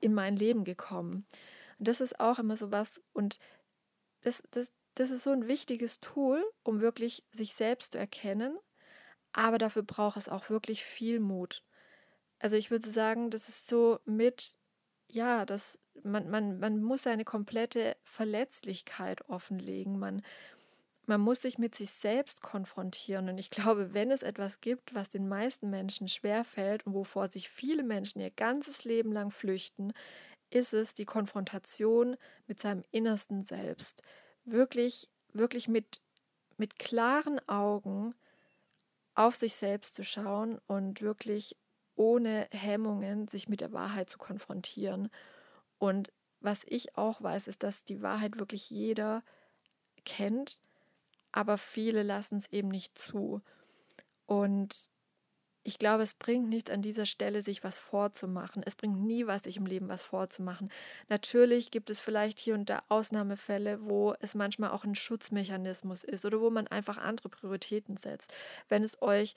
in 0.00 0.14
mein 0.14 0.36
Leben 0.36 0.64
gekommen? 0.64 1.26
Und 1.78 1.88
das 1.88 2.00
ist 2.00 2.20
auch 2.20 2.38
immer 2.38 2.56
so 2.56 2.70
was 2.70 3.00
und 3.12 3.38
das, 4.20 4.42
das, 4.50 4.72
das 4.94 5.10
ist 5.10 5.24
so 5.24 5.30
ein 5.30 5.48
wichtiges 5.48 6.00
Tool, 6.00 6.44
um 6.62 6.80
wirklich 6.80 7.24
sich 7.32 7.54
selbst 7.54 7.92
zu 7.92 7.98
erkennen, 7.98 8.56
aber 9.32 9.58
dafür 9.58 9.82
braucht 9.82 10.16
es 10.16 10.28
auch 10.28 10.50
wirklich 10.50 10.84
viel 10.84 11.18
Mut. 11.18 11.64
Also 12.42 12.56
ich 12.56 12.72
würde 12.72 12.90
sagen, 12.90 13.30
das 13.30 13.48
ist 13.48 13.68
so 13.68 14.00
mit, 14.04 14.56
ja, 15.08 15.46
das, 15.46 15.78
man, 16.02 16.28
man, 16.28 16.58
man 16.58 16.82
muss 16.82 17.04
seine 17.04 17.24
komplette 17.24 17.96
Verletzlichkeit 18.02 19.28
offenlegen. 19.28 19.96
Man, 19.96 20.22
man 21.06 21.20
muss 21.20 21.42
sich 21.42 21.56
mit 21.58 21.76
sich 21.76 21.92
selbst 21.92 22.42
konfrontieren. 22.42 23.28
Und 23.28 23.38
ich 23.38 23.50
glaube, 23.50 23.94
wenn 23.94 24.10
es 24.10 24.24
etwas 24.24 24.60
gibt, 24.60 24.92
was 24.92 25.08
den 25.08 25.28
meisten 25.28 25.70
Menschen 25.70 26.08
schwerfällt 26.08 26.84
und 26.84 26.94
wovor 26.94 27.28
sich 27.28 27.48
viele 27.48 27.84
Menschen 27.84 28.20
ihr 28.20 28.32
ganzes 28.32 28.82
Leben 28.82 29.12
lang 29.12 29.30
flüchten, 29.30 29.92
ist 30.50 30.74
es 30.74 30.94
die 30.94 31.06
Konfrontation 31.06 32.16
mit 32.48 32.60
seinem 32.60 32.82
innersten 32.90 33.44
Selbst. 33.44 34.02
Wirklich, 34.44 35.08
wirklich 35.32 35.68
mit, 35.68 36.02
mit 36.56 36.80
klaren 36.80 37.40
Augen 37.48 38.16
auf 39.14 39.36
sich 39.36 39.54
selbst 39.54 39.94
zu 39.94 40.02
schauen 40.02 40.58
und 40.66 41.02
wirklich 41.02 41.56
ohne 42.02 42.48
Hemmungen 42.50 43.28
sich 43.28 43.48
mit 43.48 43.60
der 43.60 43.72
Wahrheit 43.72 44.10
zu 44.10 44.18
konfrontieren. 44.18 45.08
Und 45.78 46.12
was 46.40 46.62
ich 46.66 46.96
auch 46.96 47.22
weiß, 47.22 47.48
ist, 47.48 47.62
dass 47.62 47.84
die 47.84 48.02
Wahrheit 48.02 48.38
wirklich 48.38 48.70
jeder 48.70 49.22
kennt 50.04 50.60
aber 51.32 51.56
viele 51.58 52.02
lassen 52.02 52.36
es 52.36 52.52
eben 52.52 52.68
nicht 52.68 52.96
zu. 52.96 53.40
Und 54.26 54.90
ich 55.64 55.78
glaube, 55.78 56.02
es 56.02 56.14
bringt 56.14 56.48
nichts 56.48 56.70
an 56.70 56.82
dieser 56.82 57.06
Stelle, 57.06 57.40
sich 57.40 57.62
was 57.62 57.78
vorzumachen. 57.78 58.62
Es 58.66 58.74
bringt 58.74 59.00
nie 59.00 59.26
was, 59.26 59.44
sich 59.44 59.56
im 59.56 59.66
Leben 59.66 59.88
was 59.88 60.02
vorzumachen. 60.02 60.70
Natürlich 61.08 61.70
gibt 61.70 61.88
es 61.88 62.00
vielleicht 62.00 62.38
hier 62.40 62.54
und 62.54 62.68
da 62.68 62.82
Ausnahmefälle, 62.88 63.84
wo 63.84 64.14
es 64.20 64.34
manchmal 64.34 64.70
auch 64.70 64.84
ein 64.84 64.96
Schutzmechanismus 64.96 66.02
ist 66.04 66.24
oder 66.24 66.40
wo 66.40 66.50
man 66.50 66.66
einfach 66.66 66.98
andere 66.98 67.28
Prioritäten 67.28 67.96
setzt. 67.96 68.32
Wenn 68.68 68.82
es 68.82 69.00
euch 69.00 69.34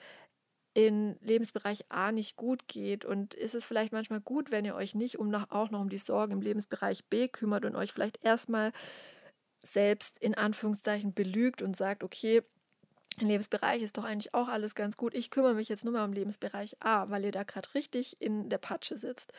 in 0.76 1.16
Lebensbereich 1.22 1.86
A 1.88 2.12
nicht 2.12 2.36
gut 2.36 2.68
geht 2.68 3.06
und 3.06 3.32
ist 3.32 3.54
es 3.54 3.64
vielleicht 3.64 3.94
manchmal 3.94 4.20
gut, 4.20 4.50
wenn 4.50 4.66
ihr 4.66 4.74
euch 4.74 4.94
nicht 4.94 5.18
um 5.18 5.30
noch, 5.30 5.50
auch 5.50 5.70
noch 5.70 5.80
um 5.80 5.88
die 5.88 5.96
Sorgen 5.96 6.32
im 6.32 6.42
Lebensbereich 6.42 7.06
B 7.06 7.28
kümmert 7.28 7.64
und 7.64 7.74
euch 7.74 7.94
vielleicht 7.94 8.22
erstmal 8.22 8.72
selbst 9.62 10.18
in 10.18 10.34
Anführungszeichen 10.34 11.14
belügt 11.14 11.62
und 11.62 11.78
sagt, 11.78 12.04
okay, 12.04 12.42
im 13.18 13.28
Lebensbereich 13.28 13.80
ist 13.80 13.96
doch 13.96 14.04
eigentlich 14.04 14.34
auch 14.34 14.48
alles 14.48 14.74
ganz 14.74 14.98
gut. 14.98 15.14
Ich 15.14 15.30
kümmere 15.30 15.54
mich 15.54 15.70
jetzt 15.70 15.84
nur 15.84 15.94
mal 15.94 16.04
um 16.04 16.12
Lebensbereich 16.12 16.76
A, 16.80 17.08
weil 17.08 17.24
ihr 17.24 17.32
da 17.32 17.44
gerade 17.44 17.72
richtig 17.72 18.20
in 18.20 18.50
der 18.50 18.58
Patsche 18.58 18.98
sitzt. 18.98 19.32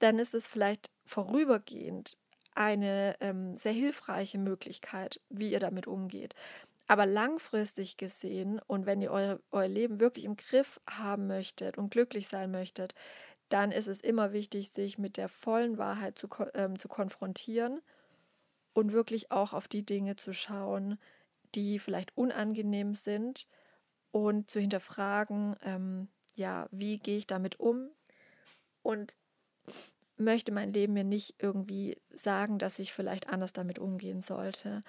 Dann 0.00 0.18
ist 0.18 0.34
es 0.34 0.48
vielleicht 0.48 0.90
vorübergehend 1.04 2.18
eine 2.56 3.14
ähm, 3.20 3.54
sehr 3.54 3.70
hilfreiche 3.70 4.38
Möglichkeit, 4.38 5.20
wie 5.30 5.52
ihr 5.52 5.60
damit 5.60 5.86
umgeht. 5.86 6.34
Aber 6.92 7.06
langfristig 7.06 7.96
gesehen 7.96 8.60
und 8.66 8.84
wenn 8.84 9.00
ihr 9.00 9.12
euer, 9.12 9.40
euer 9.50 9.66
Leben 9.66 9.98
wirklich 9.98 10.26
im 10.26 10.36
Griff 10.36 10.78
haben 10.86 11.26
möchtet 11.26 11.78
und 11.78 11.90
glücklich 11.90 12.28
sein 12.28 12.50
möchtet, 12.50 12.94
dann 13.48 13.72
ist 13.72 13.88
es 13.88 14.02
immer 14.02 14.34
wichtig, 14.34 14.72
sich 14.72 14.98
mit 14.98 15.16
der 15.16 15.30
vollen 15.30 15.78
Wahrheit 15.78 16.18
zu, 16.18 16.28
ähm, 16.52 16.78
zu 16.78 16.88
konfrontieren 16.88 17.80
und 18.74 18.92
wirklich 18.92 19.32
auch 19.32 19.54
auf 19.54 19.68
die 19.68 19.86
Dinge 19.86 20.16
zu 20.16 20.34
schauen, 20.34 20.98
die 21.54 21.78
vielleicht 21.78 22.14
unangenehm 22.14 22.94
sind 22.94 23.48
und 24.10 24.50
zu 24.50 24.60
hinterfragen, 24.60 25.56
ähm, 25.62 26.08
ja, 26.36 26.68
wie 26.72 26.98
gehe 26.98 27.16
ich 27.16 27.26
damit 27.26 27.58
um? 27.58 27.88
Und 28.82 29.16
möchte 30.22 30.52
mein 30.52 30.72
Leben 30.72 30.92
mir 30.92 31.04
nicht 31.04 31.34
irgendwie 31.38 31.96
sagen, 32.12 32.58
dass 32.58 32.78
ich 32.78 32.92
vielleicht 32.92 33.28
anders 33.28 33.52
damit 33.52 33.78
umgehen 33.78 34.22
sollte. 34.22 34.82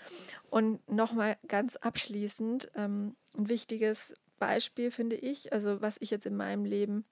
Und 0.49 0.88
nochmal 0.89 1.38
ganz 1.47 1.75
abschließend, 1.75 2.69
ähm, 2.75 3.15
ein 3.38 3.49
wichtiges 3.49 4.13
Beispiel 4.39 4.91
finde 4.91 5.15
ich, 5.15 5.53
also 5.53 5.81
was 5.81 5.97
ich 5.99 6.11
jetzt 6.11 6.25
in 6.25 6.36
meinem 6.36 6.65
Leben 6.65 7.05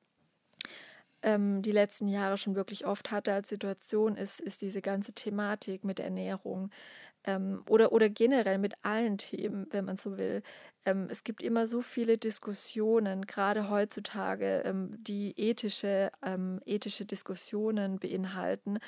ähm, 1.23 1.61
die 1.61 1.71
letzten 1.71 2.07
Jahre 2.07 2.37
schon 2.37 2.55
wirklich 2.55 2.85
oft 2.85 3.11
hatte 3.11 3.33
als 3.33 3.49
Situation, 3.49 4.15
ist, 4.17 4.39
ist 4.39 4.61
diese 4.61 4.81
ganze 4.81 5.13
Thematik 5.13 5.83
mit 5.83 5.99
Ernährung 5.99 6.71
ähm, 7.25 7.63
oder, 7.69 7.91
oder 7.91 8.09
generell 8.09 8.57
mit 8.57 8.73
allen 8.83 9.17
Themen, 9.17 9.67
wenn 9.71 9.85
man 9.85 9.97
so 9.97 10.17
will. 10.17 10.41
Ähm, 10.85 11.07
es 11.09 11.23
gibt 11.23 11.43
immer 11.43 11.67
so 11.67 11.81
viele 11.81 12.17
Diskussionen, 12.17 13.25
gerade 13.25 13.69
heutzutage, 13.69 14.63
ähm, 14.65 14.89
die 14.97 15.33
ethische, 15.37 16.11
ähm, 16.25 16.59
ethische 16.65 17.05
Diskussionen 17.05 17.99
beinhalten, 17.99 18.79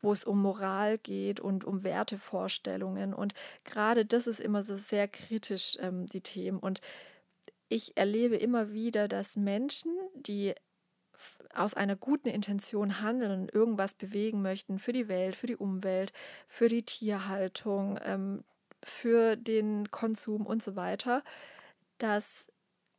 wo 0.00 0.12
es 0.12 0.24
um 0.24 0.40
Moral 0.40 0.98
geht 0.98 1.40
und 1.40 1.64
um 1.64 1.84
Wertevorstellungen. 1.84 3.12
Und 3.12 3.34
gerade 3.64 4.06
das 4.06 4.26
ist 4.26 4.40
immer 4.40 4.62
so 4.62 4.76
sehr 4.76 5.08
kritisch, 5.08 5.76
ähm, 5.80 6.06
die 6.06 6.22
Themen. 6.22 6.58
Und 6.58 6.80
ich 7.68 7.96
erlebe 7.96 8.36
immer 8.36 8.72
wieder, 8.72 9.08
dass 9.08 9.36
Menschen, 9.36 9.92
die 10.14 10.54
aus 11.54 11.74
einer 11.74 11.96
guten 11.96 12.28
Intention 12.28 13.00
handeln 13.00 13.42
und 13.42 13.54
irgendwas 13.54 13.94
bewegen 13.94 14.42
möchten 14.42 14.78
für 14.78 14.92
die 14.92 15.08
Welt, 15.08 15.36
für 15.36 15.46
die 15.46 15.56
Umwelt, 15.56 16.12
für 16.48 16.68
die 16.68 16.82
Tierhaltung, 16.82 17.98
ähm, 18.04 18.44
für 18.82 19.36
den 19.36 19.90
Konsum 19.90 20.46
und 20.46 20.62
so 20.62 20.76
weiter, 20.76 21.22
dass 21.98 22.46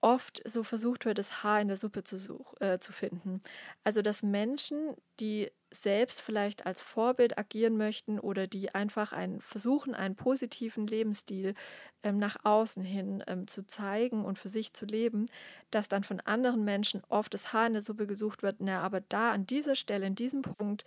oft 0.03 0.41
so 0.45 0.63
versucht 0.63 1.05
wird, 1.05 1.17
das 1.17 1.43
Haar 1.43 1.61
in 1.61 1.69
der 1.69 1.77
Suppe 1.77 2.03
zu, 2.03 2.19
such, 2.19 2.53
äh, 2.59 2.77
zu 2.79 2.91
finden. 2.91 3.41
Also 3.83 4.01
dass 4.01 4.21
Menschen, 4.21 4.95
die 5.19 5.49
selbst 5.71 6.21
vielleicht 6.21 6.65
als 6.65 6.81
Vorbild 6.81 7.37
agieren 7.37 7.77
möchten 7.77 8.19
oder 8.19 8.45
die 8.45 8.75
einfach 8.75 9.13
einen, 9.13 9.41
versuchen, 9.41 9.95
einen 9.95 10.15
positiven 10.15 10.85
Lebensstil 10.85 11.55
ähm, 12.03 12.17
nach 12.19 12.35
außen 12.43 12.83
hin 12.83 13.23
ähm, 13.27 13.47
zu 13.47 13.65
zeigen 13.65 14.25
und 14.25 14.37
für 14.37 14.49
sich 14.49 14.73
zu 14.73 14.85
leben, 14.85 15.25
dass 15.71 15.87
dann 15.87 16.03
von 16.03 16.19
anderen 16.19 16.65
Menschen 16.65 17.01
oft 17.07 17.33
das 17.33 17.53
Haar 17.53 17.67
in 17.67 17.73
der 17.73 17.81
Suppe 17.81 18.05
gesucht 18.05 18.43
wird, 18.43 18.57
na, 18.59 18.81
aber 18.81 19.01
da 19.01 19.31
an 19.31 19.47
dieser 19.47 19.75
Stelle, 19.75 20.05
in 20.05 20.15
diesem 20.15 20.41
Punkt, 20.41 20.83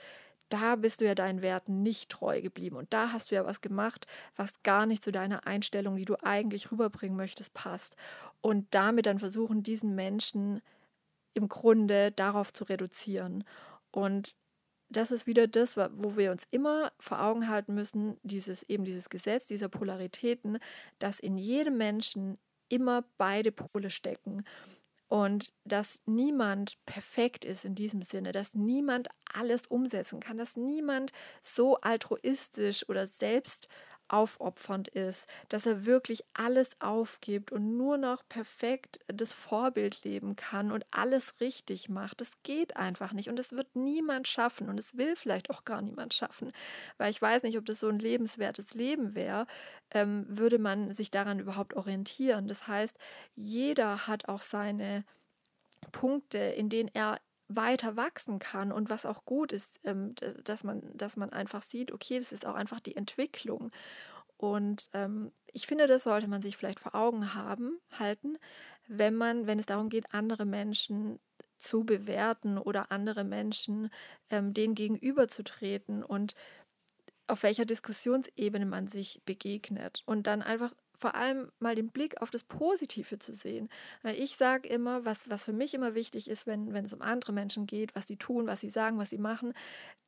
da 0.49 0.77
bist 0.77 1.01
du 1.01 1.05
ja 1.05 1.15
deinen 1.15 1.43
Werten 1.43 1.83
nicht 1.83 2.11
treu 2.11 2.41
geblieben 2.41 2.77
und 2.77 2.93
da 2.93 3.13
hast 3.13 3.31
du 3.31 3.35
ja 3.35 3.45
was 3.45 3.61
gemacht, 3.61 4.07
was 4.37 4.63
gar 4.63 4.87
nicht 4.87 5.03
zu 5.03 5.13
deiner 5.13 5.47
Einstellung, 5.47 5.97
die 5.97 6.05
du 6.05 6.17
eigentlich 6.23 6.71
rüberbringen 6.71 7.17
möchtest, 7.17 7.55
passt. 7.55 7.97
Und 8.41 8.67
damit 8.73 9.07
dann 9.07 9.19
versuchen, 9.19 9.63
diesen 9.63 9.95
Menschen 9.95 10.61
im 11.35 11.49
Grunde 11.49 12.13
darauf 12.13 12.53
zu 12.53 12.65
reduzieren. 12.65 13.45
Und 13.91 14.37
das 14.89 15.11
ist 15.11 15.27
wieder 15.27 15.49
das, 15.49 15.77
wo 15.77 16.17
wir 16.17 16.31
uns 16.31 16.47
immer 16.51 16.93
vor 16.99 17.21
Augen 17.21 17.49
halten 17.49 17.75
müssen, 17.75 18.19
dieses 18.23 18.63
eben 18.65 18.85
dieses 18.85 19.11
Gesetz 19.11 19.47
dieser 19.47 19.69
Polaritäten, 19.69 20.59
dass 20.99 21.19
in 21.19 21.37
jedem 21.39 21.77
Menschen 21.77 22.39
immer 22.69 23.05
beide 23.19 23.53
Pole 23.53 23.91
stecken 23.91 24.45
und 25.09 25.53
dass 25.65 26.03
niemand 26.07 26.79
perfekt 26.87 27.45
ist 27.45 27.65
in 27.65 27.75
diesem 27.75 28.03
Sinne, 28.03 28.33
dass 28.33 28.55
niemand 28.55 29.09
alles 29.33 29.67
umsetzen 29.67 30.21
kann, 30.21 30.37
dass 30.37 30.57
niemand 30.57 31.13
so 31.43 31.77
altruistisch 31.81 32.89
oder 32.89 33.07
selbst 33.07 33.69
aufopfernd 34.09 34.89
ist, 34.89 35.29
dass 35.49 35.67
er 35.67 35.87
wirklich 35.87 36.25
alles 36.35 36.81
aufgibt 36.81 37.53
und 37.53 37.77
nur 37.77 37.99
noch 37.99 38.23
perfekt 38.29 39.01
das 39.09 39.33
Vorbild 39.33 40.05
leben 40.05 40.37
kann 40.37 40.73
und 40.73 40.87
alles 40.91 41.41
richtig 41.41 41.89
macht. 41.89 42.21
Das 42.21 42.43
geht 42.43 42.77
einfach 42.77 43.13
nicht 43.13 43.29
und 43.29 43.39
es 43.39 43.53
wird 43.53 43.75
niemand 43.75 44.29
schaffen 44.29 44.69
und 44.69 44.79
es 44.79 44.97
will 44.97 45.17
vielleicht 45.17 45.51
auch 45.51 45.65
gar 45.65 45.83
niemand 45.83 46.15
schaffen, 46.15 46.53
weil 46.99 47.11
ich 47.11 47.21
weiß 47.21 47.43
nicht, 47.43 47.59
ob 47.59 47.65
das 47.65 47.81
so 47.81 47.89
ein 47.89 47.99
lebenswertes 47.99 48.75
Leben 48.75 49.15
wäre, 49.15 49.47
ähm, 49.91 50.27
würde 50.29 50.59
man 50.59 50.93
sich 50.93 51.11
daran 51.11 51.39
überhaupt 51.39 51.75
orientieren. 51.75 52.49
Das 52.49 52.67
heißt, 52.69 52.97
jeder 53.35 54.07
hat 54.07 54.29
auch 54.29 54.43
seine 54.43 55.05
Punkte, 55.93 56.39
in 56.39 56.69
denen 56.69 56.91
er 56.93 57.19
weiter 57.49 57.97
wachsen 57.97 58.39
kann 58.39 58.73
und 58.73 58.91
was 58.91 59.07
auch 59.07 59.25
gut 59.25 59.53
ist, 59.53 59.81
ähm, 59.85 60.15
dass, 60.45 60.65
man, 60.65 60.83
dass 60.95 61.17
man 61.17 61.31
einfach 61.31 61.63
sieht, 61.63 61.93
okay, 61.93 62.19
das 62.19 62.33
ist 62.33 62.47
auch 62.47 62.55
einfach 62.55 62.81
die 62.81 62.97
Entwicklung. 62.97 63.71
Und 64.37 64.91
ähm, 64.93 65.33
ich 65.53 65.67
finde, 65.67 65.87
das 65.87 66.05
sollte 66.05 66.29
man 66.29 66.43
sich 66.43 66.57
vielleicht 66.57 66.81
vor 66.81 66.95
Augen 66.95 67.35
haben, 67.35 67.79
halten, 67.99 68.39
wenn 68.89 69.15
man, 69.15 69.47
wenn 69.47 69.59
es 69.59 69.67
darum 69.67 69.89
geht, 69.89 70.13
andere 70.13 70.45
Menschen 70.45 71.19
zu 71.59 71.85
bewerten 71.85 72.59
oder 72.59 72.93
andere 72.93 73.25
Menschen 73.25 73.91
ähm, 74.31 74.53
denen 74.53 74.75
gegenüberzutreten 74.75 76.03
und 76.03 76.35
auf 77.29 77.43
welcher 77.43 77.65
Diskussionsebene 77.65 78.67
man 78.67 78.89
sich 78.89 79.21
begegnet 79.25 80.03
und 80.07 80.27
dann 80.27 80.43
einfach 80.43 80.75
vor 80.97 81.15
allem 81.15 81.51
mal 81.59 81.75
den 81.75 81.91
Blick 81.91 82.21
auf 82.21 82.31
das 82.31 82.45
Positive 82.45 83.19
zu 83.19 83.35
sehen. 83.35 83.69
Weil 84.03 84.21
ich 84.21 84.37
sage 84.37 84.69
immer, 84.69 85.05
was, 85.05 85.29
was 85.29 85.45
für 85.45 85.53
mich 85.53 85.75
immer 85.75 85.95
wichtig 85.95 86.29
ist, 86.29 86.47
wenn, 86.47 86.73
wenn 86.73 86.85
es 86.85 86.93
um 86.93 87.03
andere 87.03 87.33
Menschen 87.33 87.67
geht, 87.67 87.95
was 87.95 88.07
sie 88.07 88.17
tun, 88.17 88.47
was 88.47 88.61
sie 88.61 88.71
sagen, 88.71 88.99
was 88.99 89.11
sie 89.11 89.19
machen, 89.19 89.53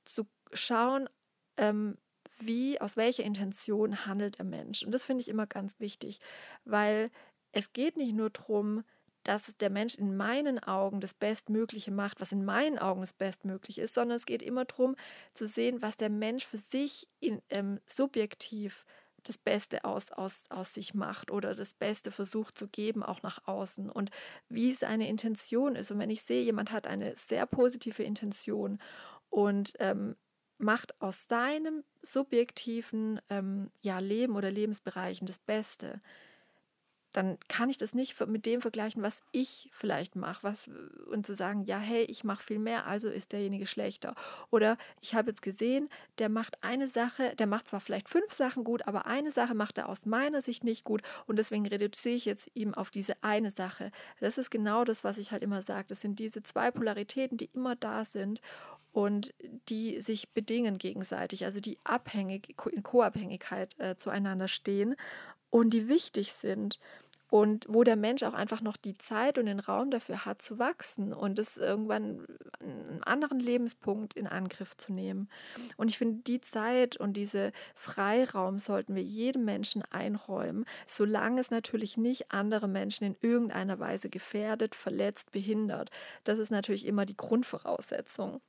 zu 0.04 0.26
schauen, 0.52 1.08
ähm, 1.56 1.96
wie, 2.38 2.80
aus 2.80 2.96
welcher 2.96 3.24
Intention 3.24 4.06
handelt 4.06 4.38
der 4.38 4.44
Mensch. 4.44 4.82
Und 4.82 4.92
das 4.92 5.04
finde 5.04 5.22
ich 5.22 5.28
immer 5.28 5.46
ganz 5.46 5.80
wichtig, 5.80 6.20
weil 6.64 7.10
es 7.52 7.72
geht 7.72 7.96
nicht 7.96 8.14
nur 8.14 8.30
darum, 8.30 8.84
dass 9.24 9.54
der 9.58 9.68
Mensch 9.68 9.96
in 9.96 10.16
meinen 10.16 10.58
Augen 10.58 11.00
das 11.00 11.12
Bestmögliche 11.12 11.90
macht, 11.90 12.20
was 12.20 12.32
in 12.32 12.44
meinen 12.44 12.78
Augen 12.78 13.00
das 13.00 13.12
Bestmögliche 13.12 13.82
ist, 13.82 13.94
sondern 13.94 14.16
es 14.16 14.24
geht 14.24 14.42
immer 14.42 14.64
darum 14.64 14.96
zu 15.34 15.46
sehen, 15.46 15.82
was 15.82 15.96
der 15.96 16.08
Mensch 16.08 16.46
für 16.46 16.56
sich 16.56 17.08
in, 17.20 17.42
ähm, 17.50 17.80
subjektiv 17.84 18.86
das 19.24 19.38
Beste 19.38 19.84
aus, 19.84 20.10
aus, 20.12 20.44
aus 20.48 20.74
sich 20.74 20.94
macht 20.94 21.30
oder 21.30 21.54
das 21.54 21.74
Beste 21.74 22.10
versucht 22.10 22.58
zu 22.58 22.68
geben, 22.68 23.02
auch 23.02 23.22
nach 23.22 23.46
außen 23.46 23.90
und 23.90 24.10
wie 24.48 24.72
seine 24.72 25.08
Intention 25.08 25.76
ist. 25.76 25.90
Und 25.90 25.98
wenn 25.98 26.10
ich 26.10 26.22
sehe, 26.22 26.42
jemand 26.42 26.72
hat 26.72 26.86
eine 26.86 27.16
sehr 27.16 27.46
positive 27.46 28.02
Intention 28.02 28.78
und 29.30 29.74
ähm, 29.78 30.16
macht 30.58 31.00
aus 31.00 31.28
seinem 31.28 31.84
subjektiven 32.02 33.20
ähm, 33.30 33.70
ja, 33.80 33.98
Leben 33.98 34.36
oder 34.36 34.50
Lebensbereichen 34.50 35.26
das 35.26 35.38
Beste, 35.38 36.00
dann 37.18 37.36
kann 37.48 37.68
ich 37.68 37.78
das 37.78 37.94
nicht 37.94 38.24
mit 38.28 38.46
dem 38.46 38.60
vergleichen, 38.60 39.02
was 39.02 39.24
ich 39.32 39.68
vielleicht 39.72 40.14
mache, 40.14 40.44
was 40.44 40.70
und 41.10 41.26
zu 41.26 41.34
sagen, 41.34 41.64
ja, 41.64 41.76
hey, 41.76 42.04
ich 42.04 42.22
mache 42.22 42.44
viel 42.44 42.60
mehr, 42.60 42.86
also 42.86 43.10
ist 43.10 43.32
derjenige 43.32 43.66
schlechter. 43.66 44.14
Oder 44.52 44.78
ich 45.00 45.16
habe 45.16 45.30
jetzt 45.30 45.42
gesehen, 45.42 45.88
der 46.18 46.28
macht 46.28 46.62
eine 46.62 46.86
Sache, 46.86 47.34
der 47.34 47.48
macht 47.48 47.66
zwar 47.66 47.80
vielleicht 47.80 48.08
fünf 48.08 48.32
Sachen 48.32 48.62
gut, 48.62 48.86
aber 48.86 49.06
eine 49.06 49.32
Sache 49.32 49.54
macht 49.54 49.78
er 49.78 49.88
aus 49.88 50.06
meiner 50.06 50.42
Sicht 50.42 50.62
nicht 50.62 50.84
gut 50.84 51.02
und 51.26 51.40
deswegen 51.40 51.66
reduziere 51.66 52.14
ich 52.14 52.24
jetzt 52.24 52.52
ihm 52.54 52.72
auf 52.72 52.90
diese 52.90 53.20
eine 53.20 53.50
Sache. 53.50 53.90
Das 54.20 54.38
ist 54.38 54.50
genau 54.50 54.84
das, 54.84 55.02
was 55.02 55.18
ich 55.18 55.32
halt 55.32 55.42
immer 55.42 55.60
sage. 55.60 55.86
Das 55.88 56.00
sind 56.00 56.20
diese 56.20 56.44
zwei 56.44 56.70
Polaritäten, 56.70 57.36
die 57.36 57.50
immer 57.52 57.74
da 57.74 58.04
sind 58.04 58.40
und 58.92 59.34
die 59.68 60.00
sich 60.00 60.28
bedingen 60.28 60.78
gegenseitig, 60.78 61.44
also 61.44 61.58
die 61.58 61.78
abhängig 61.82 62.54
in 62.70 62.84
Co-Abhängigkeit 62.84 63.76
äh, 63.80 63.96
zueinander 63.96 64.46
stehen 64.46 64.94
und 65.50 65.70
die 65.70 65.88
wichtig 65.88 66.32
sind 66.32 66.78
und 67.30 67.66
wo 67.68 67.84
der 67.84 67.96
Mensch 67.96 68.22
auch 68.22 68.34
einfach 68.34 68.62
noch 68.62 68.76
die 68.76 68.96
Zeit 68.96 69.38
und 69.38 69.46
den 69.46 69.60
Raum 69.60 69.90
dafür 69.90 70.24
hat 70.24 70.40
zu 70.40 70.58
wachsen 70.58 71.12
und 71.12 71.38
es 71.38 71.58
irgendwann 71.58 72.26
einen 72.60 73.02
anderen 73.02 73.38
Lebenspunkt 73.38 74.14
in 74.14 74.26
Angriff 74.26 74.76
zu 74.76 74.92
nehmen. 74.92 75.28
Und 75.76 75.88
ich 75.88 75.98
finde, 75.98 76.22
die 76.22 76.40
Zeit 76.40 76.96
und 76.96 77.16
diese 77.16 77.52
Freiraum 77.74 78.58
sollten 78.58 78.94
wir 78.94 79.02
jedem 79.02 79.44
Menschen 79.44 79.82
einräumen, 79.90 80.64
solange 80.86 81.40
es 81.40 81.50
natürlich 81.50 81.96
nicht 81.96 82.32
andere 82.32 82.68
Menschen 82.68 83.04
in 83.04 83.16
irgendeiner 83.20 83.78
Weise 83.78 84.08
gefährdet, 84.08 84.74
verletzt, 84.74 85.32
behindert. 85.32 85.90
Das 86.24 86.38
ist 86.38 86.50
natürlich 86.50 86.86
immer 86.86 87.04
die 87.04 87.16
Grundvoraussetzung. 87.16 88.40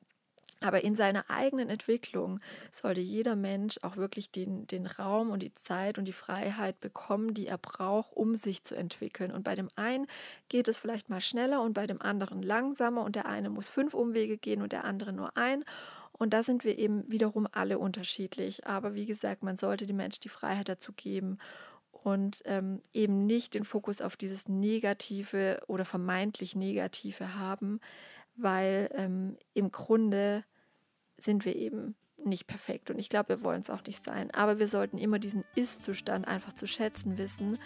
Aber 0.62 0.84
in 0.84 0.96
seiner 0.96 1.30
eigenen 1.30 1.70
Entwicklung 1.70 2.40
sollte 2.72 3.02
jeder 3.02 3.36
Mensch 3.36 3.80
auch 3.82 3.96
wirklich 3.96 4.32
den, 4.32 4.68
den 4.68 4.88
Raum 4.88 5.32
und 5.32 5.42
die 5.42 5.56
Zeit 5.56 5.98
und 5.98 6.06
die 6.06 6.14
Freiheit 6.14 6.80
bekommen, 6.80 7.34
die 7.34 7.48
er 7.48 7.58
braucht, 7.58 8.12
um 8.14 8.36
sich 8.36 8.64
zu 8.64 8.76
entwickeln. 8.76 9.32
Und 9.32 9.44
bei 9.44 9.56
dem 9.56 9.70
einen 9.76 10.08
geht 10.50 10.68
es 10.68 10.78
vielleicht 10.78 11.10
mal 11.10 11.22
schneller 11.22 11.62
und 11.62 11.74
bei 11.74 11.88
dem 11.88 12.02
anderen 12.02 12.44
langsamer 12.44 13.04
und 13.04 13.16
der 13.16 13.28
eine 13.28 13.50
muss 13.50 13.70
fünf 13.70 13.94
Umwege 13.94 14.38
gehen 14.38 14.62
und 14.62 14.72
der 14.74 14.84
andere 14.84 15.14
nur 15.14 15.38
ein. 15.38 15.64
Und 16.12 16.34
da 16.34 16.44
sind 16.44 16.66
wir 16.66 16.78
eben 16.78 17.10
wiederum 17.10 17.48
alle 17.50 17.80
unterschiedlich. 17.80 18.68
Aber 18.68 18.94
wie 18.94 19.06
gesagt, 19.06 19.42
man 19.42 19.56
sollte 19.56 19.86
dem 19.86 19.96
Menschen 19.96 20.22
die 20.22 20.30
Freiheit 20.30 20.68
dazu 20.68 20.92
geben 20.92 21.38
und 22.04 22.42
ähm, 22.46 22.82
eben 22.94 23.26
nicht 23.26 23.54
den 23.54 23.64
Fokus 23.64 24.02
auf 24.02 24.18
dieses 24.18 24.50
Negative 24.50 25.62
oder 25.68 25.86
vermeintlich 25.86 26.56
Negative 26.56 27.36
haben, 27.36 27.80
weil 28.42 28.90
ähm, 28.94 29.38
im 29.54 29.72
Grunde 29.72 30.44
sind 31.18 31.46
wir 31.46 31.56
eben 31.56 31.96
nicht 32.18 32.48
perfekt 32.48 32.90
und 32.90 33.00
ich 33.00 33.10
glaube, 33.10 33.30
wir 33.30 33.44
wollen 33.44 33.62
es 33.62 33.70
auch 33.70 33.84
nicht 33.86 34.04
sein. 34.04 34.30
Aber 34.32 34.60
wir 34.60 34.68
sollten 34.68 34.98
immer 34.98 35.20
diesen 35.20 35.44
Ist-Zustand 35.56 36.28
einfach 36.28 36.54
zu 36.54 36.68
schätzen 36.68 37.18
wissen 37.18 37.58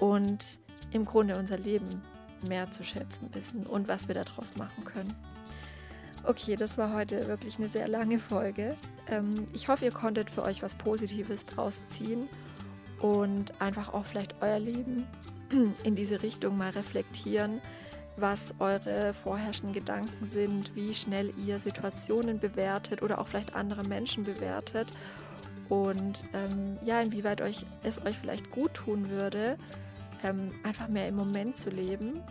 und 0.00 0.60
im 0.92 1.04
Grunde 1.04 1.36
unser 1.36 1.58
Leben 1.58 2.02
mehr 2.46 2.70
zu 2.70 2.84
schätzen 2.84 3.34
wissen 3.34 3.66
und 3.66 3.88
was 3.88 4.08
wir 4.08 4.14
daraus 4.14 4.56
machen 4.56 4.84
können. 4.84 5.14
Okay, 6.24 6.56
das 6.56 6.76
war 6.76 6.92
heute 6.92 7.28
wirklich 7.28 7.58
eine 7.58 7.68
sehr 7.68 7.86
lange 7.86 8.18
Folge. 8.18 8.76
Ähm, 9.08 9.46
ich 9.52 9.68
hoffe, 9.68 9.84
ihr 9.84 9.92
konntet 9.92 10.30
für 10.30 10.42
euch 10.42 10.62
was 10.62 10.74
Positives 10.74 11.46
draus 11.46 11.80
ziehen 11.86 12.28
und 13.00 13.60
einfach 13.60 13.94
auch 13.94 14.04
vielleicht 14.04 14.34
euer 14.40 14.58
Leben 14.58 15.06
in 15.84 15.94
diese 15.94 16.22
Richtung 16.22 16.56
mal 16.56 16.70
reflektieren, 16.70 17.60
was 18.16 18.54
eure 18.58 19.12
vorherrschenden 19.12 19.74
Gedanken 19.74 20.26
sind, 20.26 20.74
wie 20.74 20.94
schnell 20.94 21.32
ihr 21.38 21.58
Situationen 21.58 22.38
bewertet 22.38 23.02
oder 23.02 23.18
auch 23.18 23.28
vielleicht 23.28 23.54
andere 23.54 23.84
Menschen 23.84 24.24
bewertet 24.24 24.92
und 25.68 26.24
ähm, 26.32 26.78
ja, 26.84 27.00
inwieweit 27.00 27.40
euch, 27.40 27.66
es 27.82 28.04
euch 28.04 28.16
vielleicht 28.16 28.50
gut 28.50 28.74
tun 28.74 29.10
würde, 29.10 29.56
ähm, 30.22 30.52
einfach 30.62 30.88
mehr 30.88 31.08
im 31.08 31.16
Moment 31.16 31.56
zu 31.56 31.70
leben 31.70 32.22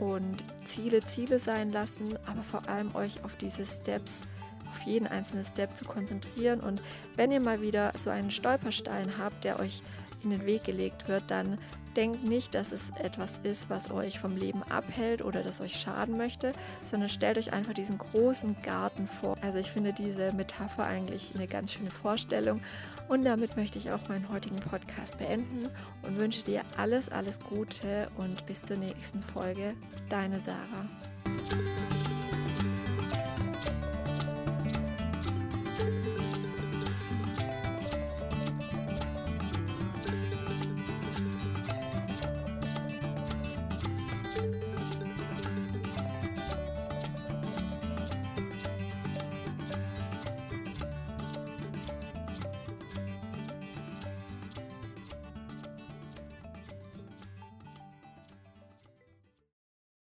und 0.00 0.44
Ziele 0.64 1.04
Ziele 1.04 1.38
sein 1.38 1.70
lassen, 1.70 2.18
aber 2.26 2.42
vor 2.42 2.68
allem 2.68 2.94
euch 2.94 3.24
auf 3.24 3.36
diese 3.36 3.64
Steps, 3.64 4.26
auf 4.70 4.82
jeden 4.82 5.06
einzelnen 5.06 5.44
Step 5.44 5.76
zu 5.76 5.84
konzentrieren. 5.84 6.60
Und 6.60 6.82
wenn 7.14 7.30
ihr 7.30 7.40
mal 7.40 7.60
wieder 7.60 7.92
so 7.96 8.10
einen 8.10 8.30
Stolperstein 8.30 9.16
habt, 9.18 9.44
der 9.44 9.60
euch 9.60 9.82
in 10.22 10.30
den 10.30 10.44
Weg 10.44 10.64
gelegt 10.64 11.08
wird, 11.08 11.30
dann 11.30 11.58
denkt 11.96 12.24
nicht, 12.24 12.54
dass 12.54 12.72
es 12.72 12.90
etwas 12.98 13.40
ist, 13.42 13.70
was 13.70 13.90
euch 13.90 14.18
vom 14.18 14.36
Leben 14.36 14.62
abhält 14.64 15.22
oder 15.22 15.42
das 15.42 15.60
euch 15.60 15.76
schaden 15.76 16.16
möchte, 16.16 16.52
sondern 16.82 17.08
stellt 17.08 17.38
euch 17.38 17.52
einfach 17.52 17.72
diesen 17.72 17.98
großen 17.98 18.56
Garten 18.62 19.06
vor. 19.06 19.36
Also 19.40 19.58
ich 19.58 19.70
finde 19.70 19.92
diese 19.92 20.32
Metapher 20.32 20.84
eigentlich 20.84 21.34
eine 21.34 21.46
ganz 21.46 21.72
schöne 21.72 21.90
Vorstellung 21.90 22.60
und 23.08 23.24
damit 23.24 23.56
möchte 23.56 23.78
ich 23.78 23.90
auch 23.90 24.08
meinen 24.08 24.28
heutigen 24.30 24.60
Podcast 24.60 25.18
beenden 25.18 25.68
und 26.02 26.18
wünsche 26.18 26.42
dir 26.42 26.62
alles, 26.76 27.08
alles 27.08 27.40
Gute 27.40 28.08
und 28.16 28.46
bis 28.46 28.62
zur 28.62 28.76
nächsten 28.76 29.22
Folge. 29.22 29.74
Deine 30.08 30.38
Sarah. 30.40 30.88